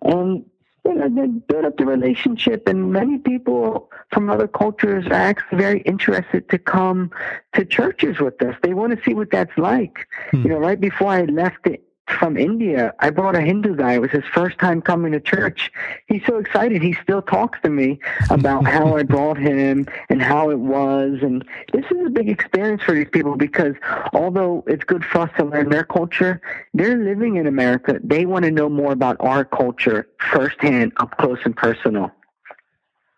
And 0.03 0.45
you 0.85 0.95
know, 0.95 1.09
then 1.09 1.43
build 1.49 1.65
up 1.65 1.79
the 1.79 1.87
relationship. 1.87 2.69
And 2.69 2.93
many 2.93 3.17
people 3.17 3.91
from 4.13 4.29
other 4.29 4.47
cultures 4.47 5.07
are 5.07 5.15
actually 5.15 5.57
very 5.57 5.81
interested 5.81 6.51
to 6.51 6.59
come 6.59 7.11
to 7.55 7.65
churches 7.65 8.21
with 8.21 8.43
us. 8.43 8.57
They 8.63 8.75
want 8.75 8.95
to 8.95 9.03
see 9.03 9.15
what 9.15 9.31
that's 9.31 9.57
like. 9.57 10.07
Hmm. 10.33 10.43
You 10.43 10.49
know, 10.51 10.59
right 10.59 10.79
before 10.79 11.13
I 11.13 11.23
left 11.23 11.67
it 11.67 11.86
from 12.09 12.37
India. 12.37 12.95
I 13.01 13.11
brought 13.11 13.35
a 13.35 13.41
Hindu 13.41 13.77
guy. 13.77 13.95
It 13.95 14.01
was 14.01 14.11
his 14.11 14.25
first 14.33 14.59
time 14.59 14.81
coming 14.81 15.13
to 15.13 15.21
church. 15.21 15.73
He's 16.07 16.25
so 16.27 16.39
excited. 16.39 16.83
He 16.83 16.97
still 17.03 17.23
talks 17.23 17.61
to 17.63 17.71
me 17.71 17.99
about 18.31 18.67
how 18.67 18.97
I 18.97 19.03
brought 19.03 19.39
him 19.39 19.87
and 20.09 20.23
how 20.23 20.51
it 20.51 20.59
was. 20.59 21.19
And 21.23 21.45
this 21.73 21.85
is 21.91 22.07
a 22.07 22.11
big 22.11 22.29
experience 22.29 22.83
for 22.83 22.95
these 22.95 23.09
people 23.11 23.37
because 23.37 23.75
although 24.13 24.65
it's 24.67 24.85
good 24.85 25.05
for 25.05 25.21
us 25.21 25.31
to 25.39 25.45
learn 25.45 25.69
their 25.69 25.85
culture, 25.85 26.41
they're 26.75 26.99
living 26.99 27.37
in 27.37 27.47
America. 27.47 27.99
They 28.03 28.27
want 28.27 28.45
to 28.45 28.51
know 28.51 28.69
more 28.69 28.93
about 28.93 29.17
our 29.21 29.45
culture 29.45 30.09
firsthand, 30.33 30.93
up 30.99 31.17
close 31.19 31.39
and 31.45 31.57
personal. 31.57 32.13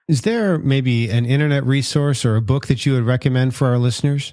Is 0.09 0.23
there 0.23 0.59
maybe 0.59 1.11
an 1.11 1.27
internet 1.27 1.65
resource 1.65 2.25
or 2.25 2.37
a 2.37 2.41
book 2.41 2.67
that 2.69 2.87
you 2.87 2.95
would 2.95 3.05
recommend 3.05 3.55
for 3.55 3.67
our 3.67 3.77
listeners? 3.77 4.33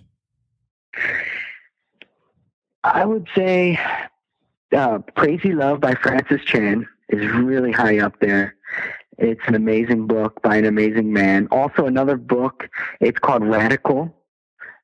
I 2.86 3.04
would 3.04 3.28
say 3.36 3.78
uh, 4.76 5.00
Crazy 5.16 5.54
Love 5.54 5.80
by 5.80 5.96
Francis 5.96 6.42
Chan 6.46 6.88
is 7.10 7.26
really 7.32 7.72
high 7.72 8.00
up 8.00 8.20
there. 8.20 8.56
It's 9.18 9.42
an 9.48 9.56
amazing 9.56 10.08
book 10.08 10.42
by 10.42 10.58
an 10.58 10.66
amazing 10.66 11.14
man. 11.14 11.48
Also, 11.52 11.86
another 11.86 12.18
book, 12.18 12.70
it's 13.00 13.20
called 13.20 13.44
Radical 13.44 14.14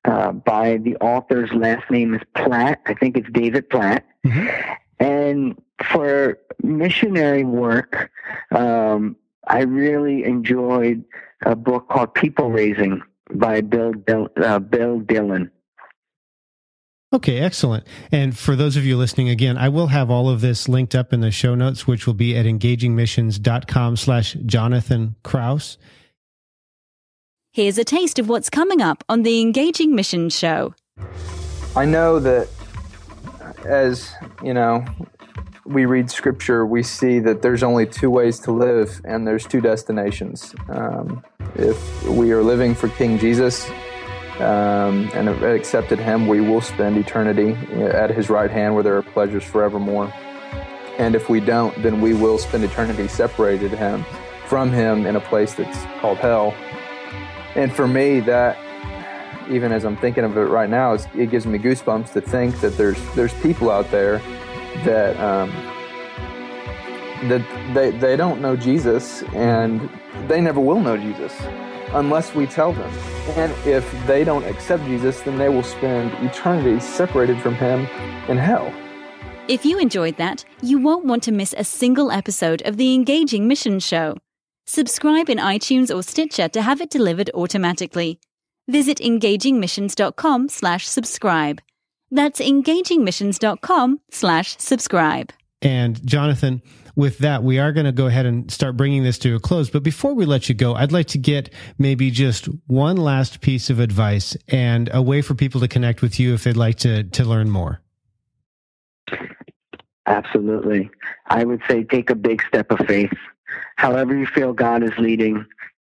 uh, 0.06 0.32
by 0.32 0.78
the 0.78 0.96
author's 0.98 1.52
last 1.54 1.90
name 1.92 2.14
is 2.14 2.22
Platt. 2.36 2.80
I 2.86 2.94
think 2.94 3.18
it's 3.18 3.30
David 3.32 3.70
Platt. 3.70 4.06
Mm-hmm. 4.26 4.74
And 5.00 5.62
for 5.84 6.38
missionary 6.64 7.44
work, 7.44 8.12
um, 8.52 9.16
I 9.48 9.62
really 9.62 10.24
enjoyed 10.24 11.04
a 11.46 11.56
book 11.56 11.90
called 11.90 12.14
People 12.14 12.52
Raising 12.52 13.02
by 13.34 13.62
Bill, 13.62 13.94
Dil- 13.94 14.30
uh, 14.38 14.60
Bill 14.60 15.00
Dillon. 15.00 15.52
Okay, 17.14 17.40
excellent. 17.40 17.86
And 18.12 18.38
for 18.38 18.56
those 18.56 18.78
of 18.78 18.86
you 18.86 18.96
listening 18.98 19.28
again, 19.28 19.58
I 19.58 19.68
will 19.68 19.88
have 19.88 20.10
all 20.10 20.30
of 20.30 20.40
this 20.40 20.70
linked 20.70 20.96
up 20.96 21.12
in 21.12 21.20
the 21.20 21.32
show 21.32 21.56
notes, 21.56 21.86
which 21.86 22.08
will 22.08 22.14
be 22.14 22.38
at 22.38 22.46
engagingmissions.com 22.46 23.98
slash 23.98 24.34
Jonathan 24.46 25.16
Kraus. 25.24 25.78
Here's 27.52 27.78
a 27.78 27.84
taste 27.84 28.18
of 28.18 28.30
what's 28.30 28.50
coming 28.50 28.82
up 28.82 29.04
on 29.10 29.24
the 29.24 29.42
Engaging 29.42 29.94
Missions 29.94 30.38
show. 30.38 30.74
I 31.76 31.84
know 31.84 32.18
that 32.20 32.48
as, 33.66 34.14
you 34.42 34.54
know, 34.54 34.86
we 35.66 35.86
read 35.86 36.10
scripture, 36.10 36.66
we 36.66 36.82
see 36.82 37.20
that 37.20 37.42
there's 37.42 37.62
only 37.62 37.86
two 37.86 38.10
ways 38.10 38.40
to 38.40 38.54
live 38.54 39.02
and 39.04 39.28
there's 39.28 39.46
two 39.46 39.60
destinations. 39.60 40.56
Um, 40.70 41.24
if 41.56 42.08
we 42.08 42.32
are 42.32 42.42
living 42.42 42.74
for 42.74 42.88
King 42.90 43.20
Jesus, 43.20 43.70
um, 44.42 45.10
and 45.14 45.30
accepted 45.30 46.00
Him, 46.00 46.28
we 46.28 46.42
will 46.42 46.62
spend 46.62 46.98
eternity 46.98 47.54
at 47.82 48.10
His 48.10 48.30
right 48.30 48.50
hand 48.50 48.74
where 48.74 48.84
there 48.84 48.98
are 48.98 49.04
pleasures 49.04 49.44
forevermore. 49.44 50.12
And 50.98 51.16
if 51.16 51.30
we 51.30 51.40
don't, 51.40 51.80
then 51.82 52.02
we 52.02 52.14
will 52.14 52.38
spend 52.38 52.64
eternity 52.64 53.08
separated 53.08 53.72
him 53.72 54.06
from 54.46 54.72
Him 54.72 55.06
in 55.06 55.16
a 55.16 55.22
place 55.22 55.54
that's 55.54 55.84
called 56.02 56.18
hell. 56.18 56.54
And 57.56 57.74
for 57.74 57.88
me, 57.88 58.20
that 58.22 58.58
even 59.50 59.72
as 59.72 59.84
I'm 59.86 59.98
thinking 59.98 60.24
of 60.24 60.38
it 60.38 60.42
right 60.42 60.70
now, 60.70 60.94
it 60.94 61.32
gives 61.32 61.46
me 61.46 61.58
goosebumps 61.58 62.14
to 62.14 62.22
think 62.22 62.60
that 62.62 62.78
there's 62.78 63.00
there's 63.16 63.34
people 63.42 63.72
out 63.72 63.90
there 63.92 64.20
that 64.86 65.20
um, 65.20 65.50
that 67.30 67.74
they 67.74 67.92
they 67.92 68.16
don't 68.16 68.42
know 68.42 68.56
Jesus 68.56 69.24
and 69.34 69.90
they 70.28 70.42
never 70.42 70.60
will 70.60 70.80
know 70.80 70.98
Jesus 70.98 71.34
unless 71.94 72.34
we 72.34 72.46
tell 72.48 72.74
them. 72.74 72.92
And 73.38 73.52
if 73.66 73.90
they 74.08 74.24
don't 74.24 74.44
accept 74.46 74.84
Jesus, 74.86 75.22
then 75.22 75.38
they 75.38 75.50
will 75.50 75.64
spend 75.64 76.12
eternity 76.26 76.80
separated 76.80 77.42
from 77.42 77.56
Him 77.56 77.82
in 78.28 78.38
hell. 78.38 78.74
If 79.48 79.66
you 79.66 79.80
enjoyed 79.80 80.18
that, 80.18 80.46
you 80.62 80.80
won't 80.80 81.06
want 81.06 81.24
to 81.24 81.32
miss 81.32 81.54
a 81.58 81.64
single 81.64 82.12
episode 82.12 82.62
of 82.64 82.78
the 82.78 82.94
Engaging 82.94 83.48
Mission 83.48 83.80
Show. 83.80 84.18
Subscribe 84.66 85.30
in 85.30 85.38
iTunes 85.38 85.94
or 85.94 86.04
Stitcher 86.04 86.48
to 86.50 86.62
have 86.62 86.80
it 86.80 86.90
delivered 86.90 87.30
automatically. 87.34 88.20
Visit 88.70 89.00
engagingmissions.com 89.00 90.50
slash 90.50 90.88
subscribe. 90.88 91.62
That's 92.12 92.40
engagingmissions.com 92.40 94.00
slash 94.12 94.58
subscribe. 94.58 95.34
And 95.62 96.06
Jonathan, 96.06 96.62
with 96.96 97.20
that, 97.20 97.44
we 97.44 97.60
are 97.60 97.72
going 97.72 97.86
to 97.86 97.92
go 97.92 98.08
ahead 98.08 98.26
and 98.26 98.52
start 98.52 98.78
bringing 98.78 99.04
this 99.04 99.18
to 99.20 99.36
a 99.36 99.40
close. 99.40 99.70
But 99.70 99.84
before 99.84 100.14
we 100.14 100.26
let 100.26 100.50
you 100.50 100.56
go, 100.56 100.76
I'd 100.76 100.92
like 100.92 101.08
to 101.08 101.18
get 101.18 101.52
maybe 101.78 102.12
just 102.12 102.46
one 102.68 102.98
last 102.98 103.42
piece 103.42 103.70
of 103.70 103.80
advice 103.80 104.36
and 104.48 104.90
a 104.94 105.02
way 105.02 105.22
for 105.22 105.36
people 105.36 105.62
to 105.62 105.68
connect 105.68 106.02
with 106.02 106.20
you 106.20 106.34
if 106.34 106.44
they'd 106.44 106.58
like 106.58 106.78
to, 106.78 107.04
to 107.04 107.24
learn 107.24 107.50
more. 107.50 107.82
Absolutely. 110.06 110.90
I 111.28 111.44
would 111.44 111.62
say 111.68 111.84
take 111.84 112.10
a 112.10 112.16
big 112.16 112.42
step 112.48 112.72
of 112.72 112.86
faith. 112.88 113.14
However, 113.78 114.16
you 114.16 114.26
feel 114.26 114.54
God 114.54 114.84
is 114.84 114.98
leading, 114.98 115.46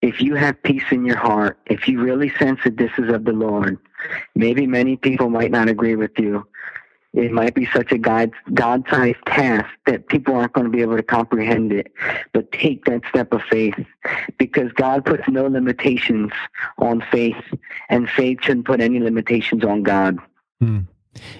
if 0.02 0.20
you 0.20 0.34
have 0.34 0.60
peace 0.64 0.84
in 0.90 1.04
your 1.04 1.16
heart, 1.16 1.58
if 1.66 1.86
you 1.86 2.00
really 2.00 2.30
sense 2.36 2.60
that 2.64 2.76
this 2.76 2.90
is 2.98 3.08
of 3.08 3.24
the 3.24 3.32
Lord, 3.32 3.78
maybe 4.34 4.66
many 4.66 4.96
people 4.96 5.30
might 5.30 5.52
not 5.52 5.68
agree 5.68 5.94
with 5.94 6.10
you, 6.18 6.46
it 7.14 7.30
might 7.30 7.54
be 7.54 7.66
such 7.66 7.92
a 7.92 7.98
God 7.98 8.32
God 8.54 8.84
sized 8.90 9.24
task 9.26 9.66
that 9.86 10.08
people 10.08 10.34
aren't 10.34 10.52
going 10.54 10.64
to 10.64 10.70
be 10.70 10.80
able 10.80 10.96
to 10.96 11.02
comprehend 11.02 11.72
it. 11.72 11.92
But 12.32 12.50
take 12.52 12.84
that 12.86 13.02
step 13.08 13.32
of 13.32 13.42
faith 13.42 13.74
because 14.38 14.72
God 14.72 15.04
puts 15.04 15.28
no 15.28 15.46
limitations 15.46 16.32
on 16.78 17.04
faith, 17.10 17.36
and 17.88 18.08
faith 18.08 18.38
shouldn't 18.42 18.66
put 18.66 18.80
any 18.80 18.98
limitations 18.98 19.64
on 19.64 19.82
God. 19.82 20.18
Hmm. 20.60 20.80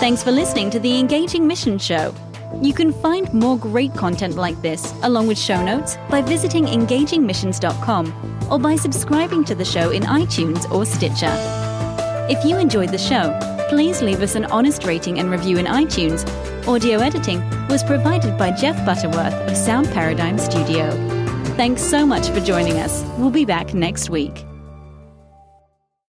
Thanks 0.00 0.22
for 0.22 0.30
listening 0.30 0.70
to 0.70 0.78
the 0.78 0.96
Engaging 0.96 1.44
Mission 1.44 1.76
Show. 1.76 2.14
You 2.62 2.72
can 2.72 2.92
find 2.92 3.34
more 3.34 3.58
great 3.58 3.92
content 3.94 4.36
like 4.36 4.62
this, 4.62 4.94
along 5.02 5.26
with 5.26 5.36
show 5.36 5.60
notes, 5.60 5.98
by 6.08 6.22
visiting 6.22 6.66
engagingmissions.com 6.66 8.46
or 8.48 8.60
by 8.60 8.76
subscribing 8.76 9.44
to 9.46 9.56
the 9.56 9.64
show 9.64 9.90
in 9.90 10.04
iTunes 10.04 10.70
or 10.70 10.86
Stitcher. 10.86 11.34
If 12.30 12.44
you 12.44 12.58
enjoyed 12.58 12.90
the 12.90 12.96
show, 12.96 13.36
please 13.68 14.00
leave 14.00 14.22
us 14.22 14.36
an 14.36 14.44
honest 14.46 14.84
rating 14.84 15.18
and 15.18 15.32
review 15.32 15.58
in 15.58 15.66
iTunes. 15.66 16.24
Audio 16.68 17.00
editing 17.00 17.40
was 17.66 17.82
provided 17.82 18.38
by 18.38 18.52
Jeff 18.52 18.76
Butterworth 18.86 19.34
of 19.34 19.56
Sound 19.56 19.88
Paradigm 19.88 20.38
Studio. 20.38 20.92
Thanks 21.56 21.82
so 21.82 22.06
much 22.06 22.28
for 22.28 22.38
joining 22.38 22.78
us. 22.78 23.02
We'll 23.18 23.30
be 23.30 23.44
back 23.44 23.74
next 23.74 24.10
week. 24.10 24.47